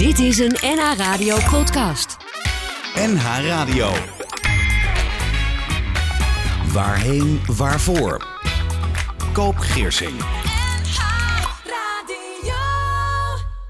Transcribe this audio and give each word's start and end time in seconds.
Dit 0.00 0.18
is 0.18 0.38
een 0.38 0.56
NH 0.60 0.96
Radio 0.96 1.36
podcast. 1.50 2.16
NH 2.94 3.22
Radio. 3.46 3.92
Waarheen, 6.72 7.40
waarvoor? 7.46 8.26
Koop 9.32 9.56
Geersing. 9.56 10.20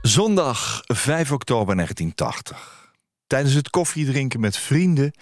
Zondag 0.03 0.81
5 0.87 1.33
oktober 1.33 1.75
1980. 1.75 2.93
Tijdens 3.27 3.55
het 3.55 3.71
koffiedrinken 3.71 4.41
met 4.41 4.57
vrienden 4.57 5.13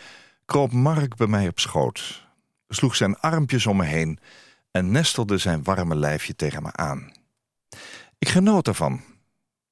kroop 0.44 0.72
Mark 0.72 1.16
bij 1.16 1.26
mij 1.26 1.48
op 1.48 1.58
schoot. 1.58 2.26
Sloeg 2.68 2.96
zijn 2.96 3.20
armpjes 3.20 3.66
om 3.66 3.76
me 3.76 3.84
heen 3.84 4.18
en 4.70 4.90
nestelde 4.90 5.38
zijn 5.38 5.62
warme 5.62 5.96
lijfje 5.96 6.36
tegen 6.36 6.62
me 6.62 6.72
aan. 6.72 7.12
Ik 8.18 8.28
genoot 8.28 8.68
ervan. 8.68 9.16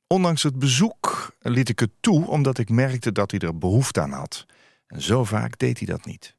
Ondanks 0.08 0.42
het 0.42 0.58
bezoek 0.58 1.36
liet 1.40 1.68
ik 1.68 1.78
het 1.78 1.90
toe 2.00 2.26
omdat 2.26 2.58
ik 2.58 2.68
merkte 2.68 3.12
dat 3.12 3.30
hij 3.30 3.40
er 3.40 3.58
behoefte 3.58 4.00
aan 4.00 4.12
had. 4.12 4.46
En 4.86 5.02
zo 5.02 5.24
vaak 5.24 5.58
deed 5.58 5.78
hij 5.78 5.86
dat 5.86 6.04
niet. 6.04 6.36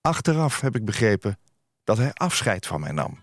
Achteraf 0.00 0.60
heb 0.60 0.76
ik 0.76 0.84
begrepen 0.84 1.38
dat 1.84 1.96
hij 1.96 2.12
afscheid 2.12 2.66
van 2.66 2.80
mij 2.80 2.92
nam. 2.92 3.18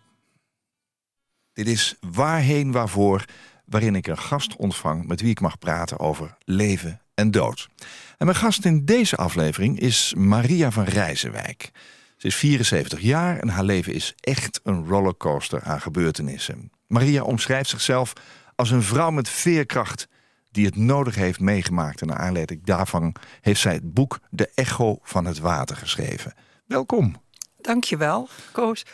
Dit 1.54 1.68
is 1.68 1.96
Waarheen 2.00 2.72
Waarvoor, 2.72 3.26
waarin 3.66 3.96
ik 3.96 4.08
een 4.08 4.18
gast 4.18 4.56
ontvang 4.56 5.08
met 5.08 5.22
wie 5.22 5.30
ik 5.30 5.40
mag 5.40 5.60
praten 5.60 6.00
over 6.00 6.38
leven 6.44 7.02
en 7.14 7.32
dood. 7.32 7.70
En 8.18 8.26
mijn 8.26 8.38
gast 8.38 8.66
in 8.66 8.86
deze 8.86 9.16
aflevering 9.16 9.80
is 9.80 10.14
Maria 10.18 10.72
van 10.72 10.84
Rijzenwijk. 10.84 11.72
Ze 12.18 12.28
is 12.28 12.36
74 12.36 13.00
jaar 13.00 13.40
en 13.40 13.50
haar 13.50 13.64
leven 13.64 13.94
is 13.94 14.14
echt 14.20 14.59
een 14.64 14.88
rollercoaster 14.88 15.64
aan 15.64 15.82
gebeurtenissen. 15.82 16.72
Maria 16.88 17.23
omschrijft 17.23 17.70
zichzelf 17.70 18.14
als 18.59 18.72
een 18.72 18.84
vrouw 18.84 19.09
met 19.09 19.30
veerkracht 19.30 20.08
die 20.52 20.66
het 20.66 20.76
nodig 20.76 21.16
heeft 21.16 21.40
meegemaakt. 21.40 22.02
En 22.02 22.08
naar 22.08 22.17
aanleiding 22.17 22.63
daarvan 22.63 23.16
heeft 23.41 23.62
zij 23.62 23.73
het 23.73 23.94
boek 23.94 24.20
De 24.30 24.52
Echo 24.55 25.00
van 25.03 25.25
het 25.25 25.39
Water 25.39 25.75
geschreven. 25.75 26.34
Welkom. 26.66 27.22
Dankjewel, 27.61 28.30
Koos. 28.52 28.86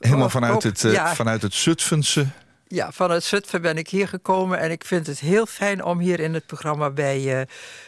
helemaal 0.00 0.30
vanuit 0.30 0.62
het, 0.62 0.82
uh, 0.82 1.12
vanuit 1.12 1.42
het 1.42 1.54
Zutphense. 1.54 2.26
Ja, 2.66 2.92
vanuit 2.92 3.24
Zutphen 3.24 3.62
ben 3.62 3.76
ik 3.76 3.88
hier 3.88 4.08
gekomen 4.08 4.58
en 4.58 4.70
ik 4.70 4.84
vind 4.84 5.06
het 5.06 5.20
heel 5.20 5.46
fijn 5.46 5.84
om 5.84 5.98
hier 5.98 6.20
in 6.20 6.34
het 6.34 6.46
programma 6.46 6.90
bij, 6.90 7.40
uh, 7.40 7.46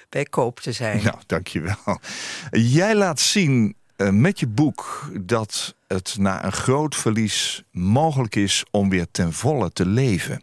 bij 0.08 0.25
Koop 0.25 0.60
te 0.60 0.72
zijn. 0.72 1.03
Nou, 1.03 1.16
dankjewel. 1.27 2.00
Jij 2.50 2.94
laat 2.94 3.20
zien 3.20 3.77
uh, 3.97 4.08
met 4.10 4.41
je 4.41 4.47
boek 4.47 5.10
dat 5.20 5.75
het 5.86 6.16
na 6.19 6.44
een 6.44 6.53
groot 6.53 6.97
verlies 6.97 7.62
mogelijk 7.70 8.36
is 8.36 8.64
om 8.70 8.88
weer 8.88 9.06
ten 9.10 9.33
volle 9.33 9.72
te 9.72 9.86
leven. 9.86 10.42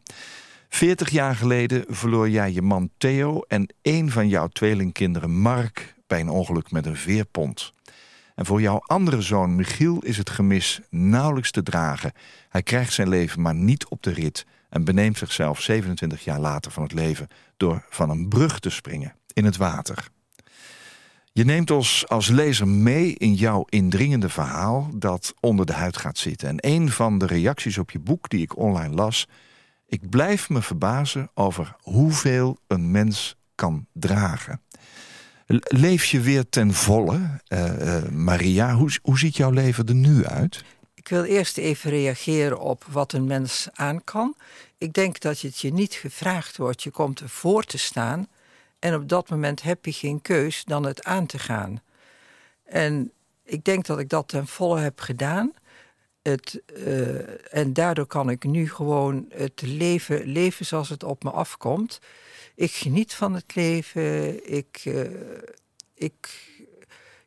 40 0.70 1.10
jaar 1.10 1.36
geleden 1.36 1.86
verloor 1.88 2.30
jij 2.30 2.52
je 2.52 2.62
man 2.62 2.90
Theo 2.98 3.42
en 3.48 3.74
één 3.82 4.10
van 4.10 4.28
jouw 4.28 4.48
tweelingkinderen 4.48 5.32
Mark 5.32 5.96
bij 6.08 6.20
een 6.20 6.30
ongeluk 6.30 6.72
met 6.72 6.86
een 6.86 6.96
veerpont. 6.96 7.74
En 8.36 8.46
voor 8.46 8.62
jouw 8.62 8.80
andere 8.80 9.22
zoon 9.22 9.56
Michiel 9.56 10.00
is 10.00 10.18
het 10.18 10.30
gemis 10.30 10.82
nauwelijks 10.90 11.52
te 11.52 11.64
dragen. 11.64 12.12
Hij 12.50 12.64
krijgt 12.64 12.94
zijn 12.94 13.10
leven 13.10 13.42
maar 13.42 13.56
niet 13.56 13.88
op 13.88 14.04
de 14.04 14.12
rit 14.12 14.46
en 14.70 14.84
beneemt 14.84 15.18
zichzelf 15.18 15.62
27 15.62 16.24
jaar 16.24 16.40
later 16.40 16.72
van 16.72 16.84
het 16.84 16.94
leven 16.94 17.28
door 17.58 17.86
van 17.90 18.10
een 18.10 18.28
brug 18.28 18.60
te 18.60 18.70
springen 18.70 19.16
in 19.34 19.46
het 19.46 19.58
water. 19.58 20.10
Je 21.32 21.46
neemt 21.46 21.72
ons 21.72 22.08
als 22.08 22.28
lezer 22.28 22.68
mee 22.68 23.16
in 23.16 23.34
jouw 23.34 23.66
indringende 23.70 24.30
verhaal 24.30 24.90
dat 24.96 25.34
onder 25.40 25.66
de 25.66 25.74
huid 25.74 25.98
gaat 25.98 26.18
zitten. 26.18 26.48
En 26.48 26.58
een 26.60 26.92
van 26.92 27.18
de 27.18 27.26
reacties 27.26 27.78
op 27.78 27.92
je 27.92 28.00
boek 28.00 28.30
die 28.30 28.42
ik 28.42 28.58
online 28.58 28.96
las 28.96 29.28
ik 29.86 30.10
blijf 30.10 30.50
me 30.50 30.62
verbazen 30.62 31.30
over 31.34 31.76
hoeveel 31.82 32.58
een 32.68 32.92
mens 32.92 33.36
kan 33.56 33.88
dragen. 33.94 34.62
Leef 35.68 36.06
je 36.06 36.20
weer 36.20 36.50
ten 36.50 36.74
volle, 36.74 37.42
uh, 37.48 37.80
uh, 37.80 38.10
Maria? 38.10 38.74
Hoe, 38.74 38.98
hoe 39.02 39.18
ziet 39.18 39.36
jouw 39.36 39.52
leven 39.52 39.88
er 39.88 39.96
nu 39.96 40.26
uit? 40.26 40.64
Ik 40.94 41.08
wil 41.08 41.24
eerst 41.24 41.58
even 41.58 41.90
reageren 41.90 42.60
op 42.60 42.86
wat 42.90 43.14
een 43.14 43.26
mens 43.26 43.68
aan 43.74 44.04
kan. 44.04 44.36
Ik 44.78 44.94
denk 44.94 45.20
dat 45.20 45.40
het 45.40 45.60
je 45.60 45.74
niet 45.74 45.94
gevraagd 45.94 46.58
wordt. 46.58 46.84
Je 46.84 46.92
komt 46.92 47.20
ervoor 47.20 47.64
te 47.64 47.78
staan. 47.78 48.28
En 48.80 48.96
op 48.96 49.10
dat 49.10 49.30
moment 49.30 49.62
heb 49.62 49.86
je 49.86 49.92
geen 49.92 50.22
keus 50.22 50.64
dan 50.64 50.86
het 50.86 51.04
aan 51.04 51.26
te 51.26 51.40
gaan. 51.40 51.82
En 52.64 53.12
ik 53.44 53.64
denk 53.64 53.86
dat 53.86 54.00
ik 54.00 54.10
dat 54.10 54.28
ten 54.28 54.48
volle 54.48 54.80
heb 54.80 55.00
gedaan. 55.00 55.54
Het, 56.28 56.62
uh, 56.78 57.56
en 57.56 57.74
daardoor 57.74 58.06
kan 58.06 58.30
ik 58.30 58.44
nu 58.44 58.70
gewoon 58.70 59.26
het 59.30 59.62
leven 59.62 60.26
leven 60.26 60.66
zoals 60.66 60.90
het 60.90 61.04
op 61.04 61.24
me 61.24 61.30
afkomt. 61.30 62.00
Ik 62.56 62.72
geniet 62.72 63.14
van 63.14 63.34
het 63.34 63.56
leven. 63.56 64.52
Ik, 64.54 64.82
uh, 64.86 65.10
ik, 65.94 66.50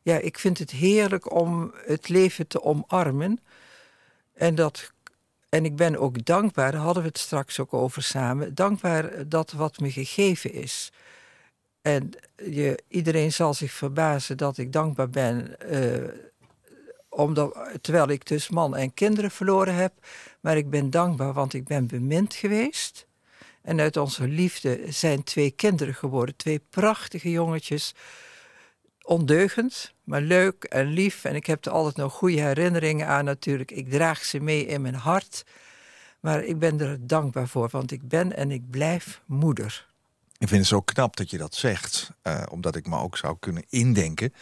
ja, 0.01 0.17
ik 0.17 0.39
vind 0.39 0.57
het 0.57 0.71
heerlijk 0.71 1.33
om 1.33 1.73
het 1.85 2.09
leven 2.09 2.47
te 2.47 2.63
omarmen. 2.63 3.39
En, 4.33 4.55
dat, 4.55 4.91
en 5.49 5.65
ik 5.65 5.75
ben 5.75 5.97
ook 5.97 6.25
dankbaar, 6.25 6.71
daar 6.71 6.81
hadden 6.81 7.03
we 7.03 7.09
het 7.09 7.17
straks 7.17 7.59
ook 7.59 7.73
over 7.73 8.03
samen, 8.03 8.55
dankbaar 8.55 9.27
dat 9.27 9.51
wat 9.51 9.79
me 9.79 9.91
gegeven 9.91 10.53
is. 10.53 10.91
En 11.81 12.09
je, 12.35 12.79
iedereen 12.87 13.31
zal 13.31 13.53
zich 13.53 13.71
verbazen 13.71 14.37
dat 14.37 14.57
ik 14.57 14.73
dankbaar 14.73 15.09
ben. 15.09 15.55
Uh, 15.71 16.28
omdat, 17.19 17.57
terwijl 17.81 18.09
ik 18.09 18.27
dus 18.27 18.49
man 18.49 18.75
en 18.75 18.93
kinderen 18.93 19.31
verloren 19.31 19.75
heb. 19.75 19.93
Maar 20.39 20.57
ik 20.57 20.69
ben 20.69 20.89
dankbaar, 20.89 21.33
want 21.33 21.53
ik 21.53 21.65
ben 21.65 21.87
bemind 21.87 22.33
geweest. 22.33 23.07
En 23.61 23.79
uit 23.79 23.97
onze 23.97 24.27
liefde 24.27 24.81
zijn 24.87 25.23
twee 25.23 25.51
kinderen 25.51 25.95
geworden. 25.95 26.35
Twee 26.35 26.61
prachtige 26.69 27.31
jongetjes. 27.31 27.93
Ondeugend, 29.01 29.93
maar 30.03 30.21
leuk 30.21 30.63
en 30.63 30.85
lief. 30.87 31.25
En 31.25 31.35
ik 31.35 31.45
heb 31.45 31.65
er 31.65 31.71
altijd 31.71 31.95
nog 31.95 32.13
goede 32.13 32.41
herinneringen 32.41 33.07
aan 33.07 33.25
natuurlijk. 33.25 33.71
Ik 33.71 33.89
draag 33.89 34.25
ze 34.25 34.39
mee 34.39 34.65
in 34.65 34.81
mijn 34.81 34.95
hart. 34.95 35.45
Maar 36.19 36.43
ik 36.43 36.59
ben 36.59 36.79
er 36.79 37.07
dankbaar 37.07 37.47
voor, 37.47 37.69
want 37.71 37.91
ik 37.91 38.07
ben 38.07 38.35
en 38.35 38.51
ik 38.51 38.69
blijf 38.69 39.21
moeder. 39.25 39.87
Ik 40.37 40.47
vind 40.47 40.59
het 40.59 40.69
zo 40.69 40.81
knap 40.81 41.15
dat 41.15 41.29
je 41.29 41.37
dat 41.37 41.55
zegt. 41.55 42.11
Uh, 42.23 42.43
omdat 42.51 42.75
ik 42.75 42.87
me 42.87 42.97
ook 42.97 43.17
zou 43.17 43.37
kunnen 43.39 43.63
indenken 43.69 44.33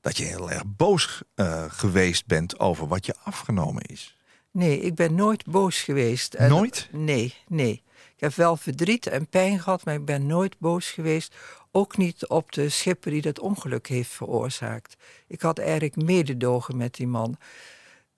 dat 0.00 0.16
je 0.16 0.24
heel 0.24 0.50
erg 0.50 0.62
boos 0.66 1.22
uh, 1.36 1.64
geweest 1.68 2.26
bent 2.26 2.58
over 2.58 2.86
wat 2.86 3.06
je 3.06 3.14
afgenomen 3.24 3.82
is. 3.82 4.16
Nee, 4.50 4.80
ik 4.80 4.94
ben 4.94 5.14
nooit 5.14 5.46
boos 5.46 5.80
geweest. 5.80 6.34
En 6.34 6.48
nooit? 6.48 6.88
Nee, 6.92 7.34
nee. 7.48 7.82
Ik 8.14 8.20
heb 8.26 8.34
wel 8.34 8.56
verdriet 8.56 9.06
en 9.06 9.28
pijn 9.28 9.60
gehad, 9.60 9.84
maar 9.84 9.94
ik 9.94 10.04
ben 10.04 10.26
nooit 10.26 10.58
boos 10.58 10.90
geweest. 10.90 11.34
Ook 11.70 11.96
niet 11.96 12.26
op 12.26 12.52
de 12.52 12.68
schipper 12.68 13.10
die 13.10 13.22
dat 13.22 13.38
ongeluk 13.38 13.86
heeft 13.86 14.10
veroorzaakt. 14.10 14.96
Ik 15.26 15.40
had 15.40 15.58
eigenlijk 15.58 15.96
mededogen 15.96 16.76
met 16.76 16.94
die 16.94 17.06
man. 17.06 17.36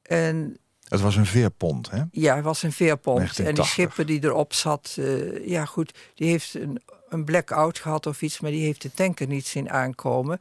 En 0.03 0.57
het 0.89 1.01
was 1.01 1.17
een 1.17 1.27
veerpont, 1.27 1.91
hè? 1.91 2.03
Ja, 2.11 2.35
het 2.35 2.45
was 2.45 2.63
een 2.63 2.73
veerpont. 2.73 3.39
En 3.39 3.55
die 3.55 3.65
schipper 3.65 4.07
die 4.07 4.25
erop 4.25 4.53
zat, 4.53 4.97
uh, 4.99 5.49
ja 5.49 5.65
goed, 5.65 5.99
die 6.15 6.29
heeft 6.29 6.55
een, 6.55 6.83
een 7.09 7.25
blackout 7.25 7.79
gehad 7.79 8.07
of 8.07 8.23
iets, 8.23 8.41
maar 8.41 8.51
die 8.51 8.65
heeft 8.65 8.83
de 8.83 8.93
tanker 8.93 9.27
niet 9.27 9.47
zien 9.47 9.71
aankomen. 9.71 10.41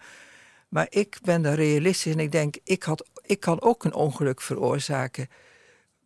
Maar 0.71 0.87
ik 0.89 1.19
ben 1.23 1.41
daar 1.41 1.53
realistisch 1.53 2.13
en 2.13 2.19
ik 2.19 2.31
denk, 2.31 2.55
ik, 2.63 2.83
had, 2.83 3.07
ik 3.21 3.39
kan 3.39 3.61
ook 3.61 3.83
een 3.83 3.93
ongeluk 3.93 4.41
veroorzaken. 4.41 5.29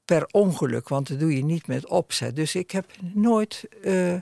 Per 0.06 0.28
ongeluk, 0.32 0.90
want 0.90 1.08
dat 1.08 1.20
doe 1.20 1.36
je 1.36 1.44
niet 1.44 1.68
met 1.68 1.88
opzet. 1.88 2.36
Dus 2.36 2.56
ik 2.56 2.72
heb 2.72 2.86
nooit 3.14 3.68
uh, 3.84 4.16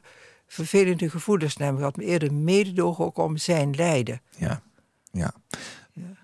vervelende 0.47 1.09
gevoelens 1.09 1.57
naar 1.57 1.67
hem 1.67 1.77
gehad, 1.77 1.95
maar 1.95 2.05
eerder 2.05 2.33
mededogen 2.33 3.05
ook 3.05 3.17
om 3.17 3.37
zijn 3.37 3.75
lijden. 3.75 4.21
Ja, 4.37 4.61
ja. 5.11 5.33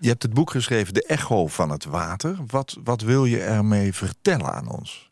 Je 0.00 0.08
hebt 0.08 0.22
het 0.22 0.34
boek 0.34 0.50
geschreven, 0.50 0.94
De 0.94 1.06
Echo 1.06 1.46
van 1.46 1.70
het 1.70 1.84
Water. 1.84 2.38
Wat, 2.46 2.76
wat 2.84 3.00
wil 3.00 3.24
je 3.24 3.42
ermee 3.42 3.94
vertellen 3.94 4.52
aan 4.52 4.68
ons? 4.68 5.09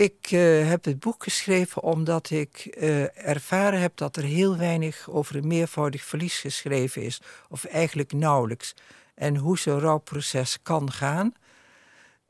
Ik 0.00 0.30
uh, 0.30 0.68
heb 0.68 0.84
het 0.84 1.00
boek 1.00 1.22
geschreven 1.22 1.82
omdat 1.82 2.30
ik 2.30 2.76
uh, 2.78 3.26
ervaren 3.28 3.80
heb 3.80 3.96
dat 3.96 4.16
er 4.16 4.22
heel 4.22 4.56
weinig 4.56 5.10
over 5.10 5.36
een 5.36 5.46
meervoudig 5.46 6.04
verlies 6.04 6.38
geschreven 6.38 7.02
is, 7.02 7.20
of 7.48 7.64
eigenlijk 7.64 8.12
nauwelijks. 8.12 8.74
En 9.14 9.36
hoe 9.36 9.58
zo'n 9.58 9.80
rouwproces 9.80 10.58
kan 10.62 10.92
gaan. 10.92 11.34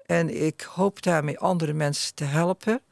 En 0.07 0.43
ik 0.45 0.61
hoop 0.61 1.03
daarmee 1.03 1.39
andere 1.39 1.73
mensen 1.73 2.15
te 2.15 2.25
helpen. 2.25 2.83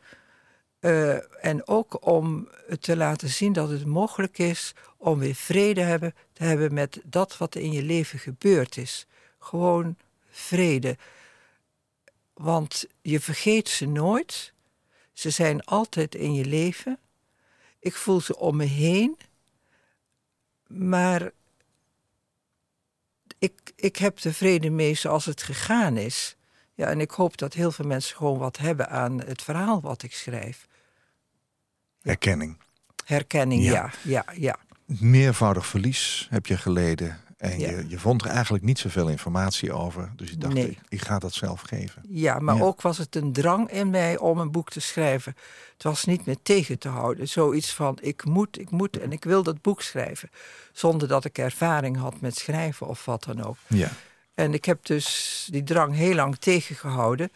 Uh, 0.80 1.44
en 1.44 1.66
ook 1.66 2.06
om 2.06 2.48
te 2.80 2.96
laten 2.96 3.28
zien 3.28 3.52
dat 3.52 3.68
het 3.68 3.86
mogelijk 3.86 4.38
is 4.38 4.74
om 4.96 5.18
weer 5.18 5.34
vrede 5.34 5.80
hebben, 5.80 6.14
te 6.32 6.44
hebben 6.44 6.74
met 6.74 7.00
dat 7.04 7.38
wat 7.38 7.54
in 7.54 7.72
je 7.72 7.82
leven 7.82 8.18
gebeurd 8.18 8.76
is. 8.76 9.06
Gewoon 9.38 9.96
vrede. 10.30 10.96
Want 12.34 12.86
je 13.02 13.20
vergeet 13.20 13.68
ze 13.68 13.86
nooit. 13.86 14.56
Ze 15.18 15.30
zijn 15.30 15.64
altijd 15.64 16.14
in 16.14 16.34
je 16.34 16.44
leven. 16.44 16.98
Ik 17.78 17.94
voel 17.94 18.20
ze 18.20 18.38
om 18.38 18.56
me 18.56 18.64
heen. 18.64 19.16
Maar 20.66 21.30
ik, 23.38 23.52
ik 23.76 23.96
heb 23.96 24.20
de 24.20 24.32
vrede 24.32 24.70
mee 24.70 24.94
zoals 24.94 25.24
het 25.24 25.42
gegaan 25.42 25.96
is. 25.96 26.36
Ja, 26.74 26.86
en 26.86 27.00
ik 27.00 27.10
hoop 27.10 27.36
dat 27.36 27.54
heel 27.54 27.70
veel 27.70 27.86
mensen 27.86 28.16
gewoon 28.16 28.38
wat 28.38 28.56
hebben 28.56 28.90
aan 28.90 29.20
het 29.20 29.42
verhaal 29.42 29.80
wat 29.80 30.02
ik 30.02 30.12
schrijf. 30.12 30.66
Herkenning. 32.02 32.58
Herkenning, 33.04 33.62
ja, 33.62 33.92
ja, 34.02 34.24
ja. 34.34 34.56
meervoudig 34.84 35.66
verlies 35.66 36.26
heb 36.30 36.46
je 36.46 36.56
geleden. 36.56 37.20
En 37.38 37.58
Ja. 37.58 37.70
je, 37.70 37.84
je 37.88 37.98
vond 37.98 38.22
er 38.24 38.30
eigenlijk 38.30 38.64
niet 38.64 38.78
zoveel 38.78 39.08
informatie 39.08 39.72
over. 39.72 40.12
Dus 40.16 40.30
je 40.30 40.36
dacht, 40.38 40.54
Nee. 40.54 40.70
ik, 40.70 40.78
ik 40.88 41.00
ga 41.02 41.18
dat 41.18 41.32
zelf 41.32 41.60
geven. 41.60 42.02
Ja, 42.08 42.38
maar 42.38 42.56
Ja. 42.56 42.62
ook 42.62 42.82
was 42.82 42.98
het 42.98 43.16
een 43.16 43.32
drang 43.32 43.70
in 43.70 43.90
mij 43.90 44.16
om 44.18 44.38
een 44.38 44.50
boek 44.50 44.70
te 44.70 44.80
schrijven. 44.80 45.36
Het 45.72 45.82
was 45.82 46.04
niet 46.04 46.26
meer 46.26 46.36
tegen 46.42 46.78
te 46.78 46.88
houden. 46.88 47.28
Zoiets 47.28 47.74
van, 47.74 47.98
ik 48.00 48.24
moet, 48.24 48.60
ik 48.60 48.70
moet 48.70 48.98
en 48.98 49.12
ik 49.12 49.24
wil 49.24 49.42
dat 49.42 49.62
boek 49.62 49.82
schrijven. 49.82 50.30
Zonder 50.72 51.08
dat 51.08 51.24
ik 51.24 51.38
ervaring 51.38 51.96
had 51.96 52.20
met 52.20 52.36
schrijven 52.36 52.86
of 52.86 53.04
wat 53.04 53.24
dan 53.24 53.44
ook. 53.44 53.56
Ja. 53.66 53.90
En 54.34 54.54
ik 54.54 54.64
heb 54.64 54.84
dus 54.84 55.46
die 55.50 55.64
drang 55.64 55.94
heel 55.94 56.14
lang 56.14 56.36
tegengehouden. 56.36 57.30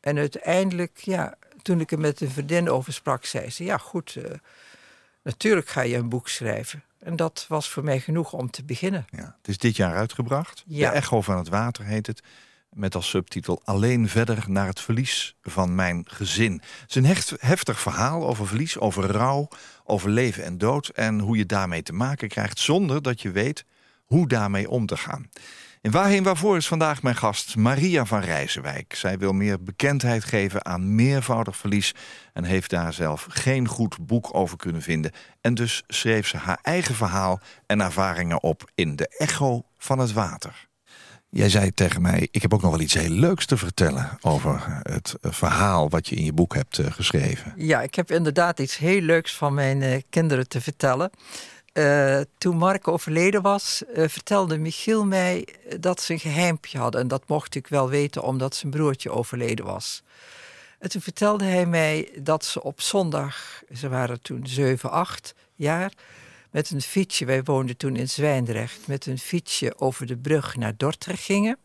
En 0.00 0.18
uiteindelijk, 0.18 0.98
ja, 0.98 1.34
toen 1.62 1.80
ik 1.80 1.92
er 1.92 1.98
met 1.98 2.20
een 2.20 2.30
vriendin 2.30 2.70
over 2.70 2.92
sprak, 2.92 3.24
zei 3.24 3.50
ze: 3.50 3.64
Ja, 3.64 3.78
goed, 3.78 4.16
eh, 4.16 4.30
natuurlijk 5.22 5.68
ga 5.68 5.80
je 5.80 5.96
een 5.96 6.08
boek 6.08 6.28
schrijven. 6.28 6.82
En 7.02 7.16
dat 7.16 7.44
was 7.48 7.68
voor 7.68 7.84
mij 7.84 8.00
genoeg 8.00 8.32
om 8.32 8.50
te 8.50 8.64
beginnen. 8.64 9.06
Ja, 9.10 9.36
het 9.38 9.48
is 9.48 9.58
dit 9.58 9.76
jaar 9.76 9.94
uitgebracht. 9.94 10.62
Ja. 10.66 10.90
De 10.90 10.96
Echo 10.96 11.20
van 11.20 11.36
het 11.36 11.48
Water 11.48 11.84
heet 11.84 12.06
het. 12.06 12.22
Met 12.70 12.94
als 12.94 13.08
subtitel 13.08 13.60
Alleen 13.64 14.08
verder 14.08 14.44
naar 14.46 14.66
het 14.66 14.80
verlies 14.80 15.36
van 15.42 15.74
mijn 15.74 16.04
gezin. 16.08 16.52
Het 16.52 16.90
is 16.90 16.94
een 16.94 17.04
hecht, 17.04 17.34
heftig 17.38 17.80
verhaal 17.80 18.26
over 18.26 18.46
verlies, 18.46 18.78
over 18.78 19.04
rouw, 19.04 19.48
over 19.84 20.10
leven 20.10 20.44
en 20.44 20.58
dood. 20.58 20.88
En 20.88 21.18
hoe 21.18 21.36
je 21.36 21.46
daarmee 21.46 21.82
te 21.82 21.92
maken 21.92 22.28
krijgt 22.28 22.58
zonder 22.58 23.02
dat 23.02 23.22
je 23.22 23.30
weet 23.30 23.64
hoe 24.04 24.28
daarmee 24.28 24.70
om 24.70 24.86
te 24.86 24.96
gaan. 24.96 25.30
En 25.82 25.90
waarheen 25.90 26.22
waarvoor 26.22 26.56
is 26.56 26.66
vandaag 26.66 27.02
mijn 27.02 27.16
gast 27.16 27.56
Maria 27.56 28.04
van 28.04 28.20
Rijzenwijk. 28.20 28.94
Zij 28.94 29.18
wil 29.18 29.32
meer 29.32 29.62
bekendheid 29.62 30.24
geven 30.24 30.64
aan 30.64 30.94
meervoudig 30.94 31.56
verlies... 31.56 31.94
en 32.32 32.44
heeft 32.44 32.70
daar 32.70 32.92
zelf 32.92 33.26
geen 33.30 33.68
goed 33.68 34.06
boek 34.06 34.34
over 34.34 34.56
kunnen 34.56 34.82
vinden. 34.82 35.12
En 35.40 35.54
dus 35.54 35.82
schreef 35.86 36.26
ze 36.26 36.36
haar 36.36 36.58
eigen 36.62 36.94
verhaal 36.94 37.40
en 37.66 37.80
ervaringen 37.80 38.42
op... 38.42 38.70
in 38.74 38.96
de 38.96 39.08
echo 39.18 39.62
van 39.78 39.98
het 39.98 40.12
water. 40.12 40.68
Jij 41.28 41.48
zei 41.48 41.72
tegen 41.74 42.02
mij, 42.02 42.28
ik 42.30 42.42
heb 42.42 42.54
ook 42.54 42.62
nog 42.62 42.70
wel 42.70 42.80
iets 42.80 42.94
heel 42.94 43.10
leuks 43.10 43.46
te 43.46 43.56
vertellen... 43.56 44.18
over 44.20 44.80
het 44.82 45.14
verhaal 45.20 45.88
wat 45.88 46.08
je 46.08 46.16
in 46.16 46.24
je 46.24 46.32
boek 46.32 46.54
hebt 46.54 46.78
eh, 46.78 46.92
geschreven. 46.92 47.52
Ja, 47.56 47.80
ik 47.82 47.94
heb 47.94 48.10
inderdaad 48.10 48.60
iets 48.60 48.76
heel 48.76 49.00
leuks 49.00 49.36
van 49.36 49.54
mijn 49.54 49.82
eh, 49.82 50.00
kinderen 50.10 50.48
te 50.48 50.60
vertellen. 50.60 51.10
Eh, 51.72 52.20
toen 52.38 52.56
Mark 52.56 52.88
overleden 52.88 53.42
was, 53.42 53.84
eh, 53.84 54.08
vertelde 54.08 54.58
Michiel 54.58 55.04
mij 55.04 55.48
dat 55.80 56.00
ze 56.00 56.12
een 56.12 56.18
geheimpje 56.18 56.78
hadden. 56.78 57.00
En 57.00 57.08
dat 57.08 57.28
mocht 57.28 57.54
ik 57.54 57.66
wel 57.66 57.88
weten 57.88 58.22
omdat 58.22 58.54
zijn 58.54 58.72
broertje 58.72 59.10
overleden 59.10 59.64
was. 59.64 60.02
En 60.78 60.88
toen 60.88 61.00
vertelde 61.00 61.44
hij 61.44 61.66
mij 61.66 62.08
dat 62.18 62.44
ze 62.44 62.62
op 62.62 62.80
zondag, 62.80 63.62
ze 63.74 63.88
waren 63.88 64.22
toen 64.22 64.46
7, 64.46 64.90
8 64.90 65.34
jaar, 65.54 65.92
met 66.50 66.70
een 66.70 66.82
fietsje, 66.82 67.24
wij 67.24 67.42
woonden 67.42 67.76
toen 67.76 67.96
in 67.96 68.08
Zwijndrecht, 68.08 68.86
met 68.86 69.06
een 69.06 69.18
fietsje 69.18 69.78
over 69.78 70.06
de 70.06 70.16
brug 70.16 70.56
naar 70.56 70.76
Dordrecht 70.76 71.22
gingen. 71.22 71.58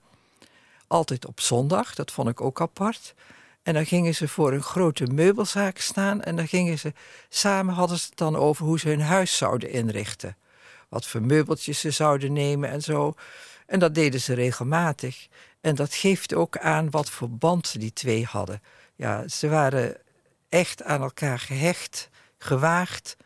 Altijd 0.87 1.25
op 1.25 1.39
zondag, 1.39 1.95
dat 1.95 2.11
vond 2.11 2.29
ik 2.29 2.41
ook 2.41 2.61
apart. 2.61 3.13
En 3.67 3.73
dan 3.73 3.85
gingen 3.85 4.15
ze 4.15 4.27
voor 4.27 4.53
een 4.53 4.63
grote 4.63 5.05
meubelzaak 5.05 5.77
staan 5.77 6.21
en 6.21 6.35
dan 6.35 6.47
gingen 6.47 6.79
ze 6.79 6.93
samen 7.29 7.73
hadden 7.73 7.97
ze 7.97 8.05
het 8.05 8.17
dan 8.17 8.35
over 8.35 8.65
hoe 8.65 8.79
ze 8.79 8.89
hun 8.89 9.01
huis 9.01 9.37
zouden 9.37 9.71
inrichten. 9.71 10.37
Wat 10.89 11.07
voor 11.07 11.21
meubeltjes 11.21 11.79
ze 11.79 11.91
zouden 11.91 12.33
nemen 12.33 12.69
en 12.69 12.81
zo. 12.81 13.13
En 13.65 13.79
dat 13.79 13.95
deden 13.95 14.21
ze 14.21 14.33
regelmatig. 14.33 15.27
En 15.61 15.75
dat 15.75 15.93
geeft 15.93 16.33
ook 16.33 16.57
aan 16.57 16.89
wat 16.89 17.09
voor 17.09 17.29
band 17.29 17.79
die 17.79 17.93
twee 17.93 18.25
hadden. 18.25 18.61
Ja, 18.95 19.27
ze 19.27 19.49
waren 19.49 19.97
echt 20.49 20.83
aan 20.83 21.01
elkaar 21.01 21.39
gehecht, 21.39 22.09
gewaagd. 22.37 23.17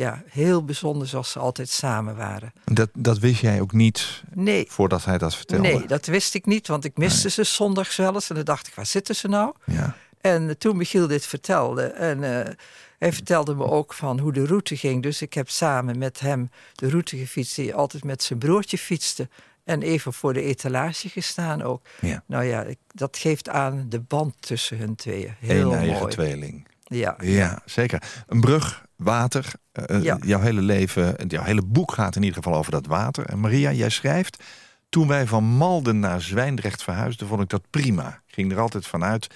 Ja, 0.00 0.22
heel 0.28 0.64
bijzonder 0.64 1.06
zoals 1.08 1.30
ze 1.30 1.38
altijd 1.38 1.68
samen 1.68 2.16
waren. 2.16 2.52
Dat, 2.64 2.88
dat 2.94 3.18
wist 3.18 3.40
jij 3.40 3.60
ook 3.60 3.72
niet 3.72 4.22
Nee, 4.34 4.66
voordat 4.68 5.04
hij 5.04 5.18
dat 5.18 5.34
vertelde? 5.36 5.68
nee, 5.68 5.86
dat 5.86 6.06
wist 6.06 6.34
ik 6.34 6.46
niet, 6.46 6.66
want 6.66 6.84
ik 6.84 6.96
miste 6.96 7.30
ze 7.30 7.44
zondags 7.44 7.96
wel 7.96 8.14
eens. 8.14 8.28
En 8.28 8.34
dan 8.34 8.44
dacht 8.44 8.66
ik, 8.66 8.74
waar 8.74 8.86
zitten 8.86 9.16
ze 9.16 9.28
nou? 9.28 9.52
Ja. 9.66 9.96
En 10.20 10.58
toen 10.58 10.76
Michiel 10.76 11.06
dit 11.06 11.26
vertelde, 11.26 11.82
en 11.82 12.24
eh, 12.46 12.52
hij 12.98 13.12
vertelde 13.12 13.54
me 13.54 13.64
ook 13.64 13.94
van 13.94 14.18
hoe 14.18 14.32
de 14.32 14.46
route 14.46 14.76
ging. 14.76 15.02
Dus 15.02 15.22
ik 15.22 15.34
heb 15.34 15.48
samen 15.50 15.98
met 15.98 16.20
hem 16.20 16.50
de 16.74 16.90
route 16.90 17.16
gefietst 17.16 17.56
die 17.56 17.74
altijd 17.74 18.04
met 18.04 18.22
zijn 18.22 18.38
broertje 18.38 18.78
fietste. 18.78 19.28
En 19.64 19.82
even 19.82 20.12
voor 20.12 20.32
de 20.32 20.42
etalage 20.42 21.08
gestaan 21.08 21.62
ook. 21.62 21.86
Ja. 22.00 22.22
Nou 22.26 22.44
ja, 22.44 22.62
ik- 22.62 22.78
dat 22.94 23.16
geeft 23.16 23.48
aan 23.48 23.86
de 23.88 24.00
band 24.00 24.34
tussen 24.40 24.78
hun 24.78 24.94
tweeën. 24.94 25.34
Heel 25.38 25.72
Een 25.72 25.78
eigen 25.78 25.98
mooi. 25.98 26.12
tweeling. 26.12 26.66
Ja. 26.98 27.16
Ja, 27.20 27.62
zeker. 27.64 28.02
Een 28.26 28.40
brug, 28.40 28.84
water. 28.96 29.52
eh, 29.72 30.02
Ja. 30.02 30.18
Jouw 30.20 30.40
hele 30.40 30.60
leven, 30.62 31.14
jouw 31.28 31.42
hele 31.42 31.62
boek 31.62 31.92
gaat 31.92 32.16
in 32.16 32.22
ieder 32.22 32.42
geval 32.42 32.58
over 32.58 32.72
dat 32.72 32.86
water. 32.86 33.24
En 33.26 33.40
Maria, 33.40 33.72
jij 33.72 33.88
schrijft... 33.90 34.42
Toen 34.88 35.08
wij 35.08 35.26
van 35.26 35.44
Malden 35.44 35.98
naar 35.98 36.20
Zwijndrecht 36.20 36.82
verhuisden, 36.82 37.26
vond 37.26 37.42
ik 37.42 37.48
dat 37.48 37.62
prima. 37.70 38.08
Ik 38.26 38.34
ging 38.34 38.52
er 38.52 38.58
altijd 38.60 38.86
vanuit 38.86 39.26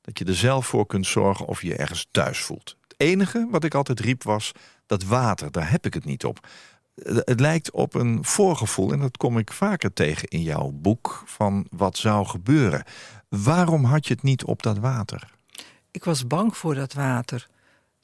dat 0.00 0.18
je 0.18 0.24
er 0.24 0.34
zelf 0.34 0.66
voor 0.66 0.86
kunt 0.86 1.06
zorgen 1.06 1.46
of 1.46 1.62
je 1.62 1.68
je 1.68 1.76
ergens 1.76 2.06
thuis 2.10 2.38
voelt. 2.38 2.76
Het 2.82 2.94
enige 2.96 3.48
wat 3.50 3.64
ik 3.64 3.74
altijd 3.74 4.00
riep 4.00 4.22
was 4.22 4.52
dat 4.86 5.04
water, 5.04 5.50
daar 5.50 5.70
heb 5.70 5.86
ik 5.86 5.94
het 5.94 6.04
niet 6.04 6.24
op. 6.24 6.46
Eh, 6.94 7.16
Het 7.24 7.40
lijkt 7.40 7.70
op 7.70 7.94
een 7.94 8.24
voorgevoel, 8.24 8.92
en 8.92 8.98
dat 9.00 9.16
kom 9.16 9.38
ik 9.38 9.52
vaker 9.52 9.92
tegen 9.92 10.28
in 10.28 10.42
jouw 10.42 10.70
boek, 10.74 11.22
van 11.26 11.66
wat 11.70 11.96
zou 11.96 12.26
gebeuren. 12.26 12.84
Waarom 13.28 13.84
had 13.84 14.06
je 14.06 14.14
het 14.14 14.22
niet 14.22 14.44
op 14.44 14.62
dat 14.62 14.78
water? 14.78 15.30
Ik 15.94 16.04
was 16.04 16.26
bang 16.26 16.56
voor 16.56 16.74
dat 16.74 16.92
water. 16.92 17.48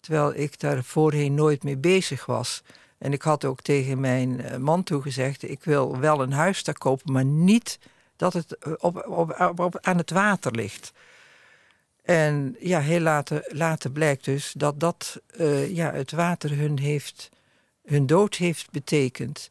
Terwijl 0.01 0.35
ik 0.35 0.61
daar 0.61 0.85
voorheen 0.85 1.35
nooit 1.35 1.63
mee 1.63 1.77
bezig 1.77 2.27
was. 2.27 2.63
En 2.99 3.13
ik 3.13 3.23
had 3.23 3.45
ook 3.45 3.61
tegen 3.61 4.01
mijn 4.01 4.41
eh, 4.41 4.57
man 4.57 4.83
toegezegd: 4.83 5.43
ik 5.43 5.65
wil 5.65 5.99
wel 5.99 6.23
een 6.23 6.33
huis 6.33 6.65
daar 6.65 6.79
kopen, 6.79 7.13
maar 7.13 7.25
niet 7.25 7.79
dat 8.17 8.33
het 8.33 8.57
eh, 8.59 8.73
op, 8.79 9.07
op, 9.07 9.61
op, 9.61 9.79
aan 9.81 9.97
het 9.97 10.11
water 10.11 10.53
ligt. 10.53 10.93
En 12.03 12.57
ja, 12.61 12.81
heel 12.81 13.01
later, 13.01 13.45
later 13.49 13.91
blijkt 13.91 14.25
dus 14.25 14.53
dat 14.57 14.81
dat 14.81 15.21
eh, 15.27 15.75
ja, 15.75 15.93
het 15.93 16.13
water 16.13 16.59
hun, 16.59 16.79
heeft, 16.79 17.31
hun 17.85 18.07
dood 18.07 18.35
heeft 18.35 18.71
betekend. 18.71 19.51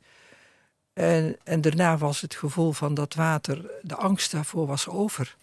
En, 0.94 1.38
en 1.44 1.62
daarna 1.62 1.98
was 1.98 2.22
het 2.22 2.36
gevoel 2.36 2.72
van 2.72 2.94
dat 2.94 3.14
water, 3.14 3.72
de 3.82 3.96
angst 3.96 4.32
daarvoor 4.32 4.68
was 4.68 4.88
over. 4.88 5.38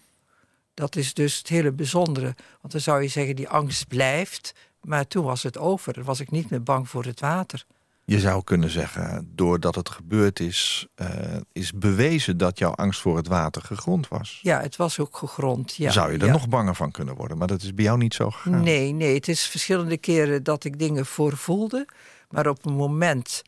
Dat 0.77 0.95
is 0.95 1.13
dus 1.13 1.37
het 1.37 1.47
hele 1.47 1.71
bijzondere. 1.71 2.35
Want 2.61 2.73
dan 2.73 2.81
zou 2.81 3.01
je 3.01 3.07
zeggen, 3.07 3.35
die 3.35 3.49
angst 3.49 3.87
blijft. 3.87 4.53
Maar 4.81 5.07
toen 5.07 5.23
was 5.23 5.43
het 5.43 5.57
over. 5.57 5.93
Dan 5.93 6.03
was 6.03 6.19
ik 6.19 6.31
niet 6.31 6.49
meer 6.49 6.63
bang 6.63 6.89
voor 6.89 7.03
het 7.03 7.19
water. 7.19 7.65
Je 8.05 8.19
zou 8.19 8.43
kunnen 8.43 8.69
zeggen, 8.69 9.31
doordat 9.35 9.75
het 9.75 9.89
gebeurd 9.89 10.39
is, 10.39 10.87
eh, 10.95 11.35
is 11.51 11.73
bewezen 11.73 12.37
dat 12.37 12.57
jouw 12.57 12.71
angst 12.71 13.01
voor 13.01 13.17
het 13.17 13.27
water 13.27 13.61
gegrond 13.61 14.07
was. 14.07 14.39
Ja, 14.41 14.61
het 14.61 14.75
was 14.75 14.99
ook 14.99 15.17
gegrond. 15.17 15.75
Ja, 15.75 15.91
zou 15.91 16.11
je 16.11 16.17
er 16.17 16.25
ja. 16.25 16.31
nog 16.31 16.49
banger 16.49 16.75
van 16.75 16.91
kunnen 16.91 17.15
worden, 17.15 17.37
maar 17.37 17.47
dat 17.47 17.61
is 17.61 17.73
bij 17.73 17.83
jou 17.83 17.97
niet 17.97 18.13
zo 18.13 18.29
gegaan. 18.29 18.63
Nee, 18.63 18.91
nee. 18.91 19.15
Het 19.15 19.27
is 19.27 19.47
verschillende 19.47 19.97
keren 19.97 20.43
dat 20.43 20.63
ik 20.63 20.79
dingen 20.79 21.05
voorvoelde. 21.05 21.87
Maar 22.29 22.47
op 22.47 22.63
het 22.63 22.73
moment 22.73 23.41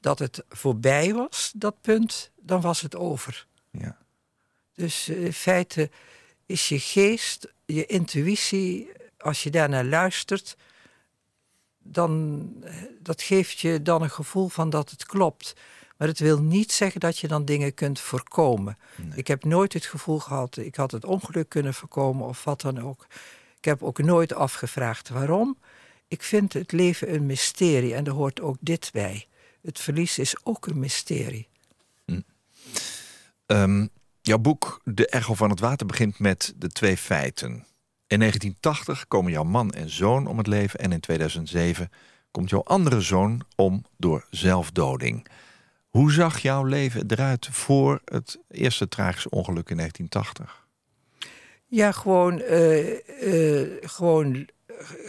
dat 0.00 0.18
het 0.18 0.44
voorbij 0.48 1.14
was, 1.14 1.52
dat 1.56 1.74
punt, 1.80 2.30
dan 2.40 2.60
was 2.60 2.80
het 2.80 2.96
over. 2.96 3.46
Ja. 3.70 3.96
Dus 4.74 5.08
eh, 5.08 5.24
in 5.24 5.32
feite 5.32 5.90
is 6.46 6.68
je 6.68 6.78
geest, 6.78 7.52
je 7.64 7.86
intuïtie, 7.86 8.88
als 9.18 9.42
je 9.42 9.50
daarnaar 9.50 9.84
luistert, 9.84 10.56
dan 11.78 12.42
eh, 12.62 12.74
dat 13.00 13.22
geeft 13.22 13.60
je 13.60 13.82
dan 13.82 14.02
een 14.02 14.10
gevoel 14.10 14.48
van 14.48 14.70
dat 14.70 14.90
het 14.90 15.06
klopt. 15.06 15.54
Maar 15.96 16.08
het 16.08 16.18
wil 16.18 16.40
niet 16.40 16.72
zeggen 16.72 17.00
dat 17.00 17.18
je 17.18 17.28
dan 17.28 17.44
dingen 17.44 17.74
kunt 17.74 18.00
voorkomen. 18.00 18.78
Ik 19.14 19.26
heb 19.26 19.44
nooit 19.44 19.72
het 19.72 19.86
gevoel 19.86 20.18
gehad, 20.18 20.56
ik 20.56 20.76
had 20.76 20.90
het 20.90 21.04
ongeluk 21.04 21.48
kunnen 21.48 21.74
voorkomen 21.74 22.26
of 22.26 22.44
wat 22.44 22.60
dan 22.60 22.80
ook. 22.80 23.06
Ik 23.56 23.64
heb 23.64 23.82
ook 23.82 23.98
nooit 23.98 24.34
afgevraagd 24.34 25.08
waarom. 25.08 25.58
Ik 26.08 26.22
vind 26.22 26.52
het 26.52 26.72
leven 26.72 27.14
een 27.14 27.26
mysterie 27.26 27.94
en 27.94 28.04
er 28.04 28.12
hoort 28.12 28.40
ook 28.40 28.56
dit 28.60 28.90
bij. 28.92 29.26
Het 29.62 29.80
verlies 29.80 30.18
is 30.18 30.36
ook 30.42 30.66
een 30.66 30.78
mysterie. 30.78 31.48
Ehm, 33.46 33.86
jouw 34.22 34.38
boek 34.38 34.80
De 34.84 35.06
Echo 35.06 35.34
van 35.34 35.50
het 35.50 35.60
Water 35.60 35.86
begint 35.86 36.18
met 36.18 36.52
de 36.56 36.68
twee 36.68 36.96
feiten. 36.96 37.50
In 38.06 38.18
1980 38.18 39.08
komen 39.08 39.32
jouw 39.32 39.44
man 39.44 39.70
en 39.70 39.90
zoon 39.90 40.26
om 40.26 40.38
het 40.38 40.46
leven 40.46 40.78
en 40.78 40.92
in 40.92 41.00
2007 41.00 41.90
komt 42.30 42.50
jouw 42.50 42.62
andere 42.62 43.00
zoon 43.00 43.42
om 43.56 43.84
door 43.96 44.26
zelfdoding. 44.30 45.26
Hoe 45.88 46.12
zag 46.12 46.38
jouw 46.38 46.64
leven 46.64 47.04
eruit 47.08 47.48
voor 47.50 48.00
het 48.04 48.38
eerste 48.50 48.88
tragische 48.88 49.30
ongeluk 49.30 49.70
in 49.70 49.76
1980? 49.76 50.66
Ja, 51.66 51.92
gewoon, 51.92 52.40
eh, 52.40 53.62
eh, 53.62 53.68
gewoon 53.80 54.48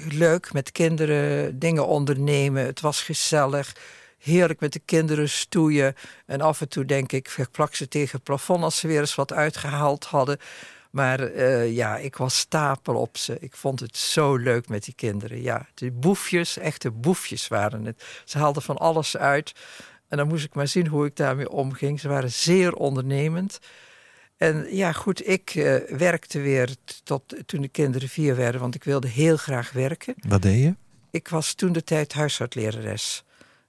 leuk 0.10 0.54
met 0.54 0.72
kinderen, 0.72 1.60
dingen 1.60 1.88
ondernemen. 1.88 2.66
Het 2.66 2.82
was 2.82 3.02
gezellig. 3.02 3.76
Heerlijk 4.24 4.60
met 4.60 4.74
de 4.74 4.82
kinderen 4.86 5.30
stoeien. 5.30 5.96
En 6.26 6.42
af 6.42 6.62
en 6.62 6.70
toe 6.70 6.86
denk 6.86 7.12
ik, 7.12 7.34
ik 7.38 7.52
plak 7.52 7.76
ze 7.76 7.88
tegen 7.88 8.12
het 8.12 8.24
plafond 8.24 8.64
als 8.64 8.78
ze 8.78 8.88
weer 8.88 9.00
eens 9.00 9.16
wat 9.16 9.34
uitgehaald 9.34 10.06
hadden. 10.06 10.38
Maar 10.92 11.20
eh, 11.20 11.74
ja, 11.74 11.98
ik 11.98 12.16
was 12.16 12.38
stapel 12.38 12.96
op 12.96 13.18
ze. 13.18 13.38
Ik 13.40 13.56
vond 13.56 13.80
het 13.80 13.98
zo 13.98 14.36
leuk 14.36 14.68
met 14.68 14.84
die 14.84 14.94
kinderen. 14.94 15.42
Ja, 15.42 15.68
de 15.74 15.92
boefjes, 15.92 16.58
echte 16.58 16.92
boefjes 16.92 17.48
waren 17.48 17.86
het. 17.86 18.04
Ze 18.26 18.38
haalden 18.38 18.62
van 18.62 18.78
alles 18.78 19.18
uit. 19.18 19.54
En 20.08 20.18
dan 20.18 20.28
moest 20.28 20.46
ik 20.46 20.54
maar 20.54 20.68
zien 20.68 20.88
hoe 20.88 21.06
ik 21.06 21.16
daarmee 21.16 21.50
omging. 21.50 22.00
Ze 22.00 22.08
waren 22.08 22.32
zeer 22.32 22.74
ondernemend. 22.74 23.60
En 24.38 24.76
ja, 24.76 24.92
goed, 24.92 25.28
ik 25.28 25.56
uh, 25.56 25.76
werkte 25.98 26.40
weer 26.40 26.76
tot 27.04 27.36
toen 27.46 27.62
de 27.62 27.68
kinderen 27.68 28.10
vier 28.10 28.36
werden, 28.36 28.62
want 28.62 28.76
ik 28.76 28.84
wilde 28.84 29.08
heel 29.08 29.38
graag 29.38 29.72
werken. 29.72 30.14
Wat 30.28 30.42
deed 30.42 30.64
je? 30.64 30.76
Ik 31.12 31.28
was 31.28 31.54
toen 31.54 31.72
de 31.72 31.84
tijd 31.84 32.14
huisartslerares. 32.14 33.24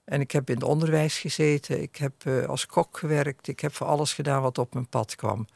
En 0.05 0.21
ik 0.21 0.31
heb 0.31 0.49
in 0.49 0.55
het 0.55 0.63
onderwijs 0.63 1.17
gezeten, 1.17 1.81
ik 1.81 1.95
heb 1.95 2.13
uh, 2.23 2.45
als 2.45 2.65
kok 2.65 2.97
gewerkt, 2.97 3.47
ik 3.47 3.59
heb 3.59 3.75
voor 3.75 3.87
alles 3.87 4.13
gedaan 4.13 4.41
wat 4.41 4.57
op 4.57 4.73
mijn 4.73 4.87
pad 4.87 5.15
kwam. 5.15 5.47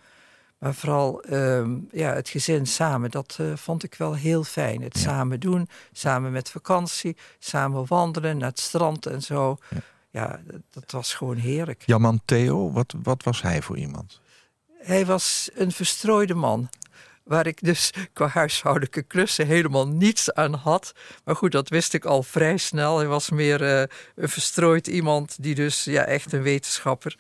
Maar 0.58 0.74
vooral 0.74 1.24
uh, 1.30 1.68
ja, 1.92 2.14
het 2.14 2.30
gezin 2.30 2.68
samen, 2.68 3.12
dat 3.12 3.38
uh, 3.42 3.56
vond 3.56 3.84
ik 3.84 3.96
wel 3.96 4.16
heel 4.16 4.44
fijn. 4.44 4.82
Het 4.82 4.96
ja. 4.98 5.02
samen 5.02 5.40
doen, 5.40 5.70
samen 5.92 6.32
met 6.32 6.50
vakantie, 6.50 7.18
samen 7.40 7.86
wandelen 7.88 8.38
naar 8.38 8.50
het 8.50 8.60
strand 8.60 9.06
en 9.06 9.22
zo. 9.22 9.58
Ja, 9.70 9.82
ja 10.10 10.42
dat, 10.46 10.62
dat, 10.70 10.92
was 10.92 11.14
gewoon 11.14 11.38
heerlijk. 11.38 11.84
Jouw 11.86 12.00
man 12.00 12.22
Theo, 12.26 12.72
wat, 12.72 12.94
wat 13.04 13.24
was 13.24 13.42
hij 13.42 13.62
voor 13.62 13.78
iemand? 13.78 14.22
Hij 14.78 15.06
was 15.06 15.50
een 15.54 15.72
verstrooide 15.72 16.36
man. 16.36 16.70
Waar 17.30 17.48
ik 17.48 17.64
dus 17.64 17.94
qua 18.14 18.28
huishoudelijke 18.28 19.02
klussen 19.02 19.48
helemaal 19.48 19.88
niets 19.88 20.34
aan 20.34 20.54
had. 20.54 20.94
Maar 21.24 21.36
goed, 21.36 21.52
dat 21.52 21.70
wist 21.70 21.94
ik 21.94 22.06
al 22.06 22.24
vrij 22.24 22.58
snel. 22.58 22.98
Hij 22.98 23.08
was 23.08 23.30
meer 23.30 23.62
uh, 23.62 23.84
een 24.16 24.30
verstrooid 24.30 24.88
iemand, 24.88 25.44
die 25.44 25.56
dus 25.56 25.84
ja, 25.84 26.04
echt 26.06 26.34
een 26.34 26.42
wetenschapper. 26.42 27.18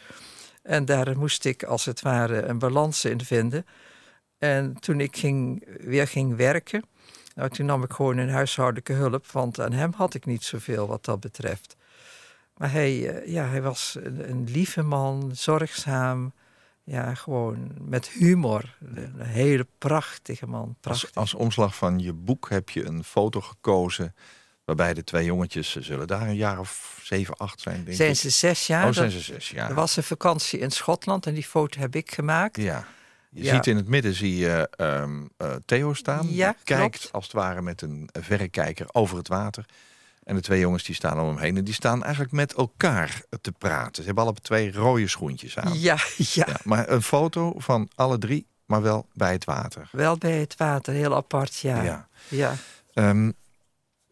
En 0.63 0.85
daar 0.85 1.17
moest 1.17 1.45
ik 1.45 1.63
als 1.63 1.85
het 1.85 2.01
ware 2.01 2.41
een 2.41 2.59
balans 2.59 3.05
in 3.05 3.21
vinden. 3.21 3.65
En 4.37 4.79
toen 4.79 4.99
ik 4.99 5.17
ging, 5.17 5.67
weer 5.79 6.07
ging 6.07 6.35
werken, 6.35 6.83
nou, 7.35 7.49
toen 7.49 7.65
nam 7.65 7.83
ik 7.83 7.91
gewoon 7.91 8.17
een 8.17 8.29
huishoudelijke 8.29 8.93
hulp, 8.93 9.27
want 9.27 9.59
aan 9.59 9.73
hem 9.73 9.93
had 9.95 10.13
ik 10.13 10.25
niet 10.25 10.43
zoveel 10.43 10.87
wat 10.87 11.05
dat 11.05 11.19
betreft. 11.19 11.75
Maar 12.57 12.71
hij, 12.71 13.23
ja, 13.25 13.47
hij 13.47 13.61
was 13.61 13.97
een 14.01 14.47
lieve 14.51 14.81
man, 14.81 15.31
zorgzaam 15.33 16.33
ja, 16.89 17.13
gewoon 17.13 17.71
met 17.79 18.07
humor. 18.07 18.75
Een 18.95 19.21
hele 19.21 19.67
prachtige 19.77 20.47
man. 20.47 20.75
Prachtig. 20.79 21.09
Als, 21.13 21.33
als, 21.33 21.33
omslag 21.33 21.75
van 21.75 21.99
je 21.99 22.13
boek 22.13 22.49
heb 22.49 22.69
je 22.69 22.85
een 22.85 23.03
foto 23.03 23.41
gekozen... 23.41 24.15
waarbij 24.63 24.93
de 24.93 25.03
twee 25.03 25.25
jongetjes, 25.25 25.71
ze 25.71 25.81
zullen 25.81 26.07
daar 26.07 26.27
een 26.27 26.35
jaar 26.35 26.59
of 26.59 26.99
zeven, 27.03 27.37
acht 27.37 27.61
zijn, 27.61 27.83
denk 27.83 27.97
zijn 27.97 28.09
ik. 28.09 28.15
ze 28.15 28.29
zes 28.29 28.67
jaar? 28.67 28.87
Oh, 28.87 28.93
zijn 28.93 29.11
ze 29.11 29.19
zes 29.19 29.49
jaar. 29.49 29.69
Er 29.69 29.75
was 29.75 29.97
een 29.97 30.03
vakantie 30.03 30.59
in 30.59 30.71
Schotland 30.71 31.25
en 31.25 31.33
die 31.33 31.43
foto 31.43 31.79
heb 31.79 31.95
ik 31.95 32.11
gemaakt. 32.11 32.57
Ja. 32.57 32.87
Je 33.29 33.43
ja. 33.43 33.53
ziet 33.53 33.67
in 33.67 33.75
het 33.75 33.87
midden 33.87 34.13
zie 34.13 34.37
je 34.37 34.69
um, 34.77 35.29
uh, 35.37 35.55
Theo 35.65 35.93
staan. 35.93 36.27
Ja, 36.29 36.55
kijkt 36.63 36.97
klopt. 36.97 37.13
als 37.13 37.23
het 37.23 37.33
ware 37.33 37.61
met 37.61 37.81
een 37.81 38.09
verrekijker 38.19 38.85
over 38.91 39.17
het 39.17 39.27
water. 39.27 39.65
En 40.29 40.35
de 40.35 40.41
twee 40.41 40.59
jongens 40.59 40.83
die 40.83 40.95
staan 40.95 41.19
om 41.19 41.27
hem 41.27 41.37
heen. 41.37 41.57
En 41.57 41.63
die 41.63 41.73
staan 41.73 42.03
eigenlijk 42.03 42.33
met 42.33 42.53
elkaar 42.53 43.21
te 43.41 43.51
praten. 43.51 43.95
Ze 43.95 44.03
hebben 44.03 44.23
alle 44.23 44.33
twee 44.33 44.71
rode 44.71 45.07
schoentjes 45.07 45.57
aan. 45.57 45.79
Ja, 45.79 45.97
ja. 46.17 46.45
ja 46.47 46.59
maar 46.63 46.89
een 46.89 47.01
foto 47.01 47.53
van 47.57 47.89
alle 47.95 48.17
drie, 48.17 48.45
maar 48.65 48.81
wel 48.81 49.05
bij 49.13 49.31
het 49.31 49.45
water. 49.45 49.89
Wel 49.91 50.17
bij 50.17 50.39
het 50.39 50.55
water, 50.57 50.93
heel 50.93 51.15
apart, 51.15 51.57
ja. 51.57 51.83
Ja, 51.83 52.07
ja. 52.27 52.53
Um, 52.93 53.33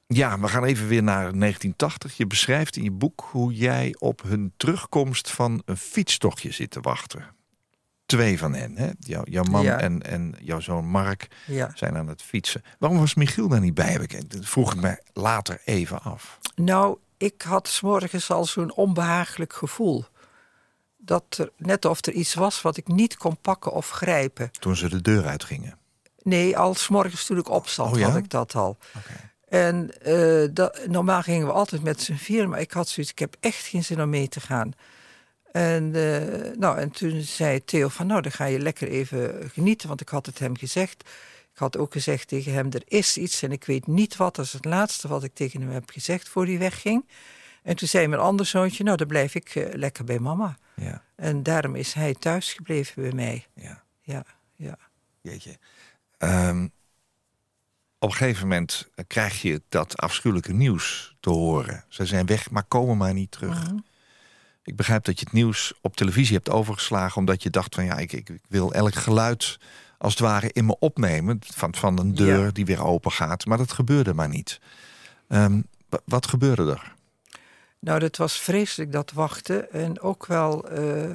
ja 0.07 0.39
we 0.39 0.47
gaan 0.47 0.63
even 0.63 0.87
weer 0.87 1.03
naar 1.03 1.21
1980. 1.21 2.17
Je 2.17 2.27
beschrijft 2.27 2.75
in 2.75 2.83
je 2.83 2.91
boek 2.91 3.27
hoe 3.31 3.53
jij 3.53 3.95
op 3.99 4.21
hun 4.21 4.53
terugkomst 4.57 5.31
van 5.31 5.61
een 5.65 5.77
fietstochtje 5.77 6.51
zit 6.51 6.71
te 6.71 6.79
wachten 6.81 7.35
twee 8.07 8.37
van 8.37 8.53
hen. 8.53 8.77
Hè? 8.77 8.89
Jouw, 8.99 9.21
jouw 9.23 9.43
man 9.43 9.63
Ja. 9.63 9.79
en, 9.79 10.01
en 10.03 10.35
jouw 10.39 10.59
zoon 10.59 10.85
Mark 10.85 11.27
ja. 11.45 11.71
zijn 11.75 11.97
aan 11.97 12.07
het 12.07 12.21
fietsen. 12.21 12.63
Waarom 12.79 12.99
was 12.99 13.13
Michiel 13.13 13.47
daar 13.47 13.59
niet 13.59 13.73
bij? 13.73 13.97
Dat 14.27 14.45
vroeg 14.45 14.73
ik 14.73 14.81
me 14.81 15.01
later 15.13 15.61
even 15.65 16.01
af. 16.01 16.39
Nou, 16.55 16.97
ik 17.17 17.41
had 17.41 17.67
's 17.67 17.81
morgens 17.81 18.31
al 18.31 18.45
zo'n 18.45 18.73
onbehagelijk 18.73 19.53
gevoel. 19.53 20.05
Dat 20.97 21.23
er, 21.37 21.51
net 21.57 21.85
of 21.85 22.05
er 22.05 22.13
iets 22.13 22.33
was 22.33 22.61
wat 22.61 22.77
ik 22.77 22.87
niet 22.87 23.17
kon 23.17 23.37
pakken 23.41 23.71
of 23.71 23.89
grijpen. 23.89 24.51
Toen 24.59 24.75
ze 24.75 24.89
de 24.89 25.01
deur 25.01 25.25
uitgingen. 25.25 25.77
Nee, 26.21 26.57
al 26.57 26.73
's 26.73 26.87
morgens 26.87 27.25
toen 27.25 27.37
ik 27.37 27.49
opzat 27.49 27.91
Oh 27.91 27.99
ja? 27.99 28.07
had 28.07 28.17
ik 28.17 28.29
dat 28.29 28.55
al. 28.55 28.77
En 29.49 30.01
eh, 30.01 30.47
dat, 30.53 30.87
normaal 30.87 31.21
gingen 31.21 31.47
we 31.47 31.53
altijd 31.53 31.83
met 31.83 32.01
z'n 32.01 32.13
vier, 32.15 32.49
maar 32.49 32.59
ik 32.59 32.71
had 32.71 32.87
zoiets, 32.89 33.11
ik 33.11 33.19
heb 33.19 33.35
echt 33.39 33.65
geen 33.65 33.83
zin 33.83 34.01
om 34.01 34.09
mee 34.09 34.27
te 34.27 34.39
gaan. 34.39 34.71
En, 35.51 35.95
eh, 35.95 36.57
nou, 36.57 36.77
en 36.77 36.91
toen 36.91 37.21
zei 37.21 37.63
Theo 37.65 37.87
van, 37.87 38.07
nou, 38.07 38.21
dan 38.21 38.31
ga 38.31 38.45
je 38.45 38.59
lekker 38.59 38.87
even 38.87 39.49
genieten, 39.53 39.87
want 39.87 40.01
ik 40.01 40.09
had 40.09 40.25
het 40.25 40.39
hem 40.39 40.57
gezegd. 40.57 41.09
Ik 41.53 41.63
had 41.63 41.77
ook 41.77 41.91
gezegd 41.91 42.27
tegen 42.27 42.53
hem, 42.53 42.71
er 42.71 42.83
is 42.87 43.17
iets 43.17 43.41
en 43.41 43.51
ik 43.51 43.63
weet 43.65 43.87
niet 43.87 44.15
wat. 44.15 44.35
Dat 44.35 44.45
is 44.45 44.53
het 44.53 44.65
laatste 44.65 45.07
wat 45.07 45.23
ik 45.23 45.33
tegen 45.33 45.61
hem 45.61 45.69
heb 45.71 45.89
gezegd 45.89 46.29
voor 46.29 46.45
hij 46.45 46.57
wegging. 46.57 47.05
En 47.63 47.75
toen 47.75 47.87
zei 47.87 48.07
mijn 48.07 48.21
ander 48.21 48.45
zoontje, 48.45 48.83
nou, 48.83 48.97
dan 48.97 49.07
blijf 49.07 49.35
ik 49.35 49.55
eh, 49.55 49.73
lekker 49.73 50.03
bij 50.03 50.19
mama. 50.19 50.57
Ja, 50.75 51.03
En 51.15 51.43
daarom 51.43 51.75
is 51.75 51.93
hij 51.93 52.13
thuis 52.13 52.53
gebleven 52.53 53.01
bij 53.01 53.11
mij. 53.11 53.45
ja. 53.53 53.83
Ja, 54.01 54.25
ja. 54.55 54.77
Jeetje. 55.21 55.57
Ehm, 56.17 56.67
op 57.99 58.09
een 58.09 58.15
gegeven 58.15 58.41
moment 58.47 58.89
krijg 59.07 59.41
je 59.41 59.61
dat 59.69 59.97
afschuwelijke 59.97 60.53
nieuws 60.53 61.15
te 61.19 61.29
horen. 61.29 61.85
Ze 61.87 62.05
zijn 62.05 62.25
weg, 62.25 62.51
maar 62.51 62.63
komen 62.63 62.97
maar 62.97 63.13
niet 63.13 63.31
terug. 63.31 63.63
Mhm. 63.63 63.77
Ik 64.67 64.75
begrijp 64.75 65.03
dat 65.05 65.19
je 65.19 65.25
het 65.25 65.33
nieuws 65.33 65.73
op 65.81 65.95
televisie 65.95 66.35
hebt 66.35 66.49
overgeslagen... 66.49 67.17
omdat 67.17 67.43
je 67.43 67.49
dacht 67.49 67.75
van 67.75 67.85
ja, 67.85 67.97
ik, 67.97 68.13
ik, 68.13 68.29
wil 68.47 68.73
elk 68.73 68.93
geluid 68.93 69.57
als 69.97 70.13
het 70.13 70.21
ware 70.21 70.49
in 70.51 70.65
me 70.65 70.79
opnemen... 70.79 71.39
van, 71.41 71.75
van 71.75 71.99
een 71.99 72.15
deur 72.15 72.45
Ja. 72.45 72.51
die 72.51 72.65
weer 72.65 72.83
open 72.83 73.11
gaat. 73.11 73.45
Maar 73.45 73.57
dat 73.57 73.71
gebeurde 73.71 74.13
maar 74.13 74.27
niet. 74.29 74.59
Ehm, 75.27 75.61
wa- 75.89 75.99
wat 76.05 76.27
gebeurde 76.27 76.71
er? 76.71 76.93
Nou, 77.79 77.99
dat 77.99 78.17
was 78.17 78.39
vreselijk 78.39 78.91
dat 78.91 79.11
wachten. 79.11 79.71
En 79.71 80.01
ook 80.01 80.25
wel 80.25 80.69
eh, 80.69 81.13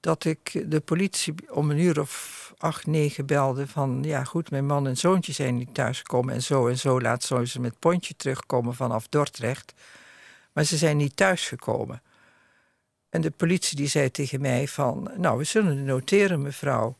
dat 0.00 0.24
ik 0.24 0.64
de 0.66 0.80
politie 0.80 1.34
om 1.50 1.70
een 1.70 1.78
uur 1.78 2.00
of 2.00 2.54
acht, 2.58 2.86
negen 2.86 3.26
belde 3.26 3.66
van... 3.66 4.02
ja 4.02 4.24
goed, 4.24 4.50
mijn 4.50 4.66
man 4.66 4.86
en 4.86 4.96
zoontje 4.96 5.32
zijn 5.32 5.56
niet 5.56 5.74
thuisgekomen... 5.74 6.34
en 6.34 6.42
zo 6.42 6.68
en 6.68 6.78
zo 6.78 7.00
laat 7.00 7.22
ze 7.24 7.60
met 7.60 7.78
Pontje 7.78 8.14
terugkomen 8.16 8.74
vanaf 8.74 9.08
Dordrecht. 9.08 9.72
Maar 10.52 10.64
ze 10.64 10.76
zijn 10.76 10.96
niet 10.96 11.16
thuisgekomen. 11.16 12.02
En 13.10 13.20
de 13.20 13.30
politie 13.30 13.76
die 13.76 13.88
zei 13.88 14.10
tegen 14.10 14.40
mij 14.40 14.68
van... 14.68 15.10
nou, 15.16 15.38
we 15.38 15.44
zullen 15.44 15.76
het 15.76 15.86
noteren, 15.86 16.42
mevrouw. 16.42 16.98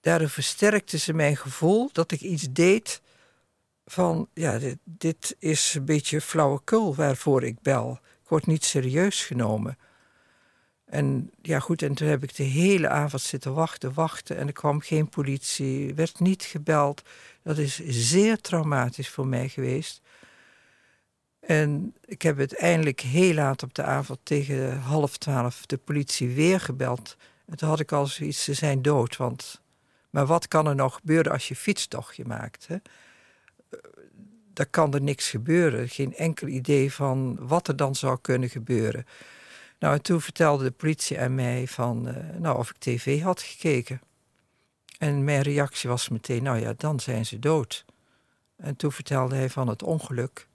Daardoor 0.00 0.28
versterkte 0.28 0.98
ze 0.98 1.12
mijn 1.12 1.36
gevoel 1.36 1.90
dat 1.92 2.12
ik 2.12 2.20
iets 2.20 2.46
deed 2.50 3.02
van... 3.86 4.28
ja, 4.32 4.58
dit, 4.58 4.78
dit 4.84 5.36
is 5.38 5.74
een 5.74 5.84
beetje 5.84 6.20
flauwekul 6.20 6.94
waarvoor 6.94 7.42
ik 7.42 7.60
bel. 7.62 7.98
Ik 8.22 8.28
word 8.28 8.46
niet 8.46 8.64
serieus 8.64 9.24
genomen. 9.24 9.78
En 10.84 11.30
ja, 11.42 11.58
goed, 11.60 11.82
en 11.82 11.94
toen 11.94 12.08
heb 12.08 12.22
ik 12.22 12.36
de 12.36 12.42
hele 12.42 12.88
avond 12.88 13.22
zitten 13.22 13.54
wachten, 13.54 13.94
wachten. 13.94 14.36
En 14.36 14.46
er 14.46 14.52
kwam 14.52 14.80
geen 14.80 15.08
politie, 15.08 15.94
werd 15.94 16.20
niet 16.20 16.42
gebeld. 16.42 17.02
Dat 17.42 17.58
is 17.58 17.80
zeer 17.86 18.40
traumatisch 18.40 19.08
voor 19.08 19.26
mij 19.26 19.48
geweest. 19.48 20.00
En 21.46 21.94
ik 22.04 22.22
heb 22.22 22.38
uiteindelijk 22.38 23.00
heel 23.00 23.34
laat 23.34 23.62
op 23.62 23.74
de 23.74 23.82
avond 23.82 24.18
tegen 24.22 24.78
half 24.78 25.16
twaalf 25.16 25.66
de 25.66 25.76
politie 25.76 26.34
weer 26.34 26.60
gebeld. 26.60 27.16
En 27.46 27.56
toen 27.56 27.68
had 27.68 27.80
ik 27.80 27.92
al 27.92 28.06
zoiets, 28.06 28.44
ze 28.44 28.54
zijn 28.54 28.82
dood. 28.82 29.16
Want, 29.16 29.60
maar 30.10 30.26
wat 30.26 30.48
kan 30.48 30.66
er 30.66 30.74
nou 30.74 30.90
gebeuren 30.90 31.32
als 31.32 31.48
je 31.48 31.56
fietstochtje 31.56 32.24
maakt? 32.24 32.66
Hè? 32.66 32.76
daar 34.54 34.66
kan 34.66 34.94
er 34.94 35.02
niks 35.02 35.30
gebeuren. 35.30 35.88
Geen 35.88 36.14
enkel 36.14 36.46
idee 36.46 36.92
van 36.92 37.36
wat 37.40 37.68
er 37.68 37.76
dan 37.76 37.94
zou 37.94 38.18
kunnen 38.20 38.48
gebeuren. 38.48 39.06
Nou, 39.78 39.94
en 39.94 40.02
toen 40.02 40.20
vertelde 40.20 40.64
de 40.64 40.70
politie 40.70 41.20
aan 41.20 41.34
mij 41.34 41.66
van, 41.66 42.08
eh, 42.08 42.36
nou, 42.38 42.58
of 42.58 42.70
ik 42.70 42.76
tv 42.78 43.22
had 43.22 43.42
gekeken. 43.42 44.00
En 44.98 45.24
mijn 45.24 45.42
reactie 45.42 45.90
was 45.90 46.08
meteen, 46.08 46.42
nou 46.42 46.58
ja, 46.58 46.74
dan 46.76 47.00
zijn 47.00 47.26
ze 47.26 47.38
dood. 47.38 47.84
En 48.56 48.76
toen 48.76 48.92
vertelde 48.92 49.34
hij 49.34 49.50
van 49.50 49.68
het 49.68 49.82
ongeluk. 49.82 50.48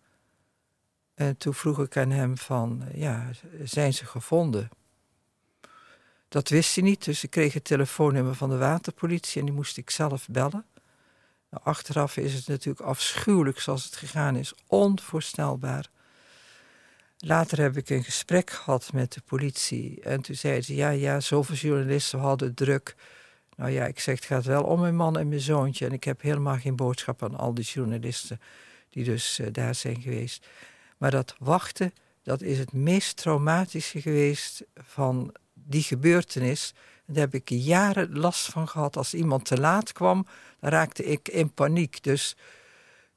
En 1.20 1.38
toen 1.38 1.54
vroeg 1.54 1.80
ik 1.80 1.98
aan 1.98 2.10
hem 2.10 2.38
van, 2.38 2.84
ja, 2.94 3.30
zijn 3.64 3.94
ze 3.94 4.06
gevonden? 4.06 4.70
Dat 6.28 6.50
wist 6.50 6.76
hij 6.76 6.84
niet, 6.84 7.06
dus 7.06 7.24
ik 7.24 7.30
kreeg 7.30 7.54
het 7.54 7.64
telefoonnummer 7.64 8.36
van 8.36 8.50
de 8.50 8.58
waterpolitie 8.58 9.40
en 9.40 9.46
die 9.46 9.56
moest 9.56 9.78
ik 9.78 9.90
zelf 9.90 10.28
bellen. 10.28 10.66
Nou, 11.50 11.64
achteraf 11.64 12.18
is 12.18 12.34
het 12.34 12.48
natuurlijk 12.48 12.86
afschuwelijk 12.86 13.60
zoals 13.60 13.86
het 13.86 13.96
gegaan 13.96 14.36
is, 14.36 14.54
onvoorstelbaar. 14.68 15.90
Later 17.18 17.62
heb 17.62 17.78
ik 17.78 17.90
een 17.90 18.04
gesprek 18.04 18.50
gehad 18.50 18.94
met 18.94 19.14
de 19.14 19.22
politie 19.26 20.02
en 20.02 20.22
toen 20.22 20.36
zeiden 20.36 20.64
ze, 20.64 20.76
ja, 20.76 20.90
ja, 20.90 21.20
zoveel 21.20 21.56
journalisten 21.56 22.20
hadden 22.20 22.54
druk. 22.54 22.96
Nou 23.56 23.72
ja, 23.72 23.86
ik 23.86 24.00
zeg, 24.00 24.16
het 24.16 24.26
gaat 24.26 24.46
wel 24.46 24.64
om 24.64 24.80
mijn 24.80 24.96
man 24.96 25.18
en 25.18 25.28
mijn 25.28 25.42
zoontje 25.42 25.86
en 25.86 25.92
ik 25.92 26.04
heb 26.04 26.22
helemaal 26.22 26.58
geen 26.58 26.76
boodschap 26.76 27.24
aan 27.24 27.38
al 27.38 27.54
die 27.54 27.66
journalisten 27.66 28.40
die 28.90 29.04
dus 29.04 29.40
eh, 29.40 29.48
daar 29.52 29.76
zijn 29.76 30.02
geweest. 30.02 30.46
Maar 31.00 31.12
dat 31.12 31.36
wachten, 31.38 31.94
dat 32.24 32.42
is 32.42 32.60
het 32.60 32.74
meest 32.74 33.18
traumatische 33.18 34.02
geweest 34.02 34.64
van 34.76 35.36
die 35.54 35.84
gebeurtenis. 35.84 36.74
Daar 37.06 37.18
heb 37.18 37.34
ik 37.34 37.50
jaren 37.50 38.18
last 38.18 38.46
van 38.46 38.68
gehad. 38.68 38.98
Als 38.98 39.14
iemand 39.14 39.46
te 39.46 39.60
laat 39.60 39.92
kwam, 39.92 40.26
dan 40.60 40.70
raakte 40.70 41.04
ik 41.04 41.28
in 41.28 41.54
paniek. 41.54 42.04
Dus 42.04 42.36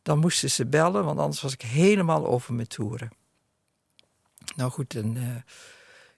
dan 0.02 0.18
moesten 0.18 0.50
ze 0.50 0.66
bellen, 0.66 1.04
want 1.04 1.18
anders 1.18 1.40
was 1.40 1.52
ik 1.52 1.62
helemaal 1.62 2.26
over 2.26 2.54
mijn 2.54 2.68
toeren. 2.68 3.10
Nou 4.56 4.70
goed, 4.70 4.94
en, 4.94 5.16
uh, 5.16 5.36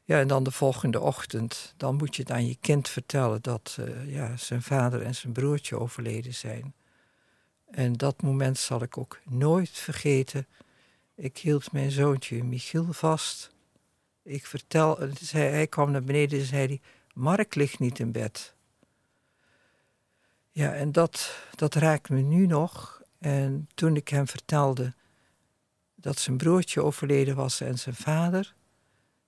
ja, 0.05 0.19
en 0.19 0.29
dan 0.29 0.45
de 0.45 0.51
volgende 0.51 1.01
ochtend, 1.01 1.75
dan 1.77 1.97
moet 1.97 2.17
je 2.17 2.23
het 2.23 2.31
aan 2.31 2.47
je 2.47 2.57
kind 2.61 2.89
vertellen 2.89 3.43
dat 3.43 3.77
uh, 3.81 4.15
ja, 4.15 4.37
zijn 4.37 4.63
vader 4.63 5.03
en 5.03 5.15
zijn 5.15 5.33
broertje 5.33 5.79
overleden 5.79 6.35
zijn. 6.35 6.75
En 7.71 7.93
dat 7.93 8.23
moment 8.23 8.59
zal 8.59 8.83
ik 8.83 8.99
ook 8.99 9.21
nooit 9.25 9.71
vergeten. 9.71 10.47
Ik 11.15 11.39
hield 11.39 11.73
mijn 11.73 11.91
zoontje 11.91 12.45
Michiel 12.45 12.93
vast. 12.93 13.51
Ik 14.23 14.47
vertel, 14.47 14.99
hij, 15.31 15.51
hij 15.51 15.67
kwam 15.67 15.91
naar 15.91 16.05
beneden 16.05 16.39
en 16.39 16.45
zei 16.45 16.81
Mark 17.15 17.55
ligt 17.55 17.79
niet 17.79 17.99
in 17.99 18.13
bed. 18.13 18.55
Ja, 20.51 20.75
en 20.75 20.93
dat, 20.93 21.39
dat 21.55 21.75
raakt 21.75 22.09
me 22.09 22.21
nu 22.21 22.47
nog. 22.47 23.03
En 23.19 23.69
toen 23.75 23.97
ik 23.97 24.09
hem 24.09 24.29
vertelde 24.29 24.95
dat 25.95 26.19
zijn 26.19 26.37
broertje 26.37 26.83
overleden 26.83 27.37
was 27.37 27.61
en 27.61 27.79
zijn 27.79 27.95
vader, 27.95 28.55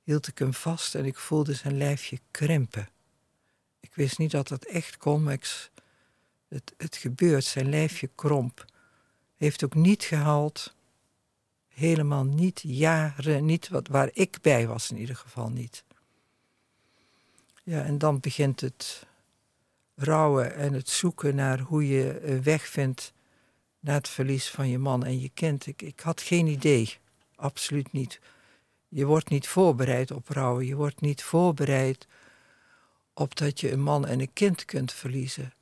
hield 0.02 0.26
ik 0.26 0.38
hem 0.38 0.55
vast 0.55 0.95
en 0.95 1.05
ik 1.05 1.16
voelde 1.16 1.55
zijn 1.55 1.76
lijfje 1.76 2.21
krimpen. 2.31 2.88
Ik 3.81 3.95
wist 3.95 4.19
niet 4.19 4.31
dat 4.31 4.49
dat 4.49 4.64
echt 4.64 4.97
kon, 4.97 5.23
maar 5.23 5.38
het, 6.49 6.75
het 6.76 6.97
gebeurt. 6.97 7.45
Zijn 7.45 7.69
lijfje 7.69 8.11
kromp. 8.14 8.64
Heeft 9.37 9.64
ook 9.64 9.75
niet 9.75 10.02
gehaald. 10.02 10.75
Helemaal 11.76 12.25
niet, 12.25 12.61
jaren 12.62 13.45
niet, 13.45 13.68
wat, 13.68 13.88
waar 13.88 14.11
ik 14.12 14.38
bij 14.40 14.66
was 14.66 14.90
in 14.90 14.97
ieder 14.97 15.16
geval 15.16 15.49
niet. 15.49 15.85
Ja, 17.62 17.83
en 17.83 17.99
dan 17.99 18.21
begint 18.21 18.61
het 18.61 19.06
rouwen 19.95 20.54
en 20.54 20.73
het 20.73 20.88
zoeken 20.88 21.35
naar 21.35 21.61
hoe 21.61 21.88
je 21.88 22.26
een 22.26 22.42
weg 22.42 22.66
vindt 22.66 23.12
na 23.80 23.95
het 23.95 24.09
verlies 24.09 24.50
van 24.50 24.68
je 24.68 24.78
man 24.78 25.04
en 25.04 25.21
je 25.21 25.30
kind. 25.35 25.66
Ik, 25.66 25.83
ik 25.83 26.00
had 26.00 26.21
geen 26.21 26.47
idee, 26.47 26.97
absoluut 27.35 27.92
niet. 27.92 28.21
Je 28.88 29.04
wordt 29.04 29.28
niet 29.28 29.49
voorbereid 29.49 30.11
op 30.11 30.28
rouwen. 30.28 30.66
Je 30.66 30.76
wordt 30.76 31.00
niet 31.00 31.23
voorbereid 31.23 32.06
op 33.14 33.37
dat 33.37 33.61
je 33.61 33.73
een 33.73 33.83
man 33.83 34.06
en 34.06 34.21
een 34.21 34.33
kind 34.33 34.64
kunt 34.64 34.92
verliezen. 34.92 35.52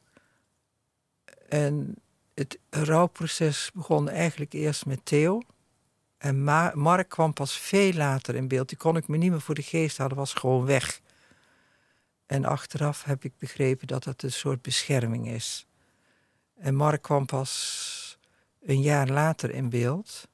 En 1.49 1.95
het 2.35 2.59
rouwproces 2.71 3.71
begon 3.75 4.09
eigenlijk 4.09 4.53
eerst 4.53 4.87
met 4.87 5.01
Theo. 5.05 5.43
En 6.19 6.43
Mark 6.75 7.09
kwam 7.09 7.33
pas 7.33 7.59
veel 7.59 7.93
later 7.93 8.35
in 8.35 8.49
beeld. 8.49 8.69
Die 8.69 8.79
kon 8.79 8.97
ik 8.97 9.09
me 9.09 9.17
niet 9.17 9.31
meer 9.31 9.41
voor 9.41 9.55
de 9.55 9.63
geest 9.63 9.97
houden, 9.97 10.19
was 10.19 10.35
gewoon 10.35 10.65
weg. 10.65 11.01
En 12.27 12.45
achteraf 12.45 13.05
heb 13.05 13.25
ik 13.25 13.39
begrepen 13.39 13.87
dat 13.87 14.05
het 14.05 14.23
een 14.23 14.33
soort 14.33 14.63
bescherming 14.63 15.29
is. 15.29 15.67
En 16.57 16.75
Mark 16.75 17.03
kwam 17.03 17.27
pas 17.27 18.19
een 18.63 18.81
jaar 18.81 19.09
later 19.09 19.51
in 19.51 19.69
beeld. 19.69 20.29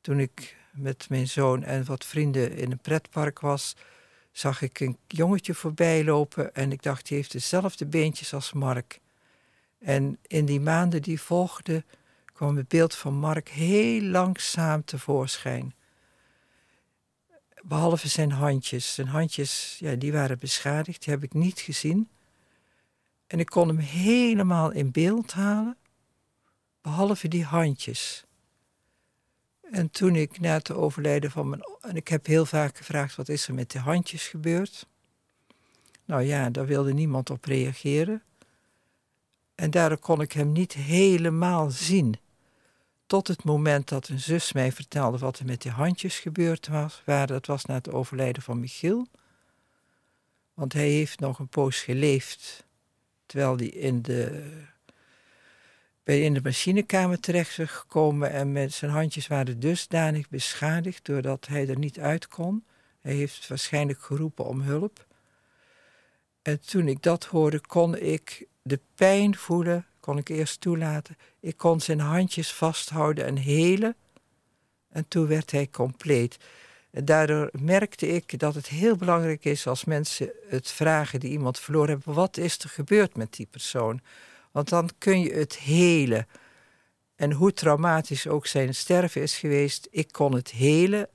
Toen 0.00 0.20
ik 0.20 0.56
met 0.72 1.08
mijn 1.08 1.28
zoon 1.28 1.62
en 1.62 1.84
wat 1.84 2.04
vrienden 2.04 2.56
in 2.56 2.70
een 2.70 2.78
pretpark 2.78 3.40
was, 3.40 3.76
zag 4.32 4.62
ik 4.62 4.80
een 4.80 4.98
jongetje 5.06 5.54
voorbij 5.54 6.04
lopen 6.04 6.54
en 6.54 6.72
ik 6.72 6.82
dacht, 6.82 7.08
die 7.08 7.16
heeft 7.16 7.32
dezelfde 7.32 7.86
beentjes 7.86 8.34
als 8.34 8.52
Mark. 8.52 9.00
En 9.78 10.18
in 10.26 10.44
die 10.44 10.60
maanden 10.60 11.02
die 11.02 11.20
volgden 11.20 11.84
kwam 12.34 12.56
het 12.56 12.68
beeld 12.68 12.94
van 12.94 13.14
Mark 13.14 13.48
heel 13.48 14.02
langzaam 14.02 14.84
tevoorschijn. 14.84 15.74
Behalve 17.62 18.08
zijn 18.08 18.32
handjes. 18.32 18.94
Zijn 18.94 19.06
handjes, 19.06 19.76
ja, 19.78 19.94
die 19.94 20.12
waren 20.12 20.38
beschadigd, 20.38 21.04
die 21.04 21.14
heb 21.14 21.22
ik 21.22 21.32
niet 21.32 21.60
gezien. 21.60 22.08
En 23.26 23.40
ik 23.40 23.46
kon 23.46 23.68
hem 23.68 23.78
helemaal 23.78 24.70
in 24.70 24.90
beeld 24.90 25.32
halen, 25.32 25.76
behalve 26.82 27.28
die 27.28 27.44
handjes. 27.44 28.24
En 29.70 29.90
toen 29.90 30.16
ik 30.16 30.40
na 30.40 30.52
het 30.52 30.72
overlijden 30.72 31.30
van 31.30 31.48
mijn... 31.48 31.62
En 31.80 31.96
ik 31.96 32.08
heb 32.08 32.26
heel 32.26 32.46
vaak 32.46 32.76
gevraagd, 32.76 33.16
wat 33.16 33.28
is 33.28 33.48
er 33.48 33.54
met 33.54 33.70
die 33.70 33.80
handjes 33.80 34.28
gebeurd? 34.28 34.86
Nou 36.04 36.22
ja, 36.22 36.50
daar 36.50 36.66
wilde 36.66 36.92
niemand 36.92 37.30
op 37.30 37.44
reageren. 37.44 38.22
En 39.54 39.70
daardoor 39.70 39.98
kon 39.98 40.20
ik 40.20 40.32
hem 40.32 40.52
niet 40.52 40.72
helemaal 40.72 41.70
zien. 41.70 42.16
Tot 43.06 43.28
het 43.28 43.44
moment 43.44 43.88
dat 43.88 44.08
een 44.08 44.20
zus 44.20 44.52
mij 44.52 44.72
vertelde 44.72 45.18
wat 45.18 45.38
er 45.38 45.44
met 45.44 45.62
die 45.62 45.70
handjes 45.70 46.18
gebeurd 46.18 46.68
was. 46.68 47.02
Waar, 47.04 47.26
dat 47.26 47.46
was 47.46 47.64
na 47.64 47.74
het 47.74 47.90
overlijden 47.90 48.42
van 48.42 48.60
Michiel. 48.60 49.06
Want 50.54 50.72
hij 50.72 50.88
heeft 50.88 51.20
nog 51.20 51.38
een 51.38 51.48
poos 51.48 51.80
geleefd. 51.80 52.64
Terwijl 53.26 53.56
hij 53.56 53.66
in 53.66 54.02
de, 54.02 54.50
bij 56.02 56.22
in 56.22 56.34
de 56.34 56.40
machinekamer 56.42 57.20
terecht 57.20 57.56
was 57.56 57.70
gekomen. 57.70 58.30
En 58.30 58.52
met 58.52 58.72
zijn 58.72 58.90
handjes 58.90 59.26
waren 59.26 59.60
dusdanig 59.60 60.28
beschadigd 60.28 61.04
doordat 61.04 61.46
hij 61.46 61.68
er 61.68 61.78
niet 61.78 61.98
uit 61.98 62.28
kon. 62.28 62.64
Hij 63.00 63.14
heeft 63.14 63.48
waarschijnlijk 63.48 64.02
geroepen 64.02 64.44
om 64.44 64.60
hulp. 64.60 65.06
En 66.42 66.60
toen 66.60 66.88
ik 66.88 67.02
dat 67.02 67.24
hoorde, 67.24 67.60
kon 67.60 67.96
ik 67.96 68.46
de 68.62 68.80
pijn 68.94 69.36
voelen, 69.36 69.86
kon 70.04 70.18
ik 70.18 70.28
eerst 70.28 70.60
toelaten. 70.60 71.16
Ik 71.40 71.56
kon 71.56 71.80
zijn 71.80 72.00
handjes 72.00 72.52
vasthouden 72.52 73.24
en 73.24 73.36
helen. 73.36 73.96
En 74.88 75.08
toen 75.08 75.26
werd 75.26 75.50
hij 75.50 75.68
compleet. 75.70 76.36
En 76.90 77.04
daardoor 77.04 77.50
merkte 77.52 78.08
ik 78.08 78.38
dat 78.38 78.54
het 78.54 78.68
heel 78.68 78.96
belangrijk 78.96 79.44
is 79.44 79.66
als 79.66 79.84
mensen 79.84 80.30
het 80.48 80.70
vragen 80.70 81.20
die 81.20 81.30
iemand 81.30 81.58
verloren 81.58 81.88
hebben: 81.88 82.14
wat 82.14 82.36
is 82.36 82.58
er 82.58 82.68
gebeurd 82.68 83.16
met 83.16 83.32
die 83.32 83.46
persoon? 83.50 84.00
Want 84.52 84.68
dan 84.68 84.90
kun 84.98 85.20
je 85.20 85.32
het 85.32 85.56
helen. 85.56 86.26
En 87.14 87.32
hoe 87.32 87.52
traumatisch 87.52 88.26
ook 88.26 88.46
zijn 88.46 88.74
sterven 88.74 89.22
is 89.22 89.36
geweest, 89.36 89.88
ik 89.90 90.12
kon 90.12 90.34
het 90.34 90.50
helen. 90.50 91.08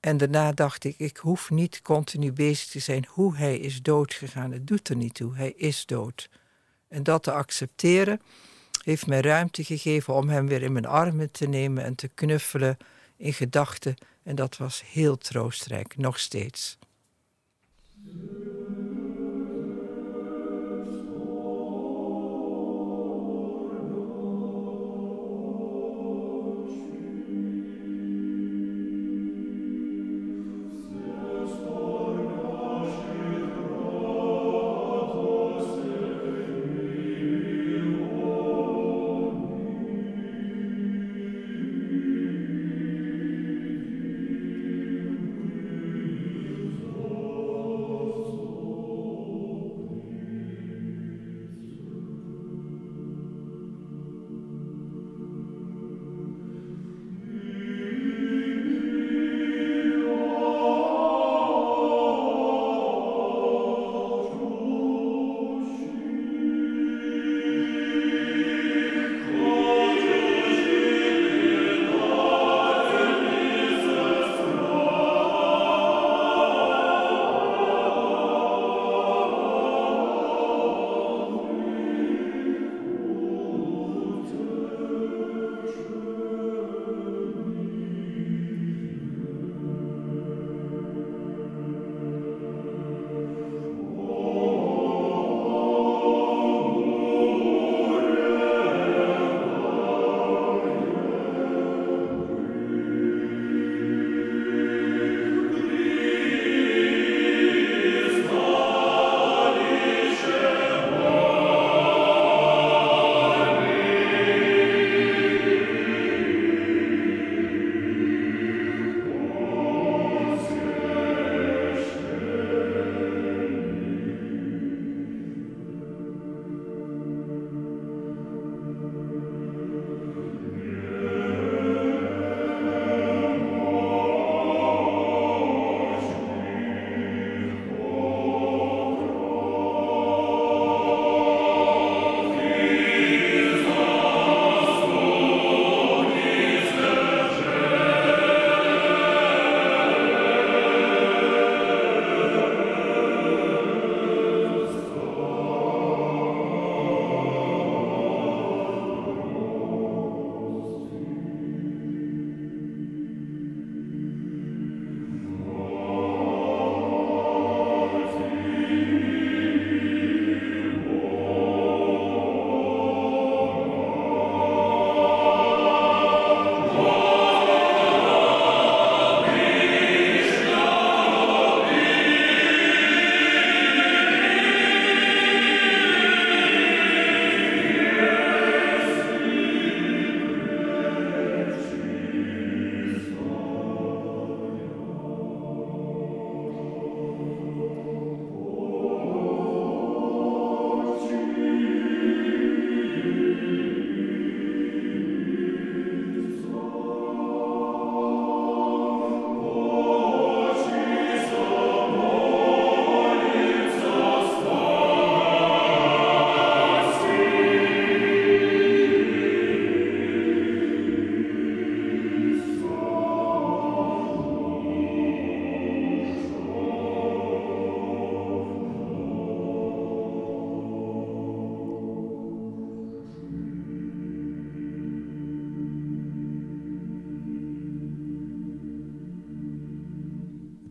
En 0.00 0.16
daarna 0.16 0.52
dacht 0.52 0.84
ik, 0.84 0.98
ik 0.98 1.16
hoef 1.16 1.50
niet 1.50 1.82
continu 1.82 2.32
bezig 2.32 2.68
te 2.68 2.78
zijn 2.78 3.06
hoe 3.08 3.36
hij 3.36 3.58
is 3.58 3.82
doodgegaan. 3.82 4.52
Het 4.52 4.66
doet 4.66 4.88
er 4.88 4.96
niet 4.96 5.14
toe, 5.14 5.36
hij 5.36 5.52
is 5.52 5.86
dood. 5.86 6.28
En 6.88 7.02
dat 7.02 7.22
te 7.22 7.32
accepteren 7.32 8.20
heeft 8.84 9.06
mij 9.06 9.20
ruimte 9.20 9.64
gegeven 9.64 10.14
om 10.14 10.28
hem 10.28 10.46
weer 10.46 10.62
in 10.62 10.72
mijn 10.72 10.86
armen 10.86 11.30
te 11.30 11.46
nemen 11.46 11.84
en 11.84 11.94
te 11.94 12.08
knuffelen 12.08 12.76
in 13.16 13.32
gedachten. 13.32 13.94
En 14.22 14.34
dat 14.34 14.56
was 14.56 14.82
heel 14.86 15.18
troostrijk, 15.18 15.96
nog 15.96 16.18
steeds. 16.18 16.78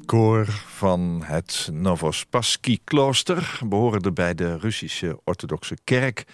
Koor 0.05 0.45
van 0.67 1.21
het 1.25 1.69
Novospassky 1.73 2.79
klooster... 2.83 3.59
behorende 3.65 4.11
bij 4.11 4.33
de 4.33 4.57
Russische 4.57 5.19
orthodoxe 5.23 5.77
kerk. 5.83 6.25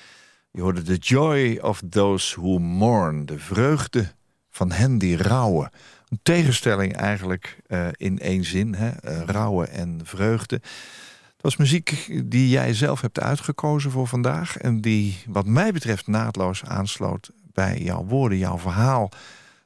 Je 0.52 0.62
hoorde 0.62 0.82
The 0.82 0.96
Joy 0.96 1.58
of 1.62 1.82
Those 1.90 2.40
Who 2.40 2.58
Mourn. 2.58 3.26
De 3.26 3.40
vreugde 3.40 4.12
van 4.50 4.72
hen 4.72 4.98
die 4.98 5.18
rouwen. 5.18 5.72
Een 6.10 6.20
tegenstelling 6.24 6.96
eigenlijk 6.96 7.58
uh, 7.68 7.88
in 7.92 8.20
één 8.20 8.44
zin. 8.44 8.74
Hè? 8.74 8.90
Uh, 8.90 9.22
rouwen 9.26 9.72
en 9.72 10.00
vreugde. 10.04 10.56
Het 10.56 11.42
was 11.42 11.58
muziek 11.58 12.22
die 12.26 12.50
jij 12.50 12.74
zelf 12.74 13.02
hebt 13.02 13.20
uitgekozen 13.20 13.92
voor 13.92 14.08
vandaag... 14.08 14.58
en 14.58 14.82
die 14.82 15.18
wat 15.28 15.46
mij 15.46 15.72
betreft 15.72 16.08
naadloos 16.08 16.64
aansloot 16.66 17.30
bij 17.54 17.82
jouw 17.82 18.06
woorden, 18.06 18.38
jouw 18.38 18.58
verhaal... 18.58 19.12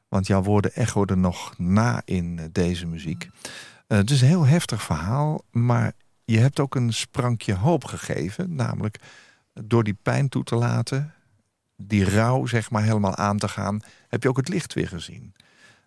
Want 0.07 0.27
jouw 0.27 0.41
woorden 0.41 0.73
echoden 0.73 1.19
nog 1.19 1.57
na 1.57 2.01
in 2.05 2.39
eh, 2.39 2.45
deze 2.51 2.85
muziek. 2.85 3.29
Uh, 3.87 3.97
het 3.97 4.09
is 4.09 4.21
een 4.21 4.27
heel 4.27 4.45
heftig 4.45 4.81
verhaal, 4.81 5.43
maar 5.51 5.93
je 6.25 6.37
hebt 6.37 6.59
ook 6.59 6.75
een 6.75 6.93
sprankje 6.93 7.53
hoop 7.53 7.83
gegeven. 7.83 8.55
Namelijk 8.55 8.99
door 9.53 9.83
die 9.83 9.97
pijn 10.01 10.29
toe 10.29 10.43
te 10.43 10.55
laten, 10.55 11.13
die 11.75 12.09
rouw 12.09 12.45
zeg 12.45 12.71
maar 12.71 12.83
helemaal 12.83 13.15
aan 13.15 13.37
te 13.37 13.47
gaan... 13.47 13.81
heb 14.07 14.23
je 14.23 14.29
ook 14.29 14.37
het 14.37 14.49
licht 14.49 14.73
weer 14.73 14.87
gezien. 14.87 15.33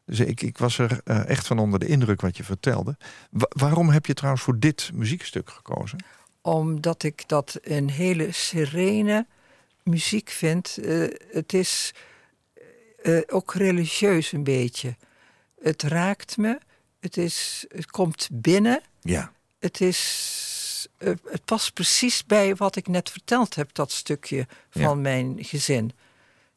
Dus 0.05 0.21
ik, 0.21 0.43
ik 0.43 0.59
was 0.59 0.79
er 0.79 1.01
uh, 1.05 1.29
echt 1.29 1.47
van 1.47 1.59
onder 1.59 1.79
de 1.79 1.87
indruk 1.87 2.21
wat 2.21 2.37
je 2.37 2.45
vertelde. 2.45 2.97
Wa 3.31 3.47
waarom 3.49 3.89
heb 3.89 4.07
je 4.07 4.15
trouwens 4.15 4.45
voor 4.45 4.59
dit 4.59 4.91
muziekstuk 4.95 5.51
gekozen? 5.51 6.05
Omdat 6.41 7.03
ik 7.03 7.29
dat 7.29 7.59
een 7.63 7.91
hele 7.91 8.33
serene 8.33 9.27
muziek 9.83 10.31
vind. 10.31 10.79
Uh, 10.81 11.09
het 11.33 11.53
is 11.53 11.95
ook 13.27 13.55
religieus 13.55 14.33
een 14.33 14.45
beetje. 14.45 14.97
Het 15.61 15.83
raakt 15.83 16.37
me. 16.37 16.59
Het, 17.01 17.17
is, 17.17 17.65
het 17.69 17.91
komt 17.91 18.29
binnen. 18.33 18.81
Ja. 19.01 19.33
Het, 19.59 19.81
is, 19.81 20.89
uh, 20.99 21.15
het 21.31 21.45
past 21.45 21.73
precies 21.73 22.27
bij 22.27 22.55
wat 22.55 22.77
ik 22.77 22.89
net 22.89 23.11
verteld 23.11 23.55
heb, 23.55 23.75
dat 23.75 23.93
stukje 23.93 24.47
van 24.71 24.83
ja. 24.83 24.95
mijn 24.95 25.37
gezin. 25.45 25.93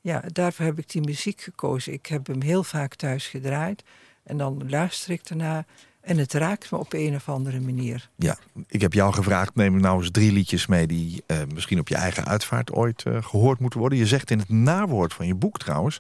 Ja, 0.02 0.24
daarvoor 0.32 0.66
heb 0.66 0.80
ik 0.80 0.90
die 0.90 1.02
muziek 1.02 1.42
gekozen. 1.42 1.94
Ik 1.94 2.06
heb 2.06 2.28
hem 2.28 2.42
heel 2.42 2.64
vaak 2.64 2.96
thuis 2.96 3.28
gedraaid. 3.28 3.84
En 4.24 4.38
dan 4.38 4.70
luister 4.70 5.12
ik 5.12 5.30
ernaar. 5.30 5.66
En 6.02 6.18
het 6.18 6.34
raakt 6.34 6.72
me 6.72 6.78
op 6.78 6.94
een 6.94 7.16
of 7.16 7.30
andere 7.30 7.60
manier. 7.60 8.10
Ja, 8.16 8.38
ik 8.68 8.82
heb 8.82 8.94
jou 8.94 9.14
gevraagd, 9.14 9.56
neem 9.56 9.80
nou 9.80 10.00
eens 10.00 10.12
drie 10.12 10.32
liedjes 10.32 10.68
mee... 10.68 10.88
die 10.88 11.24
uh, 11.28 11.38
misschien 11.54 11.80
op 11.80 11.88
je 11.88 11.96
eigen 11.96 12.26
uitvaart 12.26 12.72
ooit 12.72 13.04
uh, 13.08 13.24
gehoord 13.24 13.60
moeten 13.60 13.80
worden. 13.80 13.98
Je 13.98 14.06
zegt 14.06 14.32
in 14.32 14.40
het 14.40 14.50
nawoord 14.50 15.14
van 15.14 15.28
je 15.28 15.36
boek 15.36 15.58
trouwens 15.58 15.98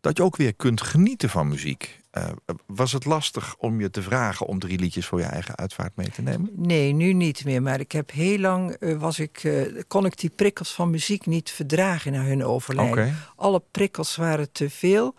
dat 0.00 0.16
je 0.16 0.22
ook 0.22 0.36
weer 0.36 0.54
kunt 0.54 0.82
genieten 0.82 1.28
van 1.28 1.48
muziek. 1.48 2.00
Uh, 2.18 2.56
was 2.66 2.92
het 2.92 3.04
lastig 3.04 3.56
om 3.58 3.80
je 3.80 3.90
te 3.90 4.02
vragen 4.02 4.46
om 4.46 4.58
drie 4.58 4.78
liedjes 4.78 5.06
voor 5.06 5.18
je 5.18 5.24
eigen 5.24 5.56
uitvaart 5.56 5.96
mee 5.96 6.10
te 6.10 6.22
nemen? 6.22 6.50
Nee, 6.52 6.92
nu 6.92 7.12
niet 7.12 7.44
meer. 7.44 7.62
Maar 7.62 7.80
ik 7.80 7.92
heb 7.92 8.10
heel 8.10 8.38
lang 8.38 8.76
uh, 8.80 8.98
was 8.98 9.18
ik, 9.18 9.44
uh, 9.44 9.82
kon 9.88 10.04
ik 10.04 10.18
die 10.18 10.30
prikkels 10.30 10.72
van 10.72 10.90
muziek 10.90 11.26
niet 11.26 11.50
verdragen 11.50 12.12
na 12.12 12.22
hun 12.22 12.44
overlijden. 12.44 12.92
Okay. 12.92 13.14
Alle 13.36 13.62
prikkels 13.70 14.16
waren 14.16 14.52
te 14.52 14.70
veel 14.70 15.14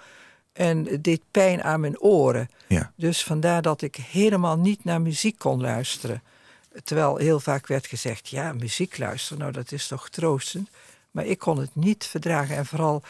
en 0.54 0.86
het 0.86 1.04
deed 1.04 1.22
pijn 1.32 1.64
aan 1.64 1.80
mijn 1.80 2.00
oren. 2.00 2.50
Ja. 2.68 2.92
Dus 2.96 3.24
vandaar 3.24 3.62
dat 3.62 3.82
ik 3.82 3.96
helemaal 3.96 4.58
niet 4.58 4.84
naar 4.84 5.02
muziek 5.02 5.38
kon 5.38 5.62
luisteren. 5.62 6.22
Terwijl 6.84 7.18
heel 7.18 7.40
vaak 7.40 7.68
werd 7.68 7.88
gezegd, 7.88 8.30
ja, 8.30 8.54
muziek 8.54 8.98
luisteren, 8.98 9.40
nou 9.40 9.52
dat 9.52 9.72
is 9.72 9.88
toch 9.88 10.10
troostend. 10.10 10.70
Maar 11.12 11.26
ik 11.26 11.40
kon 11.40 11.60
het 11.60 11.76
niet 11.76 12.06
verdragen. 12.06 12.56
En 12.56 12.66
vooral 12.66 13.04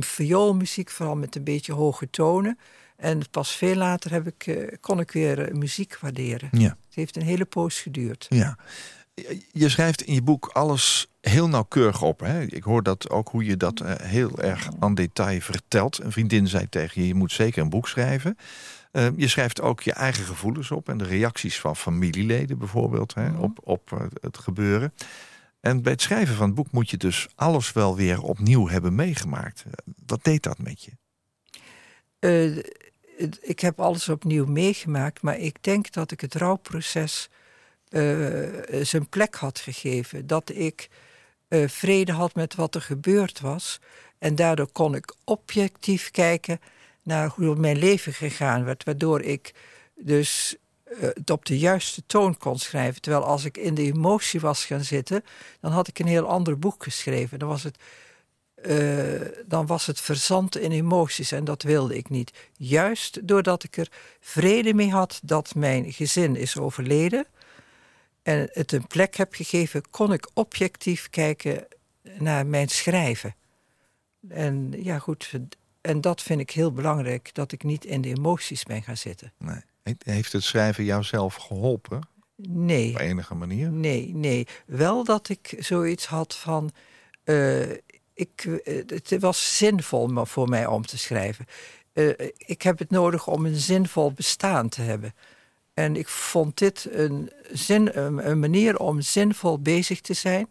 vioolmuziek, 0.00 0.90
vooral 0.90 1.16
met 1.16 1.36
een 1.36 1.44
beetje 1.44 1.72
hoge 1.72 2.10
tonen. 2.10 2.58
En 3.04 3.30
pas 3.30 3.56
veel 3.56 3.74
later 3.74 4.10
heb 4.10 4.26
ik, 4.26 4.46
uh, 4.46 4.68
kon 4.80 5.00
ik 5.00 5.10
weer 5.10 5.48
uh, 5.48 5.54
muziek 5.54 5.98
waarderen. 6.00 6.48
Ja. 6.52 6.68
Het 6.68 6.94
heeft 6.94 7.16
een 7.16 7.22
hele 7.22 7.44
poos 7.44 7.80
geduurd. 7.80 8.26
Ja. 8.28 8.58
Je 9.52 9.68
schrijft 9.68 10.02
in 10.02 10.14
je 10.14 10.22
boek 10.22 10.46
alles 10.46 11.08
heel 11.20 11.48
nauwkeurig 11.48 12.02
op. 12.02 12.20
Hè? 12.20 12.42
Ik 12.42 12.62
hoor 12.62 12.82
dat 12.82 13.10
ook 13.10 13.28
hoe 13.28 13.44
je 13.44 13.56
dat 13.56 13.80
uh, 13.80 13.94
heel 13.94 14.38
erg 14.38 14.68
aan 14.78 14.94
detail 14.94 15.40
vertelt. 15.40 15.98
Een 15.98 16.12
vriendin 16.12 16.48
zei 16.48 16.68
tegen 16.68 17.00
je, 17.02 17.06
je 17.06 17.14
moet 17.14 17.32
zeker 17.32 17.62
een 17.62 17.68
boek 17.70 17.88
schrijven. 17.88 18.36
je 19.16 19.28
schrijft 19.28 19.60
ook 19.60 19.80
je 19.80 19.92
eigen 19.92 20.24
gevoelens 20.24 20.70
op. 20.70 20.88
En 20.88 20.98
de 20.98 21.04
reacties 21.04 21.60
van 21.60 21.76
familieleden 21.76 22.58
bijvoorbeeld 22.58 23.14
hè, 23.14 23.38
op, 23.38 23.58
op 23.62 24.10
het 24.20 24.38
gebeuren. 24.38 24.92
En 25.60 25.82
bij 25.82 25.92
het 25.92 26.02
schrijven 26.02 26.34
van 26.34 26.46
het 26.46 26.54
boek 26.54 26.72
moet 26.72 26.90
je 26.90 26.96
dus 26.96 27.28
alles 27.34 27.72
wel 27.72 27.96
weer 27.96 28.22
opnieuw 28.22 28.68
hebben 28.68 28.94
meegemaakt. 28.94 29.64
Wat 30.06 30.24
deed 30.24 30.42
dat 30.42 30.58
met 30.58 30.82
je? 30.82 30.90
Uh, 32.20 32.62
ik 33.40 33.60
heb 33.60 33.80
alles 33.80 34.08
opnieuw 34.08 34.46
meegemaakt, 34.46 35.22
maar 35.22 35.38
ik 35.38 35.56
denk 35.60 35.92
dat 35.92 36.10
ik 36.10 36.20
het 36.20 36.34
rouwproces 36.34 37.28
uh, 37.90 38.48
zijn 38.82 39.08
plek 39.08 39.34
had 39.34 39.58
gegeven. 39.58 40.26
Dat 40.26 40.50
ik 40.50 40.88
uh, 41.48 41.68
vrede 41.68 42.12
had 42.12 42.34
met 42.34 42.54
wat 42.54 42.74
er 42.74 42.82
gebeurd 42.82 43.40
was. 43.40 43.80
En 44.18 44.34
daardoor 44.34 44.72
kon 44.72 44.94
ik 44.94 45.14
objectief 45.24 46.10
kijken 46.10 46.60
naar 47.02 47.32
hoe 47.36 47.54
mijn 47.54 47.78
leven 47.78 48.12
gegaan 48.12 48.64
werd. 48.64 48.84
Waardoor 48.84 49.22
ik 49.22 49.54
dus 49.94 50.56
het 50.98 51.30
op 51.30 51.44
de 51.44 51.58
juiste 51.58 52.02
toon 52.06 52.36
kon 52.36 52.58
schrijven. 52.58 53.00
Terwijl 53.00 53.24
als 53.24 53.44
ik 53.44 53.56
in 53.56 53.74
de 53.74 53.82
emotie 53.82 54.40
was 54.40 54.64
gaan 54.64 54.84
zitten, 54.84 55.24
dan 55.60 55.72
had 55.72 55.88
ik 55.88 55.98
een 55.98 56.06
heel 56.06 56.26
ander 56.26 56.58
boek 56.58 56.82
geschreven. 56.82 57.38
Dan 57.38 57.48
was 57.48 57.62
het, 57.62 57.78
uh, 58.66 59.20
dan 59.46 59.66
was 59.66 59.86
het 59.86 60.00
verzand 60.00 60.56
in 60.56 60.72
emoties 60.72 61.32
en 61.32 61.44
dat 61.44 61.62
wilde 61.62 61.96
ik 61.96 62.08
niet. 62.08 62.32
Juist 62.56 63.28
doordat 63.28 63.64
ik 63.64 63.76
er 63.76 63.88
vrede 64.20 64.74
mee 64.74 64.90
had 64.90 65.20
dat 65.22 65.54
mijn 65.54 65.92
gezin 65.92 66.36
is 66.36 66.58
overleden 66.58 67.26
en 68.22 68.48
het 68.52 68.72
een 68.72 68.86
plek 68.86 69.16
heb 69.16 69.34
gegeven, 69.34 69.90
kon 69.90 70.12
ik 70.12 70.30
objectief 70.34 71.10
kijken 71.10 71.66
naar 72.18 72.46
mijn 72.46 72.68
schrijven. 72.68 73.34
En 74.28 74.72
ja, 74.76 74.98
goed. 74.98 75.32
En 75.80 76.00
dat 76.00 76.22
vind 76.22 76.40
ik 76.40 76.50
heel 76.50 76.72
belangrijk, 76.72 77.30
dat 77.34 77.52
ik 77.52 77.62
niet 77.62 77.84
in 77.84 78.00
de 78.00 78.08
emoties 78.08 78.62
ben 78.62 78.82
gaan 78.82 78.96
zitten. 78.96 79.32
Nee. 79.38 79.96
Heeft 79.98 80.32
het 80.32 80.42
schrijven 80.42 80.84
jou 80.84 81.02
zelf 81.02 81.34
geholpen? 81.34 82.08
Nee. 82.36 82.90
Op 82.90 82.98
enige 82.98 83.34
manier? 83.34 83.70
Nee, 83.70 84.14
nee. 84.14 84.46
Wel 84.66 85.04
dat 85.04 85.28
ik 85.28 85.54
zoiets 85.58 86.06
had 86.06 86.36
van... 86.36 86.70
Uh, 87.24 87.70
ik, 88.14 88.44
uh, 88.44 88.82
het 88.86 89.16
was 89.20 89.56
zinvol 89.56 90.24
voor 90.24 90.48
mij 90.48 90.66
om 90.66 90.86
te 90.86 90.98
schrijven. 90.98 91.46
Uh, 91.92 92.12
ik 92.36 92.62
heb 92.62 92.78
het 92.78 92.90
nodig 92.90 93.26
om 93.26 93.46
een 93.46 93.56
zinvol 93.56 94.12
bestaan 94.12 94.68
te 94.68 94.82
hebben. 94.82 95.14
En 95.74 95.96
ik 95.96 96.08
vond 96.08 96.58
dit 96.58 96.88
een, 96.90 97.30
zin, 97.52 97.98
een, 97.98 98.30
een 98.30 98.38
manier 98.38 98.78
om 98.78 99.00
zinvol 99.00 99.58
bezig 99.58 100.00
te 100.00 100.14
zijn. 100.14 100.48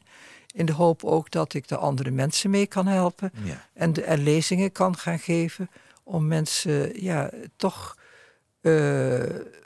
In 0.54 0.66
de 0.66 0.74
hoop 0.74 1.04
ook 1.04 1.32
dat 1.32 1.54
ik 1.54 1.68
de 1.68 1.78
andere 1.78 2.12
mensen 2.12 2.50
mee 2.50 2.68
kan 2.68 2.88
helpen. 2.88 3.32
Ja. 3.44 3.68
En, 3.74 3.94
de, 3.94 4.04
en 4.04 4.24
lezingen 4.24 4.72
kan 4.72 4.98
gaan 4.98 5.20
geven. 5.20 5.70
Om 6.04 6.28
mensen 6.28 7.04
ja, 7.04 7.30
toch 7.56 7.98
uh, 8.62 9.24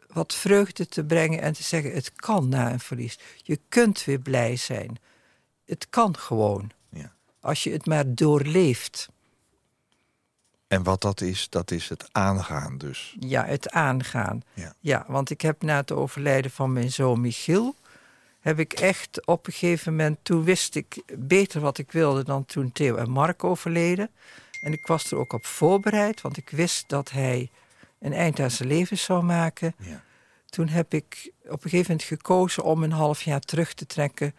wat 0.08 0.34
vreugde 0.34 0.88
te 0.88 1.04
brengen 1.04 1.42
en 1.42 1.54
te 1.54 1.64
zeggen: 1.64 1.94
het 1.94 2.12
kan 2.16 2.50
na 2.50 2.72
een 2.72 2.80
verlies. 2.80 3.20
Je 3.44 3.60
kunt 3.70 4.04
weer 4.04 4.20
blij 4.20 4.56
zijn. 4.56 4.98
Het 5.66 5.88
kan 5.90 6.18
gewoon. 6.18 6.72
Als 7.40 7.64
je 7.64 7.72
het 7.72 7.86
maar 7.86 8.16
doorleeft. 8.16 9.10
En 10.68 10.84
wat 10.84 11.02
dat 11.02 11.22
is, 11.22 11.50
dat 11.50 11.72
is 11.72 11.90
het 11.90 12.10
aangaan 12.12 12.78
dus. 12.78 13.16
Ja, 13.20 13.46
het 13.46 13.72
aangaan. 13.72 14.44
Ja, 14.54 14.74
ja 14.80 15.06
want 15.08 15.30
ik 15.30 15.42
heb 15.42 15.62
na 15.62 15.76
het 15.76 15.92
overlijden 15.92 16.52
van 16.52 16.74
mijn 16.74 16.92
zoon 16.92 17.22
Michiel... 17.22 17.76
heb 18.40 18.60
ik 18.60 18.74
echt 18.74 19.26
op 19.26 19.48
een 19.48 19.54
gegeven 19.54 19.96
moment... 19.96 20.18
toen 20.22 20.44
wist 20.44 20.76
ik 20.76 21.04
beter 21.18 21.62
wat 21.62 21.78
ik 21.78 21.92
wilde 21.92 22.24
dan 22.24 22.46
toen 22.46 22.72
Theo 22.72 22.96
en 22.96 23.10
Mark 23.10 23.44
overleden. 23.44 24.10
En 24.62 24.74
ik 24.74 24.88
was 24.88 25.12
er 25.12 25.18
ook 25.18 25.34
op 25.34 25.46
voorbereid, 25.46 26.22
want 26.22 26.38
ik 26.38 26.50
wist 26.50 26.90
dat 26.90 27.12
hij 27.12 27.50
een 28.00 28.14
eind 28.14 28.40
aan 28.40 28.52
zijn 28.52 28.70
leven 28.70 28.98
zou 28.98 29.24
maken. 29.24 29.76
Ja. 29.78 30.04
Toen 30.46 30.68
heb 30.68 30.94
ik 30.94 31.32
op 31.44 31.64
een 31.64 31.70
gegeven 31.70 31.92
moment 31.92 32.08
gekozen 32.08 32.64
om 32.64 32.84
een 32.84 32.92
half 32.92 33.22
jaar 33.22 33.40
terug 33.40 33.74
te 33.74 33.86
trekken. 33.86 34.36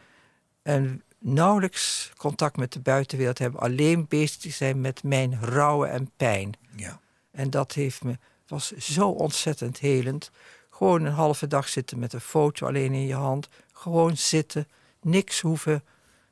En 0.62 1.02
nauwelijks 1.18 2.12
contact 2.16 2.56
met 2.56 2.72
de 2.72 2.80
buitenwereld 2.80 3.36
te 3.36 3.42
hebben. 3.42 3.60
Alleen 3.60 4.06
bezig 4.08 4.54
zijn 4.54 4.80
met 4.80 5.02
mijn 5.02 5.40
rouwen 5.42 5.90
en 5.90 6.10
pijn. 6.16 6.52
Ja. 6.76 7.00
En 7.30 7.50
dat 7.50 7.72
heeft 7.72 8.04
me, 8.04 8.18
was 8.46 8.70
zo 8.76 9.08
ontzettend 9.08 9.78
helend. 9.78 10.30
Gewoon 10.70 11.04
een 11.04 11.12
halve 11.12 11.46
dag 11.46 11.68
zitten 11.68 11.98
met 11.98 12.12
een 12.12 12.20
foto 12.20 12.66
alleen 12.66 12.92
in 12.92 13.06
je 13.06 13.14
hand. 13.14 13.48
Gewoon 13.72 14.16
zitten, 14.16 14.68
niks 15.02 15.40
hoeven. 15.40 15.84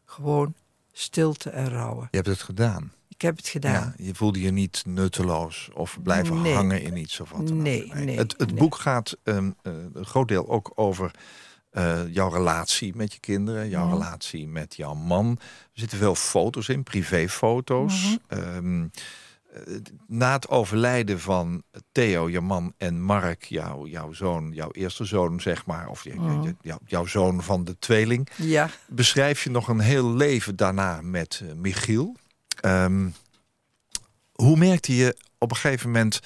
Gewoon 0.04 0.54
stilte 0.92 1.50
en 1.50 1.68
rouwen. 1.68 2.08
Je 2.10 2.16
hebt 2.16 2.28
het 2.28 2.42
gedaan. 2.42 2.92
Ik 3.08 3.22
heb 3.22 3.36
het 3.36 3.48
gedaan. 3.48 3.72
Ja, 3.96 4.04
je 4.04 4.14
voelde 4.14 4.40
je 4.40 4.50
niet 4.50 4.82
nutteloos 4.86 5.70
of 5.74 5.98
blijven 6.02 6.42
Nee. 6.42 6.54
hangen 6.54 6.82
in 6.82 6.96
iets 6.96 7.20
of 7.20 7.30
wat. 7.30 7.46
dan 7.48 7.56
ook. 7.56 7.62
Nee, 7.62 7.92
nee, 7.94 8.16
het 8.16 8.34
het 8.36 8.54
boek 8.54 8.74
gaat 8.74 9.16
um, 9.22 9.54
uh, 9.62 9.72
een 9.92 10.06
groot 10.06 10.28
deel 10.28 10.48
ook 10.48 10.72
over 10.74 11.10
uh, 11.78 12.00
jouw 12.14 12.28
relatie 12.28 12.96
met 12.96 13.12
je 13.12 13.20
kinderen, 13.20 13.68
jouw 13.68 13.84
Mhm. 13.84 13.92
relatie 13.92 14.48
met 14.48 14.76
jouw 14.76 14.94
man. 14.94 15.36
Er 15.40 15.46
zitten 15.80 15.98
veel 15.98 16.14
foto's 16.14 16.68
in, 16.68 16.82
privéfoto's. 16.82 18.18
Mhm. 18.28 18.40
Ehm, 18.40 18.86
na 20.06 20.32
het 20.32 20.48
overlijden 20.48 21.20
van 21.20 21.62
Theo, 21.92 22.28
je 22.30 22.40
man, 22.40 22.72
en 22.76 23.02
Mark, 23.02 23.44
jou, 23.44 23.88
jouw 23.90 24.12
zoon, 24.12 24.52
jouw 24.52 24.70
eerste 24.72 25.04
zoon, 25.04 25.40
zeg 25.40 25.66
maar, 25.66 25.88
of 25.88 26.04
je, 26.04 26.14
Mm. 26.14 26.56
jou- 26.60 26.80
jouw 26.86 27.06
zoon 27.06 27.42
van 27.42 27.64
de 27.64 27.78
tweeling, 27.78 28.28
Ja, 28.36 28.70
beschrijf 28.88 29.44
je 29.44 29.50
nog 29.50 29.68
een 29.68 29.80
heel 29.80 30.14
leven 30.14 30.56
daarna 30.56 31.00
met 31.02 31.40
eh, 31.44 31.52
Michiel. 31.54 32.16
Ehm, 32.60 33.08
hoe 34.32 34.56
merkte 34.56 34.96
je 34.96 35.16
op 35.38 35.50
een 35.50 35.56
gegeven 35.56 35.90
moment 35.90 36.20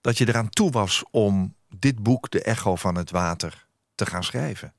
dat 0.00 0.18
je 0.18 0.28
eraan 0.28 0.50
toe 0.50 0.70
was 0.70 1.04
om 1.10 1.54
dit 1.76 2.02
boek, 2.02 2.30
De 2.30 2.42
Echo 2.42 2.76
van 2.76 2.94
het 2.94 3.10
Water, 3.10 3.66
te 3.94 4.06
gaan 4.06 4.24
schrijven? 4.24 4.72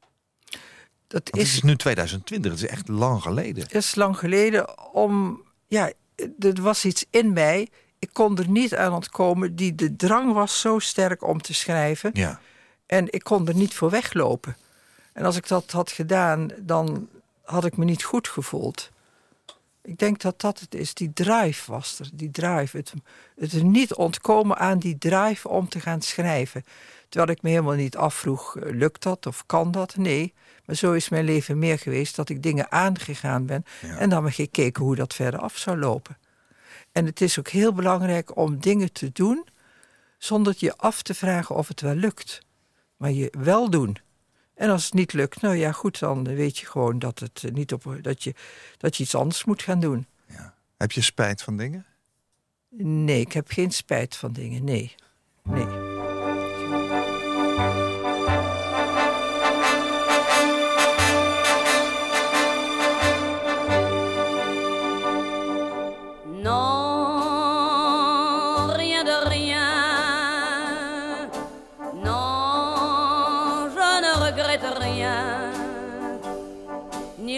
Dat 1.13 1.29
Want 1.29 1.47
het 1.47 1.47
is 1.47 1.55
is 1.55 1.61
nu 1.61 1.75
2020, 1.75 2.51
het 2.51 2.61
is 2.61 2.67
echt 2.67 2.87
lang 2.87 3.21
geleden. 3.21 3.67
is 3.69 3.95
lang 3.95 4.17
geleden 4.17 4.93
om. 4.93 5.41
Ja, 5.67 5.91
er 6.39 6.61
was 6.61 6.85
iets 6.85 7.05
in 7.09 7.33
mij. 7.33 7.69
Ik 7.99 8.09
kon 8.13 8.37
er 8.37 8.49
niet 8.49 8.75
aan 8.75 8.93
ontkomen. 8.93 9.55
Die, 9.55 9.75
de 9.75 9.95
drang 9.95 10.33
was 10.33 10.59
zo 10.59 10.79
sterk 10.79 11.23
om 11.23 11.41
te 11.41 11.53
schrijven. 11.53 12.09
Ja. 12.13 12.39
En 12.85 13.11
ik 13.11 13.23
kon 13.23 13.47
er 13.47 13.55
niet 13.55 13.73
voor 13.73 13.89
weglopen. 13.89 14.55
En 15.13 15.25
als 15.25 15.35
ik 15.35 15.47
dat 15.47 15.71
had 15.71 15.91
gedaan, 15.91 16.49
dan 16.59 17.09
had 17.43 17.65
ik 17.65 17.77
me 17.77 17.85
niet 17.85 18.03
goed 18.03 18.27
gevoeld. 18.27 18.89
Ik 19.83 19.97
denk 19.97 20.21
dat 20.21 20.41
dat 20.41 20.59
het 20.59 20.75
is. 20.75 20.93
Die 20.93 21.13
drive 21.13 21.71
was 21.71 21.99
er. 21.99 22.09
Die 22.13 22.31
drive. 22.31 22.77
Het, 22.77 22.93
het 23.35 23.63
niet 23.63 23.93
ontkomen 23.93 24.57
aan 24.57 24.79
die 24.79 24.97
drive 24.97 25.47
om 25.47 25.69
te 25.69 25.79
gaan 25.79 26.01
schrijven. 26.01 26.63
Terwijl 27.09 27.31
ik 27.31 27.41
me 27.41 27.49
helemaal 27.49 27.73
niet 27.73 27.97
afvroeg, 27.97 28.57
eh, 28.57 28.73
lukt 28.73 29.03
dat 29.03 29.25
of 29.25 29.45
kan 29.45 29.71
dat? 29.71 29.95
Nee. 29.95 30.33
Maar 30.65 30.75
zo 30.75 30.93
is 30.93 31.09
mijn 31.09 31.25
leven 31.25 31.59
meer 31.59 31.79
geweest 31.79 32.15
dat 32.15 32.29
ik 32.29 32.43
dingen 32.43 32.71
aangegaan 32.71 33.45
ben. 33.45 33.65
En 33.81 34.09
dan 34.09 34.23
maar 34.23 34.31
gekeken 34.31 34.83
hoe 34.83 34.95
dat 34.95 35.13
verder 35.13 35.39
af 35.39 35.57
zou 35.57 35.77
lopen. 35.77 36.17
En 36.91 37.05
het 37.05 37.21
is 37.21 37.39
ook 37.39 37.47
heel 37.47 37.73
belangrijk 37.73 38.37
om 38.37 38.59
dingen 38.59 38.91
te 38.91 39.11
doen 39.11 39.45
zonder 40.17 40.53
je 40.57 40.77
af 40.77 41.01
te 41.01 41.13
vragen 41.13 41.55
of 41.55 41.67
het 41.67 41.81
wel 41.81 41.95
lukt. 41.95 42.41
Maar 42.97 43.11
je 43.11 43.33
wel 43.39 43.69
doen. 43.69 43.97
En 44.63 44.69
als 44.69 44.83
het 44.83 44.93
niet 44.93 45.13
lukt, 45.13 45.41
nou 45.41 45.55
ja, 45.55 45.71
goed, 45.71 45.99
dan 45.99 46.23
weet 46.23 46.57
je 46.57 46.65
gewoon 46.65 46.99
dat, 46.99 47.19
het 47.19 47.43
eh, 47.43 47.51
niet 47.51 47.73
op, 47.73 47.97
dat, 48.01 48.23
je, 48.23 48.33
dat 48.77 48.97
je 48.97 49.03
iets 49.03 49.15
anders 49.15 49.43
moet 49.43 49.61
gaan 49.61 49.79
doen. 49.79 50.07
Heb 50.77 50.91
je 50.91 51.01
spijt 51.01 51.41
van 51.41 51.57
dingen? 51.57 51.85
Nee, 52.77 53.19
ik 53.19 53.33
heb 53.33 53.49
geen 53.49 53.71
spijt 53.71 54.15
van 54.15 54.33
dingen. 54.33 54.63
Nee. 54.63 54.95
Nee. 55.43 55.82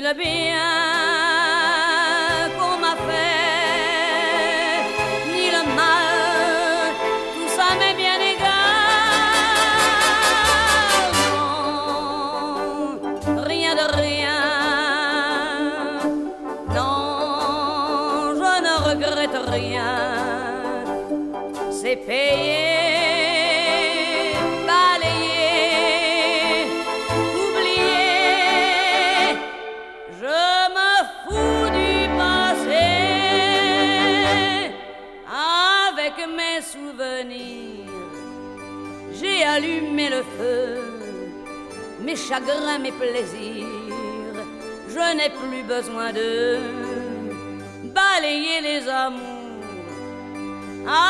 gabi 0.06 0.85
chagrins, 42.36 42.80
mes 42.80 42.91
plaisirs. 42.91 44.38
Je 44.89 45.15
n'ai 45.17 45.30
plus 45.30 45.63
besoin 45.63 46.12
de 46.12 46.60
balayer 47.98 48.62
les 48.62 48.88
amours 48.89 49.63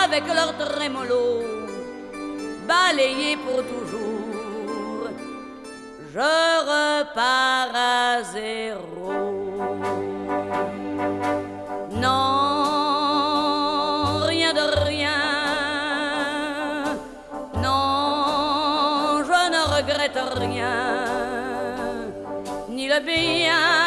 avec 0.02 0.24
leur 0.28 0.52
trémolo, 0.58 1.44
balayer 2.68 3.38
pour 3.38 3.64
toujours. 3.74 5.10
Je 6.14 6.32
repars 6.72 7.76
à 7.76 8.24
zéro. 8.24 9.12
Non, 12.04 12.66
rien 14.32 14.54
de 14.54 14.66
rien. 14.90 15.22
Non, 17.66 19.24
je 19.30 19.40
ne 19.56 19.62
regrette 19.76 20.20
rien, 20.38 21.05
bien 23.00 23.85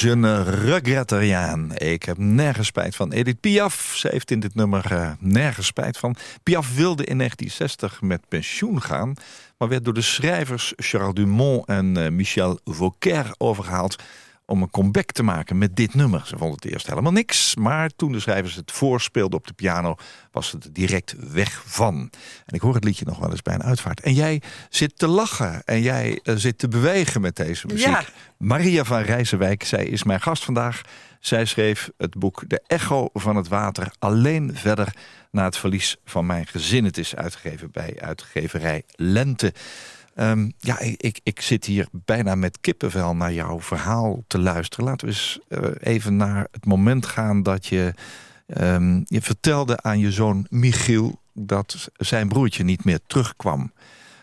je 0.00 0.16
ne 0.16 0.42
regrette 0.42 1.18
rien. 1.18 1.72
Ik 1.76 2.02
heb 2.02 2.18
nergens 2.18 2.66
spijt 2.66 2.96
van. 2.96 3.12
Edith 3.12 3.40
Piaf, 3.40 3.92
ze 3.96 4.08
heeft 4.10 4.30
in 4.30 4.40
dit 4.40 4.54
nummer 4.54 4.92
eh, 4.92 5.10
nergens 5.18 5.66
spijt 5.66 5.98
van. 5.98 6.16
Piaf 6.42 6.74
wilde 6.74 7.04
in 7.04 7.16
1960 7.18 8.00
met 8.00 8.28
pensioen 8.28 8.82
gaan... 8.82 9.14
maar 9.58 9.68
werd 9.68 9.84
door 9.84 9.94
de 9.94 10.00
schrijvers 10.00 10.72
Charles 10.76 11.14
Dumont 11.14 11.66
en 11.66 11.96
eh, 11.96 12.10
Michel 12.10 12.60
Vauquer 12.64 13.34
overgehaald... 13.38 13.96
om 14.50 14.62
een 14.62 14.70
comeback 14.70 15.12
te 15.12 15.22
maken 15.22 15.58
met 15.58 15.76
dit 15.76 15.94
nummer. 15.94 16.22
Ze 16.26 16.36
vonden 16.36 16.58
het 16.62 16.72
eerst 16.72 16.86
helemaal 16.86 17.12
niks... 17.12 17.56
maar 17.56 17.90
toen 17.96 18.12
de 18.12 18.20
schrijvers 18.20 18.54
het 18.54 18.72
voorspeelden 18.72 19.38
op 19.38 19.46
de 19.46 19.52
piano... 19.52 19.96
was 20.32 20.52
het 20.52 20.68
direct 20.72 21.14
weg 21.32 21.62
van. 21.66 22.10
En 22.46 22.54
ik 22.54 22.60
hoor 22.60 22.74
het 22.74 22.84
liedje 22.84 23.04
nog 23.04 23.18
wel 23.18 23.30
eens 23.30 23.42
bij 23.42 23.54
een 23.54 23.62
uitvaart. 23.62 24.00
En 24.00 24.14
jij 24.14 24.42
zit 24.68 24.98
te 24.98 25.06
lachen 25.06 25.64
en 25.64 25.82
jij 25.82 26.20
eh, 26.22 26.34
zit 26.36 26.58
te 26.58 26.68
bewegen 26.68 27.20
met 27.20 27.36
deze 27.36 27.66
muziek. 27.66 27.86
Ja. 27.86 28.04
Maria 28.38 28.84
van 28.84 29.00
Rijzenwijk, 29.00 29.64
zij 29.64 29.84
is 29.84 30.04
mijn 30.04 30.20
gast 30.20 30.44
vandaag. 30.44 30.80
Zij 31.20 31.44
schreef 31.44 31.90
het 31.96 32.18
boek 32.18 32.42
De 32.46 32.62
Echo 32.66 33.08
van 33.12 33.36
het 33.36 33.48
Water 33.48 33.92
alleen 33.98 34.50
verder 34.54 34.94
na 35.30 35.44
het 35.44 35.56
verlies 35.56 35.96
van 36.04 36.26
mijn 36.26 36.46
gezin. 36.46 36.84
Het 36.84 36.98
is 36.98 37.16
uitgegeven 37.16 37.70
bij 37.70 37.96
uitgeverij 38.00 38.82
Lente. 38.94 39.52
Ehm, 40.14 40.50
ja, 40.58 40.78
ik, 40.78 41.20
ik 41.22 41.40
zit 41.40 41.64
hier 41.64 41.88
bijna 41.90 42.34
met 42.34 42.58
kippenvel 42.60 43.16
naar 43.16 43.32
jouw 43.32 43.60
verhaal 43.60 44.22
te 44.26 44.38
luisteren. 44.38 44.84
Laten 44.84 45.06
we 45.06 45.12
eens 45.12 45.38
eh, 45.48 45.92
even 45.94 46.16
naar 46.16 46.46
het 46.50 46.66
moment 46.66 47.06
gaan 47.06 47.42
dat 47.42 47.66
je... 47.66 47.94
ehm, 48.46 49.00
je 49.04 49.22
vertelde 49.22 49.82
aan 49.82 49.98
je 49.98 50.12
zoon 50.12 50.46
Michiel 50.50 51.20
dat 51.32 51.90
zijn 51.96 52.28
broertje 52.28 52.64
niet 52.64 52.84
meer 52.84 53.00
terugkwam. 53.06 53.72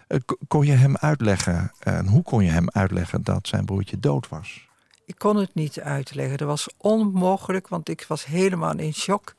Eh, 0.08 0.19
kon 0.47 0.65
je 0.65 0.71
hem 0.71 0.97
uitleggen, 0.97 1.71
en 1.80 2.08
hoe 2.08 2.23
kon 2.23 2.43
je 2.43 2.52
hem 2.52 2.69
uitleggen 2.69 3.23
dat 3.23 3.47
zijn 3.47 3.65
broertje 3.65 4.00
dood 4.00 4.28
was? 4.30 4.67
Ik 5.06 5.15
kon 5.17 5.36
het 5.36 5.54
niet 5.54 5.80
uitleggen. 5.80 6.38
Dat 6.38 6.47
was 6.47 6.67
onmogelijk, 6.78 7.67
want 7.67 7.89
ik 7.89 8.06
was 8.08 8.26
helemaal 8.26 8.78
in 8.78 8.93
shock. 8.93 9.36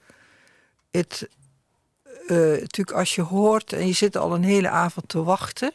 Het, 0.91 1.29
eh, 2.27 2.37
natuurlijk, 2.37 2.93
als 2.93 3.15
je 3.15 3.23
hoort 3.23 3.73
en 3.73 3.87
je 3.87 3.93
zit 3.93 4.17
al 4.17 4.35
een 4.35 4.45
hele 4.45 4.69
avond 4.69 5.09
te 5.09 5.23
wachten, 5.23 5.73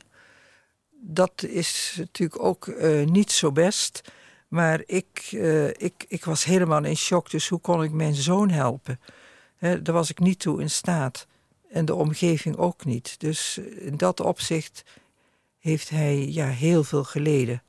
dat 1.06 1.44
is 1.44 1.96
natuurlijk 1.98 2.44
ook 2.44 2.68
eh, 2.68 3.06
niet 3.06 3.32
zo 3.32 3.52
best. 3.52 4.02
Maar 4.48 4.82
ik, 4.86 5.30
eh, 5.32 5.68
ik, 5.68 6.06
ik 6.08 6.26
was 6.26 6.44
helemaal 6.44 6.84
in 6.84 6.98
shock, 6.98 7.30
dus 7.30 7.48
hoe 7.48 7.60
kon 7.60 7.84
ik 7.84 7.92
mijn 7.92 8.16
zoon 8.16 8.50
helpen? 8.50 9.00
Daar 9.60 9.94
was 9.94 10.10
ik 10.10 10.20
niet 10.20 10.40
toe 10.40 10.62
in 10.62 10.70
staat. 10.70 11.28
En 11.70 11.86
de 11.86 11.96
omgeving 11.96 12.58
ook 12.58 12.86
niet. 12.86 13.20
Dus 13.20 13.58
in 13.58 13.98
dat 13.98 14.20
opzicht 14.20 14.84
heeft 15.60 15.90
hij 15.90 16.28
ja, 16.28 16.48
heel 16.48 16.84
veel 16.84 17.04
geleden. 17.04 17.62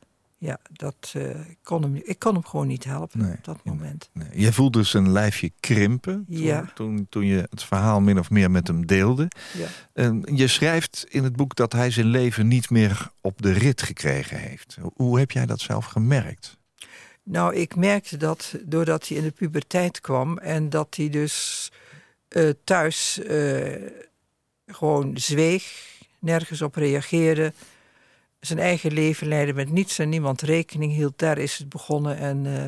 Ja, 0.45 0.59
dat 0.73 1.13
uh, 1.17 1.35
kon 1.63 1.83
hem, 1.83 2.01
ik 2.05 2.19
kon 2.19 2.35
hem 2.35 2.45
gewoon 2.45 2.67
niet 2.67 2.85
helpen 2.85 3.21
Nee, 3.21 3.33
op 3.33 3.45
dat 3.45 3.65
moment. 3.65 4.11
Nee. 4.13 4.29
Je 4.33 4.53
voelde 4.53 4.83
zijn 4.83 5.13
lijfje 5.13 5.53
krimpen 5.61 6.27
toen, 6.29 6.39
Ja. 6.43 6.71
toen, 6.75 7.07
toen 7.09 7.27
je 7.27 7.47
het 7.51 7.65
verhaal 7.65 8.01
min 8.01 8.19
of 8.19 8.31
meer 8.31 8.51
met 8.51 8.67
hem 8.67 8.87
deelde. 8.87 9.29
Ja. 9.59 9.67
En 9.93 10.23
je 10.35 10.49
schrijft 10.49 11.07
in 11.09 11.25
het 11.25 11.37
boek 11.37 11.55
dat 11.55 11.73
hij 11.73 11.91
zijn 11.91 12.07
leven 12.07 12.49
niet 12.49 12.71
meer 12.71 13.11
op 13.21 13.43
de 13.43 13.53
rit 13.53 13.83
gekregen 13.83 14.39
heeft. 14.39 14.79
Hoe 14.95 15.19
heb 15.19 15.31
jij 15.31 15.47
dat 15.47 15.61
zelf 15.61 15.85
gemerkt? 15.85 16.57
Nou, 17.23 17.55
ik 17.55 17.77
merkte 17.77 18.17
dat 18.17 18.55
doordat 18.65 19.09
hij 19.09 19.17
in 19.17 19.23
de 19.25 19.31
puberteit 19.31 20.01
kwam 20.01 20.39
en 20.39 20.71
dat 20.71 20.95
hij 20.97 21.09
dus 21.09 21.71
eh, 22.29 22.49
thuis 22.65 23.19
eh, 23.23 23.83
gewoon 24.67 25.19
zweeg, 25.19 25.65
nergens 26.19 26.63
op 26.63 26.75
reageerde, 26.75 27.53
zijn 28.47 28.59
eigen 28.59 28.93
leven 28.93 29.29
leidde 29.29 29.55
met 29.55 29.71
niets 29.71 29.99
en 29.99 30.09
niemand 30.09 30.43
rekening 30.43 30.93
hield. 30.93 31.19
Daar 31.19 31.39
is 31.39 31.59
het 31.59 31.69
begonnen 31.69 32.17
en 32.17 32.47
eh, 32.47 32.65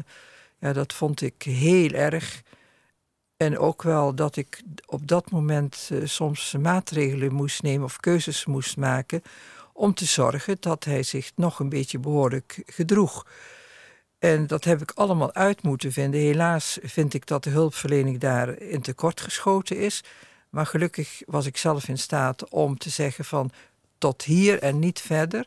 ja, 0.59 0.73
dat 0.73 0.93
vond 0.93 1.21
ik 1.21 1.43
heel 1.43 1.91
erg. 1.91 2.43
En 3.37 3.59
ook 3.59 3.83
wel 3.83 4.15
dat 4.15 4.37
ik 4.37 4.62
op 4.87 5.09
dat 5.09 5.31
moment 5.31 5.89
eh, 5.93 5.99
soms 6.05 6.55
maatregelen 6.61 7.33
moest 7.33 7.62
nemen 7.62 7.85
of 7.85 8.01
keuzes 8.01 8.45
moest 8.45 8.77
maken 8.77 9.23
om 9.73 9.95
te 9.95 10.05
zorgen 10.05 10.57
dat 10.61 10.85
hij 10.85 11.03
zich 11.03 11.33
nog 11.35 11.59
een 11.59 11.69
beetje 11.69 11.99
behoorlijk 11.99 12.62
gedroeg. 12.67 13.27
En 14.19 14.47
dat 14.47 14.65
heb 14.65 14.83
ik 14.83 14.93
allemaal 14.95 15.33
uit 15.35 15.62
moeten 15.62 15.93
vinden. 15.93 16.21
Helaas 16.21 16.79
vind 16.83 17.15
ik 17.15 17.27
dat 17.27 17.45
de 17.45 17.51
hulpverlening 17.51 18.19
daar 18.19 18.59
in 18.59 18.81
tekort 18.81 19.21
geschoten 19.21 19.77
is. 19.79 20.05
Maar 20.51 20.67
gelukkig 20.67 21.23
was 21.27 21.47
ik 21.47 21.57
zelf 21.57 21.89
in 21.89 21.99
staat 21.99 22.49
om 22.49 22.79
te 22.79 22.91
zeggen 22.91 23.25
van 23.25 23.51
tot 23.99 24.23
hier 24.23 24.62
en 24.62 24.79
niet 24.79 25.01
verder. 25.01 25.47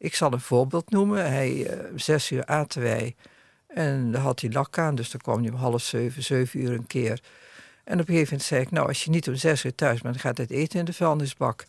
Ik 0.00 0.14
zal 0.14 0.32
een 0.32 0.40
voorbeeld 0.40 0.90
noemen. 0.90 1.30
Hij, 1.30 1.66
eh, 1.66 1.78
zes 1.96 2.30
uur 2.30 2.46
aten 2.46 2.82
wij 2.82 3.16
en 3.66 4.12
dan 4.12 4.20
had 4.20 4.40
hij 4.40 4.50
lak 4.50 4.78
aan. 4.78 4.94
Dus 4.94 5.10
dan 5.10 5.20
kwam 5.20 5.42
hij 5.42 5.50
om 5.50 5.56
half 5.56 5.82
zeven, 5.82 6.22
zeven 6.22 6.60
uur 6.60 6.72
een 6.72 6.86
keer. 6.86 7.20
En 7.84 8.00
op 8.00 8.08
een 8.08 8.14
gegeven 8.14 8.28
moment 8.30 8.42
zei 8.42 8.60
ik, 8.60 8.70
nou 8.70 8.88
als 8.88 9.04
je 9.04 9.10
niet 9.10 9.28
om 9.28 9.34
zes 9.34 9.64
uur 9.64 9.74
thuis 9.74 10.00
bent, 10.00 10.20
gaat 10.20 10.38
het 10.38 10.50
eten 10.50 10.78
in 10.78 10.84
de 10.84 10.92
vuilnisbak. 10.92 11.64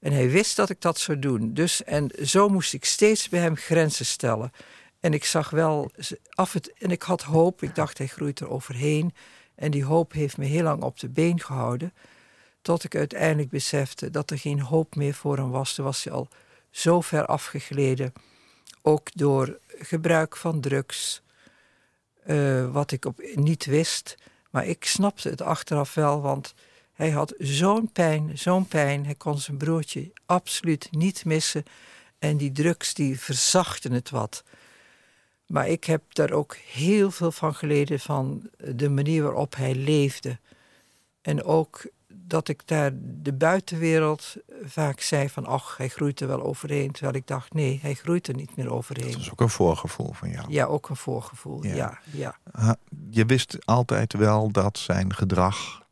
En 0.00 0.12
hij 0.12 0.30
wist 0.30 0.56
dat 0.56 0.70
ik 0.70 0.80
dat 0.80 0.98
zou 0.98 1.18
doen. 1.18 1.54
Dus, 1.54 1.84
en 1.84 2.10
zo 2.22 2.48
moest 2.48 2.74
ik 2.74 2.84
steeds 2.84 3.28
bij 3.28 3.40
hem 3.40 3.56
grenzen 3.56 4.06
stellen. 4.06 4.52
En 5.00 5.14
ik 5.14 5.24
zag 5.24 5.50
wel 5.50 5.90
af 6.30 6.52
het. 6.52 6.72
En 6.72 6.90
ik 6.90 7.02
had 7.02 7.22
hoop. 7.22 7.62
Ik 7.62 7.74
dacht, 7.74 7.98
hij 7.98 8.06
groeit 8.06 8.40
er 8.40 8.48
overheen. 8.48 9.14
En 9.54 9.70
die 9.70 9.84
hoop 9.84 10.12
heeft 10.12 10.36
me 10.36 10.44
heel 10.44 10.62
lang 10.62 10.82
op 10.82 10.98
de 10.98 11.08
been 11.08 11.40
gehouden. 11.40 11.92
Tot 12.62 12.84
ik 12.84 12.96
uiteindelijk 12.96 13.50
besefte 13.50 14.10
dat 14.10 14.30
er 14.30 14.38
geen 14.38 14.60
hoop 14.60 14.96
meer 14.96 15.14
voor 15.14 15.36
hem 15.36 15.50
was. 15.50 15.74
Toen 15.74 15.84
was 15.84 16.04
hij 16.04 16.12
al 16.12 16.28
zo 16.78 17.00
ver 17.00 17.26
afgegleden. 17.26 18.12
Ook 18.82 19.08
door 19.14 19.58
gebruik 19.78 20.36
van 20.36 20.60
drugs. 20.60 21.22
eh, 22.24 22.70
wat 22.72 22.90
ik 22.92 23.04
op, 23.04 23.20
niet 23.34 23.64
wist. 23.64 24.16
Maar 24.50 24.66
ik 24.66 24.84
snapte 24.84 25.28
het 25.28 25.40
achteraf 25.42 25.94
wel, 25.94 26.20
want 26.20 26.54
hij 26.92 27.10
had 27.10 27.34
zo'n 27.38 27.92
pijn, 27.92 28.38
zo'n 28.38 28.66
pijn. 28.66 29.04
Hij 29.04 29.14
kon 29.14 29.38
zijn 29.38 29.56
broertje 29.56 30.12
absoluut 30.26 30.88
niet 30.90 31.24
missen. 31.24 31.64
En 32.18 32.36
die 32.36 32.52
drugs 32.52 32.94
die 32.94 33.20
verzachten 33.20 33.92
het 33.92 34.10
wat. 34.10 34.44
Maar 35.46 35.68
ik 35.68 35.84
heb 35.84 36.02
daar 36.08 36.30
ook 36.30 36.56
heel 36.56 37.10
veel 37.10 37.32
van 37.32 37.54
geleden 37.54 38.00
van 38.00 38.50
de 38.58 38.88
manier 38.88 39.22
waarop 39.22 39.56
hij 39.56 39.74
leefde. 39.74 40.38
En 41.22 41.44
ook 41.44 41.86
dat 42.28 42.48
ik 42.48 42.62
daar 42.64 42.90
de 43.02 43.32
buitenwereld 43.32 44.36
vaak 44.64 45.00
zei 45.00 45.28
van... 45.28 45.46
ach, 45.46 45.76
hij 45.76 45.88
groeit 45.88 46.20
er 46.20 46.26
wel 46.28 46.42
overheen. 46.42 46.90
Terwijl 46.92 47.14
ik 47.16 47.26
dacht, 47.26 47.52
nee, 47.52 47.78
hij 47.82 47.94
groeit 47.94 48.28
er 48.28 48.34
niet 48.34 48.56
meer 48.56 48.72
overheen. 48.72 49.10
Dat 49.12 49.20
is 49.20 49.30
ook 49.30 49.40
een 49.40 49.48
voorgevoel 49.48 50.12
van 50.12 50.30
jou. 50.30 50.46
Ja, 50.52 50.64
ook 50.64 50.88
een 50.88 50.96
voorgevoel, 50.96 51.64
Ja. 51.64 51.74
ja. 51.74 51.98
ja, 52.10 52.38
Ha- 52.52 52.76
Je 53.10 53.24
wist 53.24 53.56
altijd 53.66 54.12
wel 54.12 54.50
dat 54.50 54.78
zijn 54.78 55.14
gedrag 55.14 55.82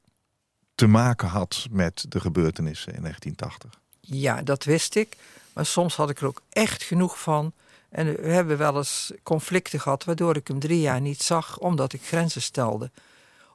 te 0.75 0.87
maken 0.87 1.29
had 1.29 1.66
met 1.70 2.05
de 2.09 2.20
gebeurtenissen 2.20 2.94
in 2.94 3.01
1980. 3.03 3.81
Ja, 4.00 4.42
dat 4.42 4.65
wist 4.65 4.94
ik. 4.94 5.17
Maar 5.52 5.67
soms 5.67 5.96
had 5.96 6.10
ik 6.10 6.21
er 6.21 6.27
ook 6.27 6.42
echt 6.50 6.83
genoeg 6.83 7.21
van. 7.21 7.52
En 7.88 8.06
we 8.17 8.29
hebben 8.29 8.58
wel 8.58 8.77
eens 8.77 9.13
conflicten 9.23 9.81
gehad 9.81 10.04
waardoor 10.04 10.37
ik 10.37 10.48
hem 10.48 10.58
drie 10.58 10.81
jaar 10.81 11.00
niet 11.00 11.23
zag, 11.23 11.58
omdat 11.58 11.92
ik 11.92 12.02
grenzen 12.02 12.42
stelde. 12.42 12.90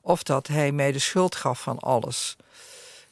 Of 0.01 0.23
dat 0.23 0.47
hij 0.47 0.71
mij 0.71 0.91
de 0.91 0.99
schuld 0.99 1.35
gaf 1.35 1.61
van 1.61 1.79
alles. 1.79 2.35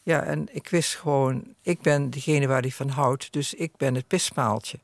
Ja, 0.09 0.23
en 0.23 0.47
ik 0.51 0.67
wist 0.67 0.95
gewoon, 0.95 1.55
ik 1.61 1.81
ben 1.81 2.09
degene 2.09 2.47
waar 2.47 2.61
hij 2.61 2.71
van 2.71 2.89
houdt, 2.89 3.31
dus 3.31 3.53
ik 3.53 3.77
ben 3.77 3.95
het 3.95 4.07
pispaaltje. 4.07 4.79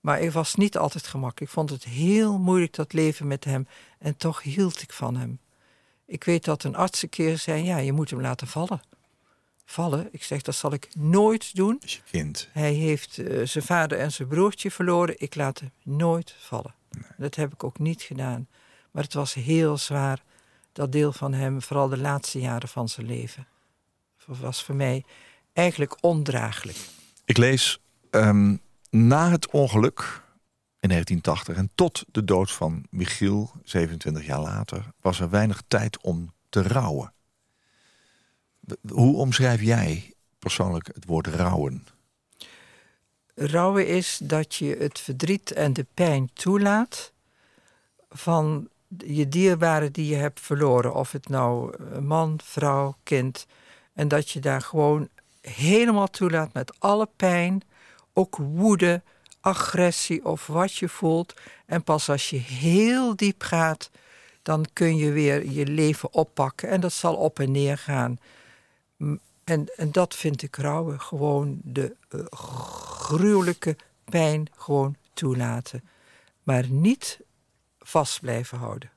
Maar 0.00 0.20
ik 0.20 0.30
was 0.30 0.54
niet 0.54 0.76
altijd 0.76 1.06
gemakkelijk. 1.06 1.40
Ik 1.40 1.56
vond 1.56 1.70
het 1.70 1.84
heel 1.84 2.38
moeilijk 2.38 2.74
dat 2.74 2.92
leven 2.92 3.26
met 3.26 3.44
hem. 3.44 3.66
En 3.98 4.16
toch 4.16 4.42
hield 4.42 4.82
ik 4.82 4.92
van 4.92 5.16
hem. 5.16 5.38
Ik 6.06 6.24
weet 6.24 6.44
dat 6.44 6.64
een 6.64 6.76
arts 6.76 7.02
een 7.02 7.08
keer 7.08 7.38
zei: 7.38 7.64
Ja, 7.64 7.76
je 7.76 7.92
moet 7.92 8.10
hem 8.10 8.20
laten 8.20 8.46
vallen. 8.46 8.82
Vallen? 9.64 10.08
Ik 10.10 10.22
zeg: 10.22 10.42
Dat 10.42 10.54
zal 10.54 10.72
ik 10.72 10.88
nooit 10.96 11.56
doen. 11.56 11.78
Is 11.84 11.94
je 11.94 12.02
kind. 12.10 12.48
Hij 12.52 12.72
heeft 12.72 13.18
eh, 13.18 13.46
zijn 13.46 13.64
vader 13.64 13.98
en 13.98 14.12
zijn 14.12 14.28
broertje 14.28 14.70
verloren. 14.70 15.14
Ik 15.18 15.34
laat 15.34 15.60
hem 15.60 15.72
nooit 15.82 16.34
vallen. 16.38 16.74
Dat 17.16 17.34
heb 17.34 17.52
ik 17.52 17.64
ook 17.64 17.78
niet 17.78 18.02
gedaan. 18.02 18.48
Maar 18.90 19.02
het 19.02 19.14
was 19.14 19.34
heel 19.34 19.78
zwaar, 19.78 20.22
dat 20.72 20.92
deel 20.92 21.12
van 21.12 21.32
hem, 21.32 21.62
vooral 21.62 21.88
de 21.88 21.98
laatste 21.98 22.40
jaren 22.40 22.68
van 22.68 22.88
zijn 22.88 23.06
leven. 23.06 23.46
Was 24.26 24.64
voor 24.64 24.74
mij 24.74 25.04
eigenlijk 25.52 25.96
ondraaglijk. 26.00 26.76
Ik 27.24 27.36
lees 27.36 27.78
ehm, 28.10 28.56
na 28.90 29.30
het 29.30 29.50
ongeluk 29.50 30.22
in 30.80 30.88
1980 30.88 31.56
en 31.56 31.70
tot 31.74 32.04
de 32.10 32.24
dood 32.24 32.52
van 32.52 32.84
Michiel, 32.90 33.52
27 33.64 34.26
jaar 34.26 34.40
later, 34.40 34.92
was 35.00 35.20
er 35.20 35.30
weinig 35.30 35.62
tijd 35.68 36.00
om 36.00 36.32
te 36.48 36.62
rouwen. 36.62 37.12
Hoe 38.88 39.16
omschrijf 39.16 39.62
jij 39.62 40.14
persoonlijk 40.38 40.86
het 40.94 41.04
woord 41.04 41.26
rouwen? 41.26 41.86
Rouwen 43.34 43.86
is 43.86 44.20
dat 44.22 44.54
je 44.54 44.76
het 44.78 44.98
verdriet 44.98 45.52
en 45.52 45.72
de 45.72 45.86
pijn 45.94 46.30
toelaat 46.32 47.12
van 48.08 48.68
je 48.98 49.28
dierbaren 49.28 49.92
die 49.92 50.06
je 50.06 50.14
hebt 50.14 50.40
verloren. 50.40 50.94
Of 50.94 51.12
het 51.12 51.28
nou 51.28 51.74
eh, 51.76 51.98
man, 51.98 52.40
vrouw, 52.42 52.96
kind. 53.02 53.46
En 53.94 54.08
dat 54.08 54.30
je 54.30 54.40
daar 54.40 54.60
gewoon 54.60 55.08
helemaal 55.40 56.10
toelaat 56.10 56.52
met 56.52 56.80
alle 56.80 57.08
pijn, 57.16 57.62
ook 58.12 58.36
woede, 58.36 59.02
agressie 59.40 60.24
of 60.24 60.46
wat 60.46 60.74
je 60.74 60.88
voelt. 60.88 61.34
En 61.66 61.82
pas 61.82 62.08
als 62.08 62.30
je 62.30 62.36
heel 62.36 63.16
diep 63.16 63.42
gaat, 63.42 63.90
dan 64.42 64.66
kun 64.72 64.96
je 64.96 65.12
weer 65.12 65.50
je 65.50 65.66
leven 65.66 66.12
oppakken. 66.12 66.68
En 66.68 66.80
dat 66.80 66.92
zal 66.92 67.14
op 67.14 67.38
en 67.38 67.50
neer 67.50 67.78
gaan. 67.78 68.18
En, 69.44 69.68
en 69.76 69.92
dat 69.92 70.14
vind 70.14 70.42
ik 70.42 70.56
rouwen. 70.56 71.00
Gewoon 71.00 71.60
de 71.62 71.96
eh, 72.08 72.20
gruwelijke 72.30 73.76
pijn 74.04 74.46
gewoon 74.56 74.96
toelaten. 75.14 75.84
Maar 76.42 76.68
niet 76.68 77.20
vast 77.78 78.20
blijven 78.20 78.58
houden. 78.58 78.90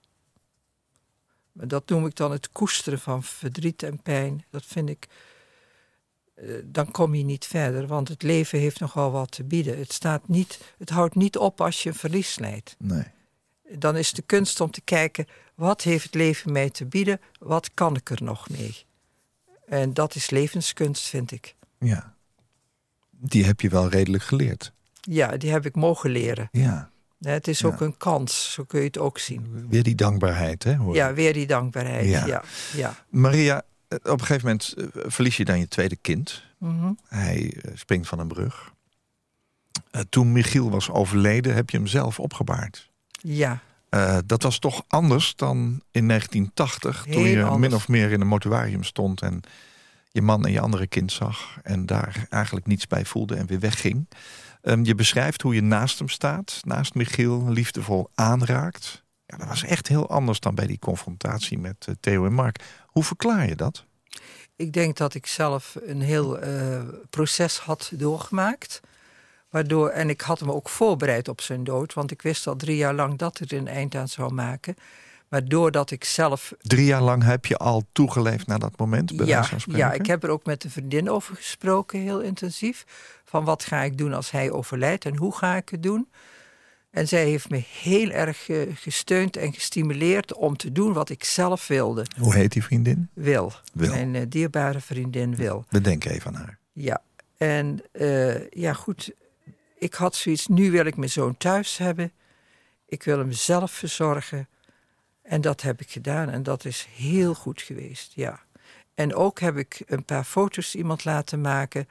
Dat 1.63 1.89
noem 1.89 2.05
ik 2.05 2.15
dan 2.15 2.31
het 2.31 2.51
koesteren 2.51 2.99
van 2.99 3.23
verdriet 3.23 3.83
en 3.83 4.01
pijn. 4.01 4.45
Dat 4.49 4.65
vind 4.65 4.89
ik. 4.89 5.07
eh, 6.35 6.49
Dan 6.65 6.91
kom 6.91 7.15
je 7.15 7.23
niet 7.23 7.45
verder, 7.45 7.87
want 7.87 8.07
het 8.07 8.23
leven 8.23 8.59
heeft 8.59 8.79
nogal 8.79 9.11
wat 9.11 9.31
te 9.31 9.43
bieden. 9.43 9.77
Het, 9.77 9.93
staat 9.93 10.27
niet, 10.27 10.59
het 10.77 10.89
houdt 10.89 11.15
niet 11.15 11.37
op 11.37 11.61
als 11.61 11.83
je 11.83 11.89
een 11.89 11.95
verlies 11.95 12.39
leidt. 12.39 12.75
Nee. 12.79 13.03
Dan 13.71 13.95
is 13.95 14.11
de 14.11 14.21
kunst 14.21 14.61
om 14.61 14.71
te 14.71 14.81
kijken: 14.81 15.25
wat 15.55 15.81
heeft 15.81 16.03
het 16.03 16.13
leven 16.13 16.51
mij 16.51 16.69
te 16.69 16.85
bieden? 16.85 17.19
Wat 17.39 17.73
kan 17.73 17.95
ik 17.95 18.09
er 18.09 18.23
nog 18.23 18.49
mee? 18.49 18.85
En 19.67 19.93
dat 19.93 20.15
is 20.15 20.29
levenskunst, 20.29 21.07
vind 21.07 21.31
ik. 21.31 21.55
Ja. 21.79 22.15
Die 23.09 23.45
heb 23.45 23.61
je 23.61 23.69
wel 23.69 23.89
redelijk 23.89 24.23
geleerd. 24.23 24.71
Ja, 25.01 25.37
die 25.37 25.51
heb 25.51 25.65
ik 25.65 25.75
mogen 25.75 26.09
leren. 26.09 26.49
Ja. 26.51 26.91
Het 27.19 27.47
is 27.47 27.59
Ja. 27.59 27.67
ook 27.67 27.81
een 27.81 27.97
kans, 27.97 28.51
zo 28.51 28.63
kun 28.63 28.79
je 28.79 28.85
het 28.85 28.97
ook 28.97 29.17
zien. 29.19 29.65
Weer 29.69 29.83
die 29.83 29.95
dankbaarheid, 29.95 30.63
hè? 30.63 30.75
hoor 30.75 30.95
Ja, 30.95 31.13
weer 31.13 31.33
die 31.33 31.47
dankbaarheid. 31.47 32.05
Ja. 32.07 32.25
Ja, 32.25 32.43
ja. 32.75 32.95
Maria, 33.09 33.61
eh, 33.87 33.97
op 34.03 34.19
een 34.19 34.25
gegeven 34.25 34.45
moment 34.45 34.73
eh, 34.77 34.85
verlies 35.05 35.37
je 35.37 35.45
dan 35.45 35.59
je 35.59 35.67
tweede 35.67 35.95
kind. 35.95 36.43
Mhm. 36.57 36.91
Hij 37.07 37.53
eh, 37.61 37.71
springt 37.75 38.07
van 38.07 38.19
een 38.19 38.27
brug. 38.27 38.71
Toen 40.09 40.31
Michiel 40.31 40.69
was 40.69 40.89
overleden, 40.89 41.53
heb 41.55 41.69
je 41.69 41.77
hem 41.77 41.87
zelf 41.87 42.19
opgebaard. 42.19 42.89
ja. 43.21 43.59
Dat 44.25 44.43
was 44.43 44.59
toch 44.59 44.83
anders 44.87 45.35
dan 45.35 45.81
in 45.91 46.07
1980, 46.07 47.05
toen 47.11 47.23
je 47.27 47.43
anders. 47.43 47.59
min 47.59 47.73
of 47.73 47.87
meer 47.87 48.11
in 48.11 48.21
een 48.21 48.27
mortuarium 48.27 48.83
stond 48.83 49.21
en 49.21 49.41
je 50.11 50.21
man 50.21 50.45
en 50.45 50.51
je 50.51 50.59
andere 50.59 50.87
kind 50.87 51.11
zag 51.11 51.57
en 51.63 51.85
daar 51.85 52.25
eigenlijk 52.29 52.65
niets 52.65 52.87
bij 52.87 53.05
voelde 53.05 53.35
en 53.35 53.45
weer 53.45 53.59
wegging. 53.59 54.07
Ehm, 54.67 54.83
je 54.83 54.95
beschrijft 54.95 55.41
hoe 55.41 55.55
je 55.55 55.61
naast 55.61 55.99
hem 55.99 56.09
staat, 56.09 56.59
naast 56.63 56.93
Michiel, 56.93 57.49
liefdevol 57.49 58.09
aanraakt. 58.15 59.03
Ja, 59.25 59.37
dat 59.37 59.47
was 59.47 59.63
echt 59.63 59.87
heel 59.87 60.09
anders 60.09 60.39
dan 60.39 60.55
bij 60.55 60.67
die 60.67 60.79
confrontatie 60.79 61.57
met 61.57 61.85
eh, 61.87 61.95
Theo 61.99 62.25
en 62.25 62.33
Mark. 62.33 62.63
Hoe 62.85 63.03
verklaar 63.03 63.47
je 63.47 63.55
dat? 63.55 63.85
Ik 64.55 64.73
denk 64.73 64.97
dat 64.97 65.13
ik 65.13 65.25
zelf 65.25 65.77
een 65.85 66.01
heel 66.01 66.39
eh, 66.39 66.81
proces 67.09 67.57
had 67.57 67.91
doorgemaakt. 67.93 68.79
Waardoor, 69.49 69.89
en 69.89 70.09
ik 70.09 70.21
had 70.21 70.41
me 70.41 70.53
ook 70.53 70.69
voorbereid 70.69 71.27
op 71.27 71.41
zijn 71.41 71.63
dood, 71.63 71.93
want 71.93 72.11
ik 72.11 72.21
wist 72.21 72.47
al 72.47 72.55
drie 72.55 72.77
jaar 72.77 72.93
lang 72.93 73.17
dat 73.17 73.37
het 73.37 73.51
een 73.51 73.67
eind 73.67 73.95
aan 73.95 74.07
zou 74.07 74.33
maken. 74.33 74.75
Maar 75.29 75.45
doordat 75.45 75.91
ik 75.91 76.03
zelf. 76.03 76.53
Drie 76.61 76.85
jaar 76.85 77.01
lang 77.01 77.23
heb 77.23 77.45
je 77.45 77.57
al 77.57 77.83
toegeleefd 77.91 78.47
naar 78.47 78.59
dat 78.59 78.77
moment? 78.79 79.13
Ja, 79.15 79.49
ja, 79.65 79.93
ik 79.93 80.05
heb 80.05 80.23
er 80.23 80.29
ook 80.29 80.45
met 80.45 80.63
een 80.63 80.69
vriendin 80.69 81.09
over 81.09 81.35
gesproken, 81.35 81.99
heel 81.99 82.19
intensief. 82.19 82.85
Van 83.25 83.43
wat 83.43 83.63
ga 83.63 83.81
ik 83.81 83.97
doen 83.97 84.13
als 84.13 84.31
hij 84.31 84.51
overlijdt 84.51 85.05
en 85.05 85.17
hoe 85.17 85.35
ga 85.35 85.55
ik 85.55 85.69
het 85.69 85.83
doen? 85.83 86.07
En 86.89 87.07
zij 87.07 87.25
heeft 87.25 87.49
me 87.49 87.63
heel 87.81 88.09
erg 88.09 88.49
eh, 88.49 88.61
gesteund 88.75 89.37
en 89.37 89.53
gestimuleerd 89.53 90.33
om 90.33 90.57
te 90.57 90.71
doen 90.71 90.93
wat 90.93 91.09
ik 91.09 91.23
zelf 91.23 91.67
wilde. 91.67 92.05
Hoe 92.19 92.35
heet 92.35 92.51
die 92.51 92.63
vriendin? 92.63 93.09
Wil. 93.13 93.53
Wil. 93.73 93.89
Mijn 93.89 94.15
eh, 94.15 94.21
dierbare 94.29 94.79
vriendin 94.79 95.35
Wil. 95.35 95.65
Bedenk 95.69 96.05
even 96.05 96.35
aan 96.35 96.41
haar. 96.41 96.57
Ja, 96.71 97.01
en 97.37 97.79
eh, 97.91 98.49
ja 98.49 98.73
goed, 98.73 99.11
ik 99.77 99.93
had 99.93 100.15
zoiets, 100.15 100.47
nu 100.47 100.71
wil 100.71 100.85
ik 100.85 100.97
mijn 100.97 101.09
zoon 101.09 101.37
thuis 101.37 101.77
hebben. 101.77 102.11
Ik 102.87 103.03
wil 103.03 103.17
hem 103.17 103.31
zelf 103.31 103.71
verzorgen. 103.71 104.47
En 105.27 105.41
dat 105.41 105.61
heb 105.61 105.81
ik 105.81 105.89
gedaan 105.91 106.29
en 106.29 106.43
dat 106.43 106.65
is 106.65 106.87
heel 106.95 107.33
goed 107.33 107.61
geweest, 107.61 108.13
ja. 108.15 108.39
En 108.93 109.15
ook 109.15 109.39
heb 109.39 109.57
ik 109.57 109.83
een 109.85 110.03
paar 110.05 110.23
foto's 110.23 110.75
iemand 110.75 111.05
laten 111.05 111.41
maken 111.41 111.87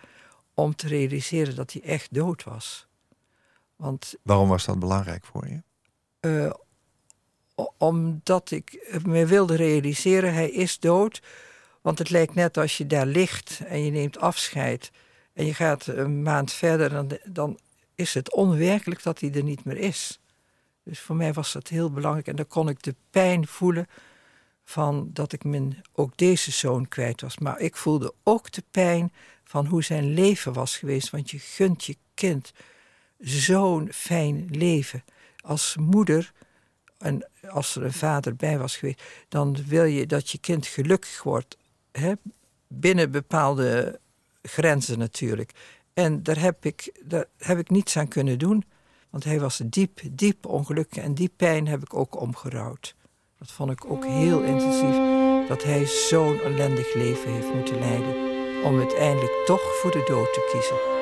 om 0.54 0.74
te 0.74 0.88
realiseren 0.88 1.54
dat 1.56 1.72
hij 1.72 1.82
echt 1.82 2.14
dood 2.14 2.44
was. 2.44 2.86
Want 3.76 4.14
Waarom 4.22 4.48
was 4.48 4.64
dat 4.64 4.78
belangrijk 4.78 5.24
voor 5.24 5.48
je? 5.48 5.62
eh, 6.20 6.52
omdat 7.76 8.50
ik 8.50 8.98
me 9.04 9.26
wilde 9.26 9.56
realiseren, 9.56 10.34
hij 10.34 10.50
is 10.50 10.78
dood. 10.78 11.22
Want 11.80 11.98
het 11.98 12.10
lijkt 12.10 12.34
net 12.34 12.56
als 12.56 12.76
je 12.76 12.86
daar 12.86 13.06
ligt 13.06 13.60
en 13.66 13.84
je 13.84 13.90
neemt 13.90 14.18
afscheid 14.18 14.90
en 15.32 15.46
je 15.46 15.54
gaat 15.54 15.86
een 15.86 16.22
maand 16.22 16.52
verder, 16.52 16.90
dan, 16.90 17.18
dan 17.24 17.58
is 17.94 18.14
het 18.14 18.34
onwerkelijk 18.34 19.02
dat 19.02 19.20
hij 19.20 19.32
er 19.32 19.42
niet 19.42 19.64
meer 19.64 19.76
is. 19.76 20.20
Dus 20.86 21.00
voor 21.00 21.16
mij 21.16 21.32
was 21.32 21.52
dat 21.52 21.68
heel 21.68 21.90
belangrijk 21.90 22.26
en 22.26 22.36
dan 22.36 22.46
kon 22.46 22.68
ik 22.68 22.82
de 22.82 22.94
pijn 23.10 23.46
voelen 23.46 23.86
van 24.64 25.10
dat 25.12 25.32
ik 25.32 25.44
mijn, 25.44 25.82
ook 25.92 26.16
deze 26.16 26.50
zoon 26.50 26.88
kwijt 26.88 27.20
was. 27.20 27.38
Maar 27.38 27.60
ik 27.60 27.76
voelde 27.76 28.14
ook 28.22 28.52
de 28.52 28.62
pijn 28.70 29.12
van 29.44 29.66
hoe 29.66 29.84
zijn 29.84 30.14
leven 30.14 30.52
was 30.52 30.76
geweest, 30.76 31.10
want 31.10 31.30
je 31.30 31.38
gunt 31.38 31.84
je 31.84 31.96
kind 32.14 32.52
zo'n 33.18 33.88
fijn 33.92 34.46
leven. 34.50 35.04
Als 35.36 35.76
moeder, 35.76 36.32
en 36.98 37.28
als 37.48 37.76
er 37.76 37.84
een 37.84 37.92
vader 37.92 38.36
bij 38.36 38.58
was 38.58 38.76
geweest, 38.76 39.02
dan 39.28 39.56
wil 39.66 39.84
je 39.84 40.06
dat 40.06 40.30
je 40.30 40.38
kind 40.38 40.66
gelukkig 40.66 41.22
wordt. 41.22 41.56
Hè? 41.92 42.12
Binnen 42.68 43.10
bepaalde 43.10 44.00
grenzen 44.42 44.98
natuurlijk. 44.98 45.50
En 45.94 46.22
daar 46.22 46.40
heb, 46.40 46.64
ik, 46.64 47.00
daar 47.04 47.26
heb 47.38 47.58
ik 47.58 47.70
niets 47.70 47.96
aan 47.96 48.08
kunnen 48.08 48.38
doen. 48.38 48.64
Want 49.16 49.28
hij 49.28 49.40
was 49.40 49.62
diep, 49.64 50.00
diep 50.10 50.46
ongelukkig. 50.46 51.02
En 51.02 51.14
die 51.14 51.30
pijn 51.36 51.66
heb 51.66 51.82
ik 51.82 51.94
ook 51.94 52.20
omgerouwd. 52.20 52.94
Dat 53.38 53.52
vond 53.52 53.70
ik 53.70 53.84
ook 53.90 54.04
heel 54.04 54.42
intensief. 54.42 54.96
Dat 55.48 55.62
hij 55.62 55.86
zo'n 55.86 56.40
ellendig 56.40 56.94
leven 56.94 57.32
heeft 57.32 57.54
moeten 57.54 57.78
leiden. 57.78 58.14
Om 58.64 58.78
uiteindelijk 58.78 59.42
toch 59.46 59.76
voor 59.80 59.90
de 59.90 60.04
dood 60.06 60.32
te 60.32 60.48
kiezen. 60.52 60.95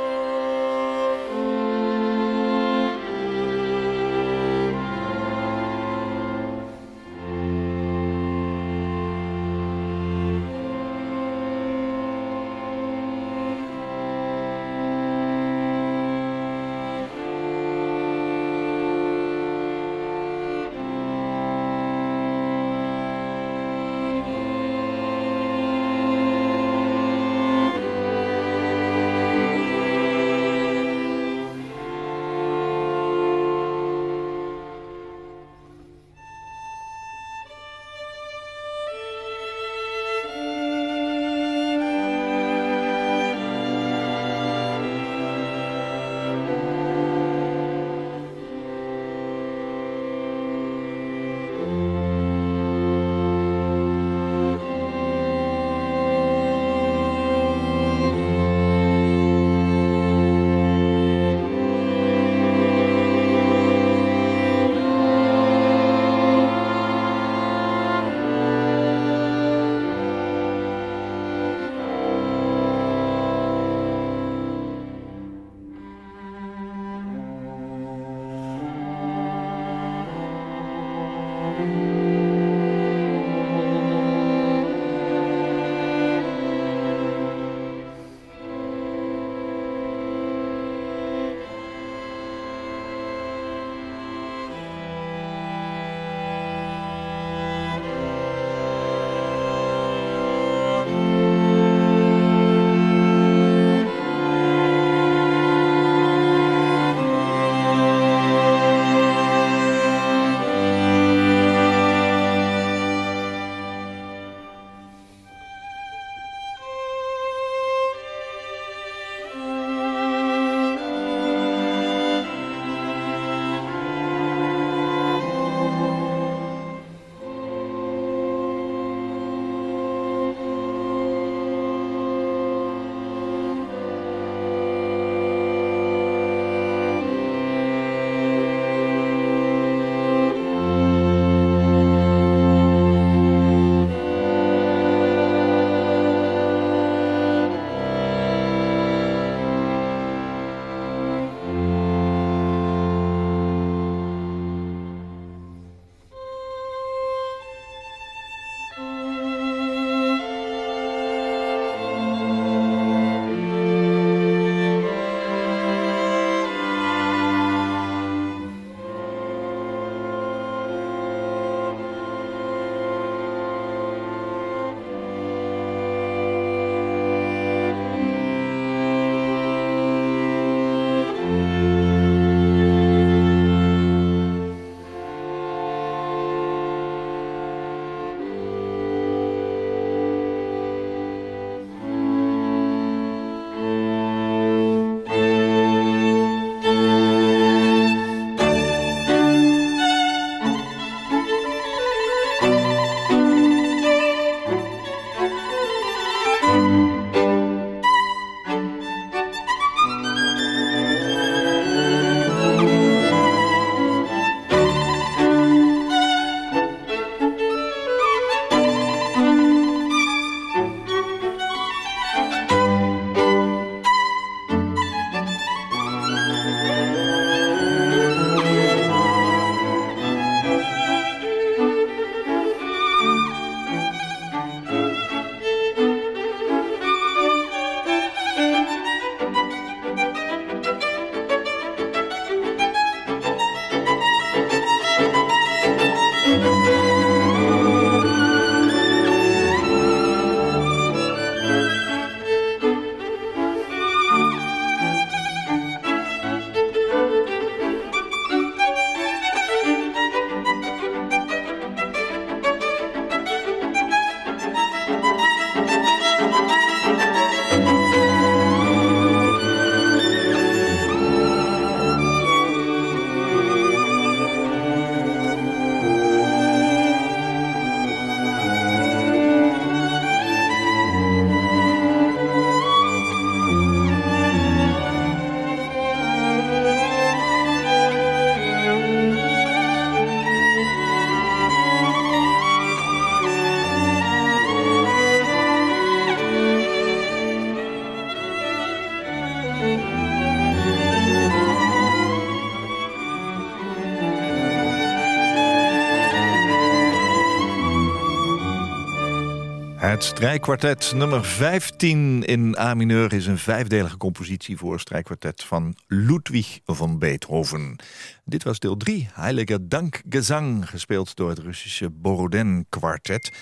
Het 309.94 310.04
strijkkwartet 310.04 310.92
nummer 310.94 311.24
15 311.24 312.24
in 312.24 312.56
A 312.58 312.74
mineur 312.74 313.12
is 313.12 313.26
een 313.26 313.38
vijfdelige 313.38 313.96
compositie 313.96 314.56
voor 314.56 314.80
strijkkwartet 314.80 315.44
van 315.44 315.76
Ludwig 315.86 316.60
van 316.64 316.98
Beethoven. 316.98 317.76
Dit 318.24 318.42
was 318.42 318.58
deel 318.58 318.76
3, 318.76 319.08
Heilige 319.12 319.68
Dankgezang, 319.68 320.68
gespeeld 320.70 321.16
door 321.16 321.28
het 321.28 321.38
Russische 321.38 321.90
Borodin 321.90 322.66
kwartet. 322.68 323.32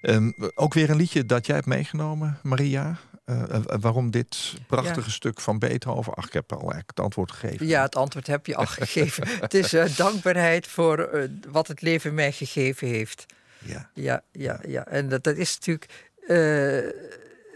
Ehm, 0.00 0.30
ook 0.54 0.74
weer 0.74 0.90
een 0.90 0.96
liedje 0.96 1.26
dat 1.26 1.46
jij 1.46 1.54
hebt 1.54 1.66
meegenomen, 1.66 2.38
Maria. 2.42 2.98
Uh, 3.26 3.42
waarom 3.80 4.10
dit 4.10 4.54
prachtige 4.66 5.10
stuk 5.10 5.40
van 5.40 5.58
Beethoven? 5.58 6.14
Ach, 6.14 6.26
ik 6.26 6.32
heb 6.32 6.52
al 6.52 6.58
eigenlijk 6.58 6.90
het 6.90 7.00
antwoord 7.00 7.32
gegeven. 7.32 7.66
Ja, 7.66 7.82
het 7.82 7.96
antwoord 7.96 8.26
heb 8.26 8.46
je 8.46 8.56
al 8.56 8.66
gegeven. 8.66 9.28
het 9.40 9.54
is 9.54 9.74
uh, 9.74 9.96
dankbaarheid 9.96 10.66
voor 10.66 11.10
uh, 11.14 11.24
wat 11.50 11.68
het 11.68 11.82
leven 11.82 12.14
mij 12.14 12.32
gegeven 12.32 12.88
heeft. 12.88 13.26
Ja, 13.64 13.90
ja, 13.94 14.22
ja. 14.32 14.60
ja. 14.66 14.86
En 14.86 15.08
dat, 15.08 15.24
dat 15.24 15.36
is 15.36 15.58
natuurlijk. 15.58 16.10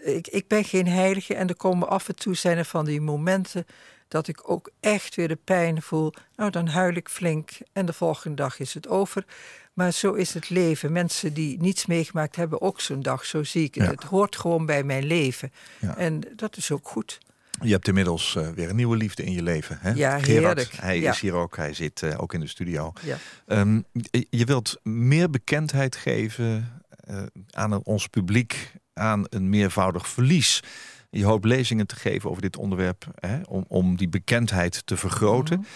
ik, 0.03 0.29
ik 0.29 0.49
ben 0.49 0.65
geen 0.65 0.89
heilige 0.89 1.35
en 1.35 1.49
er 1.49 1.57
komen 1.57 1.89
af 1.89 2.09
en 2.09 2.17
toe 2.17 2.35
zijn 2.35 2.59
er 2.59 2.65
van 2.65 2.85
die 2.85 3.01
momenten 3.01 3.67
dat 4.09 4.29
ik 4.29 4.51
ook 4.51 4.71
echt 4.81 5.15
weer 5.15 5.29
de 5.29 5.39
pijn 5.45 5.83
voel. 5.83 6.13
Nou, 6.37 6.51
dan 6.51 6.67
huil 6.67 6.95
ik 6.95 7.09
flink 7.09 7.51
en 7.73 7.87
de 7.87 7.93
volgende 7.93 8.37
dag 8.37 8.59
is 8.59 8.75
het 8.75 8.89
over. 8.89 9.25
Maar 9.73 9.93
zo 9.93 10.13
is 10.13 10.35
het 10.35 10.51
leven. 10.51 10.93
Mensen 10.93 11.33
die 11.33 11.61
niets 11.61 11.87
meegemaakt 11.87 12.37
hebben 12.37 12.61
ook 12.61 12.81
zo'n 12.81 13.03
dag. 13.03 13.25
Zo 13.25 13.45
zie 13.45 13.65
ik 13.65 13.75
het. 13.75 13.91
Het 13.91 14.03
hoort 14.05 14.37
gewoon 14.37 14.67
bij 14.67 14.83
mijn 14.83 15.05
leven. 15.05 15.53
En 15.97 16.21
dat 16.37 16.57
is 16.57 16.71
ook 16.71 16.89
goed. 16.89 17.19
Je 17.61 17.73
hebt 17.73 17.89
inmiddels 17.89 18.35
uh, 18.35 18.49
weer 18.49 18.69
een 18.69 18.77
nieuwe 18.77 18.97
liefde 18.97 19.25
in 19.25 19.33
je 19.33 19.43
leven. 19.43 19.79
Hè? 19.81 19.91
Ja, 19.91 20.19
Gerard, 20.19 20.27
heerlijk. 20.27 20.73
Hij 20.73 21.01
ja. 21.01 21.11
is 21.11 21.21
hier 21.21 21.35
ook. 21.35 21.57
Hij 21.57 21.73
zit 21.73 22.03
uh, 22.03 22.21
ook 22.21 22.35
in 22.35 22.41
de 22.41 22.47
studio. 22.47 22.93
Ja. 23.03 23.19
Um, 23.47 23.85
je 24.31 24.45
wilt 24.45 24.81
meer 24.83 25.31
bekendheid 25.31 25.97
geven 25.97 26.83
uh, 27.11 27.23
aan 27.51 27.83
ons 27.83 28.07
publiek 28.07 28.73
aan 28.93 29.25
een 29.29 29.49
meervoudig 29.49 30.09
verlies. 30.09 30.63
Je 31.11 31.25
hoopt 31.25 31.45
lezingen 31.45 31.87
te 31.87 31.97
geven 31.97 32.31
over 32.31 32.43
dit 32.43 32.57
onderwerp 32.57 33.07
hè, 33.15 33.41
om, 33.43 33.65
om 33.69 33.97
die 33.97 34.09
bekendheid 34.09 34.87
te 34.87 34.97
vergroten. 34.97 35.59
Mhm. 35.59 35.69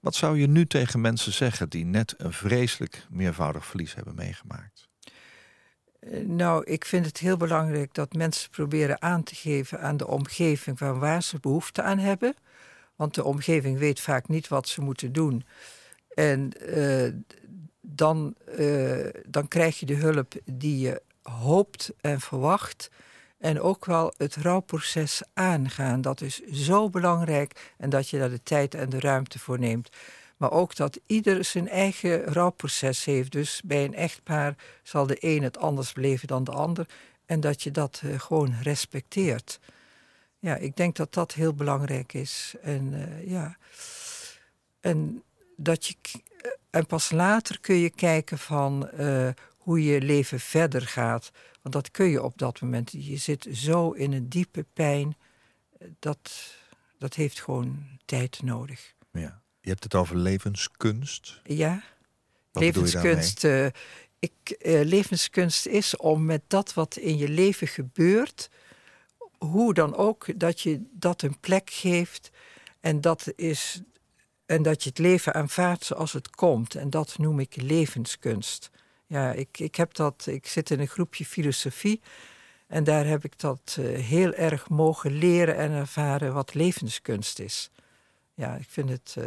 Wat 0.00 0.14
zou 0.14 0.38
je 0.38 0.46
nu 0.46 0.66
tegen 0.66 1.00
mensen 1.00 1.32
zeggen 1.32 1.68
die 1.68 1.84
net 1.84 2.14
een 2.16 2.32
vreselijk 2.32 3.06
meervoudig 3.10 3.66
verlies 3.66 3.94
hebben 3.94 4.14
meegemaakt? 4.14 4.87
Nou, 6.24 6.64
ik 6.64 6.84
vind 6.84 7.06
het 7.06 7.18
heel 7.18 7.36
belangrijk 7.36 7.94
dat 7.94 8.12
mensen 8.12 8.50
proberen 8.50 9.02
aan 9.02 9.22
te 9.22 9.34
geven 9.34 9.80
aan 9.80 9.96
de 9.96 10.06
omgeving 10.06 10.78
van 10.78 10.98
waar 10.98 11.22
ze 11.22 11.38
behoefte 11.40 11.82
aan 11.82 11.98
hebben. 11.98 12.34
Want 12.96 13.14
de 13.14 13.24
omgeving 13.24 13.78
weet 13.78 14.00
vaak 14.00 14.28
niet 14.28 14.48
wat 14.48 14.68
ze 14.68 14.80
moeten 14.80 15.12
doen. 15.12 15.44
En 16.14 16.52
uh, 16.76 17.12
dan, 17.80 18.34
uh, 18.58 19.06
dan 19.26 19.48
krijg 19.48 19.80
je 19.80 19.86
de 19.86 19.94
hulp 19.94 20.34
die 20.44 20.78
je 20.78 21.02
hoopt 21.22 21.92
en 22.00 22.20
verwacht. 22.20 22.90
En 23.38 23.60
ook 23.60 23.84
wel 23.84 24.14
het 24.16 24.36
rouwproces 24.36 25.22
aangaan. 25.34 26.00
Dat 26.00 26.20
is 26.20 26.42
zo 26.44 26.90
belangrijk 26.90 27.72
en 27.76 27.90
dat 27.90 28.08
je 28.08 28.18
daar 28.18 28.30
de 28.30 28.42
tijd 28.42 28.74
en 28.74 28.88
de 28.88 29.00
ruimte 29.00 29.38
voor 29.38 29.58
neemt. 29.58 29.88
Maar 30.38 30.52
ook 30.52 30.76
dat 30.76 31.00
ieder 31.06 31.44
zijn 31.44 31.68
eigen 31.68 32.24
rouwproces 32.24 33.04
heeft. 33.04 33.32
Dus 33.32 33.60
bij 33.64 33.84
een 33.84 33.94
echtpaar 33.94 34.54
zal 34.82 35.06
de 35.06 35.16
een 35.20 35.42
het 35.42 35.58
anders 35.58 35.92
beleven 35.92 36.28
dan 36.28 36.44
de 36.44 36.50
ander. 36.50 36.86
En 37.26 37.40
dat 37.40 37.62
je 37.62 37.70
dat 37.70 38.02
uh, 38.04 38.20
gewoon 38.20 38.54
respecteert. 38.62 39.60
Ja, 40.38 40.56
ik 40.56 40.76
denk 40.76 40.96
dat 40.96 41.14
dat 41.14 41.32
heel 41.32 41.54
belangrijk 41.54 42.12
is. 42.12 42.54
En 42.62 42.92
uh, 42.92 43.28
ja. 43.28 43.56
En 44.80 45.22
dat 45.56 45.86
je. 45.86 45.94
En 46.70 46.86
pas 46.86 47.10
later 47.10 47.60
kun 47.60 47.74
je 47.74 47.90
kijken 47.90 48.38
van 48.38 48.90
hoe 49.56 49.84
je 49.84 50.00
leven 50.00 50.40
verder 50.40 50.86
gaat. 50.86 51.30
Want 51.62 51.74
dat 51.74 51.90
kun 51.90 52.06
je 52.06 52.22
op 52.22 52.38
dat 52.38 52.60
moment. 52.60 52.92
Je 52.92 53.16
zit 53.16 53.48
zo 53.52 53.90
in 53.90 54.12
een 54.12 54.28
diepe 54.28 54.66
pijn. 54.72 55.16
Dat, 55.98 56.54
dat 56.98 57.14
heeft 57.14 57.40
gewoon 57.40 57.86
tijd 58.04 58.42
nodig. 58.42 58.94
Ja. 59.12 59.42
Je 59.68 59.74
hebt 59.74 59.92
het 59.92 59.94
over 59.94 60.16
levenskunst. 60.16 61.40
Ja, 61.44 61.82
wat 62.52 62.62
levenskunst. 62.62 63.44
Uh, 63.44 63.66
ik, 64.18 64.32
uh, 64.62 64.84
levenskunst 64.84 65.66
is 65.66 65.96
om 65.96 66.24
met 66.24 66.42
dat 66.46 66.74
wat 66.74 66.96
in 66.96 67.18
je 67.18 67.28
leven 67.28 67.68
gebeurt, 67.68 68.50
hoe 69.38 69.74
dan 69.74 69.96
ook, 69.96 70.40
dat 70.40 70.60
je 70.60 70.82
dat 70.92 71.22
een 71.22 71.38
plek 71.40 71.70
geeft. 71.70 72.30
En 72.80 73.00
dat, 73.00 73.32
is, 73.36 73.82
en 74.46 74.62
dat 74.62 74.82
je 74.82 74.88
het 74.88 74.98
leven 74.98 75.34
aanvaardt 75.34 75.84
zoals 75.84 76.12
het 76.12 76.30
komt. 76.30 76.74
En 76.74 76.90
dat 76.90 77.18
noem 77.18 77.40
ik 77.40 77.56
levenskunst. 77.56 78.70
Ja, 79.06 79.32
ik, 79.32 79.58
ik, 79.58 79.74
heb 79.74 79.94
dat, 79.94 80.26
ik 80.26 80.46
zit 80.46 80.70
in 80.70 80.80
een 80.80 80.88
groepje 80.88 81.24
filosofie. 81.24 82.00
En 82.66 82.84
daar 82.84 83.06
heb 83.06 83.24
ik 83.24 83.38
dat 83.38 83.76
uh, 83.80 83.98
heel 83.98 84.32
erg 84.32 84.68
mogen 84.68 85.12
leren 85.12 85.56
en 85.56 85.70
ervaren 85.70 86.34
wat 86.34 86.54
levenskunst 86.54 87.38
is. 87.38 87.70
Ja, 88.38 88.54
ik 88.54 88.66
vind 88.68 88.88
het 88.88 89.16
uh, 89.18 89.24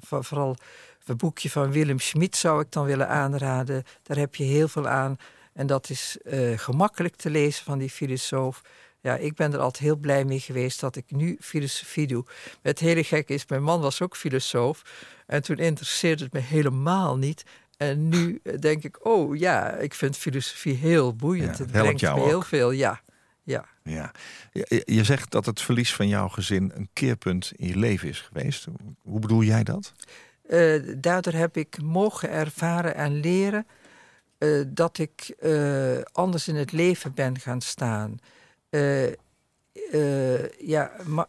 vooral 0.00 0.56
het 1.04 1.16
boekje 1.16 1.50
van 1.50 1.72
Willem 1.72 1.98
Schmid 1.98 2.36
zou 2.36 2.60
ik 2.60 2.72
dan 2.72 2.84
willen 2.84 3.08
aanraden. 3.08 3.84
Daar 4.02 4.16
heb 4.16 4.34
je 4.34 4.44
heel 4.44 4.68
veel 4.68 4.88
aan. 4.88 5.16
En 5.52 5.66
dat 5.66 5.90
is 5.90 6.18
uh, 6.22 6.58
gemakkelijk 6.58 7.16
te 7.16 7.30
lezen 7.30 7.64
van 7.64 7.78
die 7.78 7.90
filosoof. 7.90 8.60
Ja, 9.00 9.16
ik 9.16 9.34
ben 9.34 9.52
er 9.52 9.58
altijd 9.58 9.84
heel 9.84 9.96
blij 9.96 10.24
mee 10.24 10.40
geweest 10.40 10.80
dat 10.80 10.96
ik 10.96 11.04
nu 11.10 11.36
filosofie 11.40 12.06
doe. 12.06 12.24
Het 12.62 12.78
hele 12.78 13.04
gek 13.04 13.28
is, 13.28 13.46
mijn 13.46 13.62
man 13.62 13.80
was 13.80 14.02
ook 14.02 14.16
filosoof. 14.16 14.82
En 15.26 15.42
toen 15.42 15.56
interesseerde 15.56 16.24
het 16.24 16.32
me 16.32 16.40
helemaal 16.40 17.16
niet. 17.16 17.44
En 17.76 18.08
nu 18.08 18.40
denk 18.58 18.84
ik, 18.84 19.06
oh 19.06 19.36
ja, 19.36 19.70
ik 19.70 19.94
vind 19.94 20.16
filosofie 20.16 20.74
heel 20.74 21.14
boeiend. 21.14 21.56
Ja, 21.56 21.62
het 21.62 21.72
brengt 21.72 22.02
me 22.02 22.14
heel 22.14 22.32
ook. 22.32 22.44
veel, 22.44 22.70
ja. 22.70 23.00
Ja. 23.48 23.68
Ja. 23.82 24.10
Je, 24.52 24.82
je 24.84 25.04
zegt 25.04 25.30
dat 25.30 25.46
het 25.46 25.60
verlies 25.60 25.94
van 25.94 26.08
jouw 26.08 26.28
gezin 26.28 26.72
een 26.74 26.88
keerpunt 26.92 27.52
in 27.56 27.68
je 27.68 27.76
leven 27.76 28.08
is 28.08 28.20
geweest. 28.20 28.66
Hoe 29.02 29.20
bedoel 29.20 29.42
jij 29.42 29.64
dat? 29.64 29.92
Uh, 30.48 30.94
daardoor 30.96 31.32
heb 31.32 31.56
ik 31.56 31.82
mogen 31.82 32.30
ervaren 32.30 32.94
en 32.94 33.20
leren 33.20 33.66
uh, 34.38 34.64
dat 34.68 34.98
ik 34.98 35.34
uh, 35.42 35.98
anders 36.12 36.48
in 36.48 36.56
het 36.56 36.72
leven 36.72 37.14
ben 37.14 37.38
gaan 37.38 37.60
staan. 37.60 38.18
ja, 40.58 40.90
ma 41.04 41.28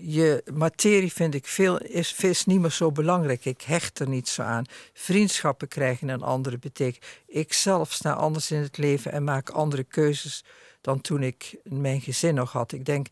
je 0.00 0.42
materie 0.54 1.12
vind 1.12 1.34
ik 1.34 1.46
veel, 1.46 1.78
is, 1.78 2.14
is 2.14 2.44
niet 2.44 2.60
meer 2.60 2.70
zo 2.70 2.92
belangrijk. 2.92 3.44
Ik 3.44 3.62
hecht 3.62 3.98
er 3.98 4.08
niet 4.08 4.28
zo 4.28 4.42
aan. 4.42 4.64
Vriendschappen 4.92 5.68
krijgen 5.68 6.08
een 6.08 6.22
andere 6.22 6.58
betekenis. 6.58 7.08
Ik 7.26 7.52
zelf 7.52 7.92
sta 7.92 8.12
anders 8.12 8.50
in 8.50 8.60
het 8.60 8.76
leven 8.76 9.12
en 9.12 9.24
maak 9.24 9.50
andere 9.50 9.84
keuzes 9.84 10.44
dan 10.80 11.00
toen 11.00 11.22
ik 11.22 11.56
mijn 11.62 12.00
gezin 12.00 12.34
nog 12.34 12.52
had. 12.52 12.72
Ik 12.72 12.84
denk 12.84 13.06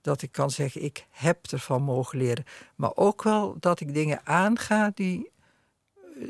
dat 0.00 0.22
ik 0.22 0.32
kan 0.32 0.50
zeggen, 0.50 0.82
ik 0.82 1.06
heb 1.10 1.46
ervan 1.50 1.82
mogen 1.82 2.18
leren. 2.18 2.44
Maar 2.74 2.92
ook 2.94 3.22
wel 3.22 3.56
dat 3.60 3.80
ik 3.80 3.94
dingen 3.94 4.20
aanga 4.24 4.90
die, 4.94 5.30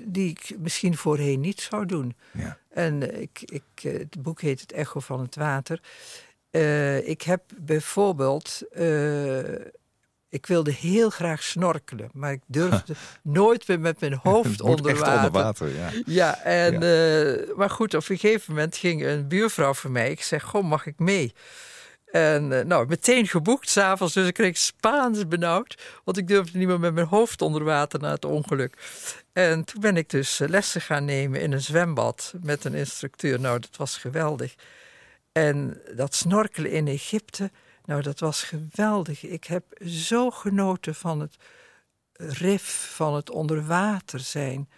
die 0.04 0.30
ik 0.30 0.58
misschien 0.58 0.96
voorheen 0.96 1.40
niet 1.40 1.60
zou 1.60 1.86
doen. 1.86 2.16
Ja. 2.32 2.58
En 2.68 3.20
ik, 3.20 3.42
ik, 3.44 3.62
het 3.82 4.22
boek 4.22 4.40
heet 4.40 4.60
Het 4.60 4.72
Echo 4.72 5.00
van 5.00 5.20
het 5.20 5.36
Water. 5.36 5.82
Uh, 6.50 7.08
ik 7.08 7.22
heb 7.22 7.42
bijvoorbeeld... 7.56 8.62
Uh, 8.72 9.44
ik 10.30 10.46
wilde 10.46 10.72
heel 10.72 11.10
graag 11.10 11.42
snorkelen, 11.42 12.10
maar 12.12 12.32
ik 12.32 12.42
durfde 12.46 12.94
nooit 13.22 13.68
meer 13.68 13.80
met 13.80 14.00
mijn 14.00 14.18
hoofd 14.22 14.60
onder 14.60 14.94
water. 14.94 15.16
onder 15.16 15.30
water. 15.30 15.68
Ja, 15.76 15.90
ja, 16.06 16.42
en, 16.42 16.80
ja. 16.80 17.24
Uh, 17.24 17.56
maar 17.56 17.70
goed, 17.70 17.94
op 17.94 18.08
een 18.08 18.18
gegeven 18.18 18.54
moment 18.54 18.76
ging 18.76 19.04
een 19.04 19.28
buurvrouw 19.28 19.74
van 19.74 19.92
mij. 19.92 20.10
Ik 20.10 20.22
zeg, 20.22 20.42
goh, 20.42 20.64
mag 20.64 20.86
ik 20.86 20.98
mee? 20.98 21.32
En 22.10 22.50
uh, 22.50 22.60
nou, 22.60 22.86
meteen 22.86 23.26
geboekt 23.26 23.68
s'avonds, 23.68 24.14
dus 24.14 24.26
ik 24.26 24.34
kreeg 24.34 24.56
Spaans 24.56 25.28
benauwd. 25.28 26.00
Want 26.04 26.16
ik 26.16 26.28
durfde 26.28 26.58
niet 26.58 26.68
meer 26.68 26.80
met 26.80 26.94
mijn 26.94 27.06
hoofd 27.06 27.42
onder 27.42 27.64
water 27.64 28.00
na 28.00 28.10
het 28.10 28.24
ongeluk. 28.24 28.76
En 29.32 29.64
toen 29.64 29.80
ben 29.80 29.96
ik 29.96 30.10
dus 30.10 30.38
lessen 30.38 30.80
gaan 30.80 31.04
nemen 31.04 31.40
in 31.40 31.52
een 31.52 31.60
zwembad 31.60 32.34
met 32.42 32.64
een 32.64 32.74
instructeur. 32.74 33.40
Nou, 33.40 33.60
dat 33.60 33.76
was 33.76 33.96
geweldig. 33.96 34.54
En 35.32 35.80
dat 35.96 36.14
snorkelen 36.14 36.70
in 36.70 36.88
Egypte, 36.88 37.50
nou, 37.90 38.02
dat 38.02 38.20
was 38.20 38.42
geweldig. 38.42 39.24
Ik 39.24 39.44
heb 39.44 39.64
zo 39.86 40.30
genoten 40.30 40.94
van 40.94 41.20
het 41.20 41.36
rif, 42.12 42.92
van 42.94 43.14
het 43.14 43.30
onder 43.30 43.66
water 43.66 44.20
zijn. 44.20 44.68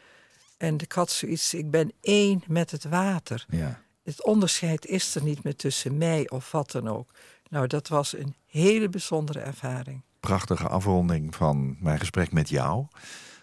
En 0.56 0.78
ik 0.78 0.92
had 0.92 1.10
zoiets, 1.10 1.54
ik 1.54 1.70
ben 1.70 1.92
één 2.00 2.42
met 2.46 2.70
het 2.70 2.84
water. 2.84 3.44
Ja. 3.48 3.82
Het 4.02 4.24
onderscheid 4.24 4.86
is 4.86 5.14
er 5.14 5.22
niet 5.22 5.42
meer 5.42 5.56
tussen 5.56 5.98
mij 5.98 6.30
of 6.30 6.50
wat 6.50 6.70
dan 6.70 6.88
ook. 6.88 7.10
Nou, 7.48 7.66
dat 7.66 7.88
was 7.88 8.16
een 8.16 8.34
hele 8.46 8.88
bijzondere 8.88 9.40
ervaring. 9.40 10.02
Prachtige 10.20 10.68
afronding 10.68 11.34
van 11.34 11.76
mijn 11.80 11.98
gesprek 11.98 12.32
met 12.32 12.48
jou. 12.48 12.86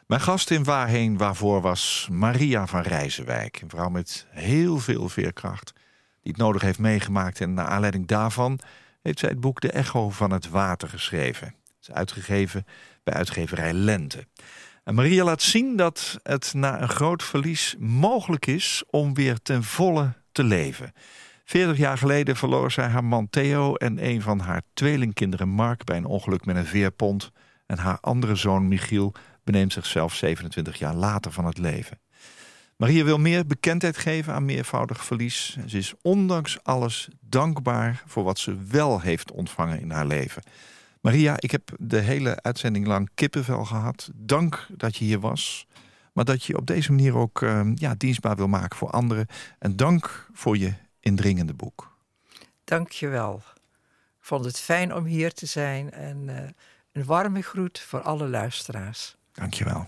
Mijn 0.05 0.21
gast 0.21 0.51
in 0.51 0.63
Waarheen 0.63 1.17
Waarvoor 1.17 1.61
was 1.61 2.07
Maria 2.11 2.67
van 2.67 2.81
Rijzenwijk. 2.81 3.61
Een 3.61 3.69
vrouw 3.69 3.89
met 3.89 4.27
heel 4.29 4.77
veel 4.77 5.09
veerkracht 5.09 5.73
die 6.21 6.31
het 6.31 6.41
nodig 6.41 6.61
heeft 6.61 6.79
meegemaakt. 6.79 7.41
En 7.41 7.53
naar 7.53 7.67
aanleiding 7.67 8.07
daarvan 8.07 8.59
heeft 9.01 9.19
zij 9.19 9.29
het 9.29 9.39
boek 9.39 9.61
De 9.61 9.71
Echo 9.71 10.09
van 10.09 10.31
het 10.31 10.49
Water 10.49 10.89
geschreven. 10.89 11.47
Het 11.47 11.87
is 11.87 11.91
uitgegeven 11.91 12.65
bij 13.03 13.13
uitgeverij 13.13 13.73
Lente. 13.73 14.27
En 14.83 14.95
Maria 14.95 15.23
laat 15.23 15.41
zien 15.41 15.75
dat 15.75 16.19
het 16.23 16.53
na 16.53 16.81
een 16.81 16.89
groot 16.89 17.23
verlies 17.23 17.75
mogelijk 17.79 18.45
is 18.45 18.83
om 18.89 19.13
weer 19.13 19.41
ten 19.41 19.63
volle 19.63 20.13
te 20.31 20.43
leven. 20.43 20.93
40 21.43 21.77
jaar 21.77 21.97
geleden 21.97 22.35
verloor 22.35 22.71
zij 22.71 22.87
haar 22.87 23.03
man 23.03 23.29
Theo 23.29 23.75
en 23.75 24.05
een 24.05 24.21
van 24.21 24.39
haar 24.39 24.61
tweelingkinderen 24.73 25.49
Mark 25.49 25.83
bij 25.83 25.97
een 25.97 26.05
ongeluk 26.05 26.45
met 26.45 26.55
een 26.55 26.65
veerpont. 26.65 27.31
En 27.65 27.77
haar 27.77 27.97
andere 28.01 28.35
zoon 28.35 28.67
Michiel 28.67 29.13
beneemt 29.43 29.73
zichzelf 29.73 30.15
27 30.15 30.79
jaar 30.79 30.93
later 30.93 31.31
van 31.31 31.45
het 31.45 31.57
leven. 31.57 31.99
Maria 32.79 33.03
wil 33.03 33.17
meer 33.17 33.45
bekendheid 33.45 33.97
geven 33.97 34.33
aan 34.33 34.45
meervoudig 34.45 35.05
verlies. 35.05 35.57
Ze 35.65 35.77
is 35.77 35.93
ondanks 36.01 36.63
alles 36.63 37.07
dankbaar 37.21 38.03
voor 38.05 38.23
wat 38.23 38.39
ze 38.39 38.63
wel 38.67 39.01
heeft 39.01 39.31
ontvangen 39.31 39.79
in 39.79 39.91
haar 39.91 40.05
leven. 40.05 40.43
Maria, 41.01 41.35
ik 41.39 41.51
heb 41.51 41.71
de 41.77 41.99
hele 41.99 42.41
uitzending 42.41 42.87
lang 42.87 43.09
kippenvel 43.13 43.65
gehad. 43.65 44.09
Dank 44.15 44.67
dat 44.77 44.97
je 44.97 45.05
hier 45.05 45.19
was. 45.19 45.67
Maar 46.13 46.25
dat 46.25 46.43
je 46.43 46.57
op 46.57 46.65
deze 46.65 46.91
manier 46.91 47.15
ook 47.15 47.41
uh, 47.41 47.61
ja, 47.75 47.95
dienstbaar 47.97 48.35
wil 48.35 48.47
maken 48.47 48.77
voor 48.77 48.89
anderen. 48.89 49.27
En 49.57 49.75
dank 49.75 50.27
voor 50.33 50.57
je 50.57 50.73
indringende 50.99 51.53
boek. 51.53 51.97
Dank 52.63 52.91
je 52.91 53.07
wel. 53.07 53.41
Ik 54.19 54.25
vond 54.25 54.45
het 54.45 54.59
fijn 54.59 54.95
om 54.95 55.05
hier 55.05 55.33
te 55.33 55.45
zijn. 55.45 55.91
En 55.91 56.27
uh, 56.27 56.35
een 56.91 57.05
warme 57.05 57.41
groet 57.41 57.79
voor 57.79 58.01
alle 58.01 58.27
luisteraars. 58.27 59.15
Dank 59.33 59.53
je 59.53 59.63
wel. 59.63 59.87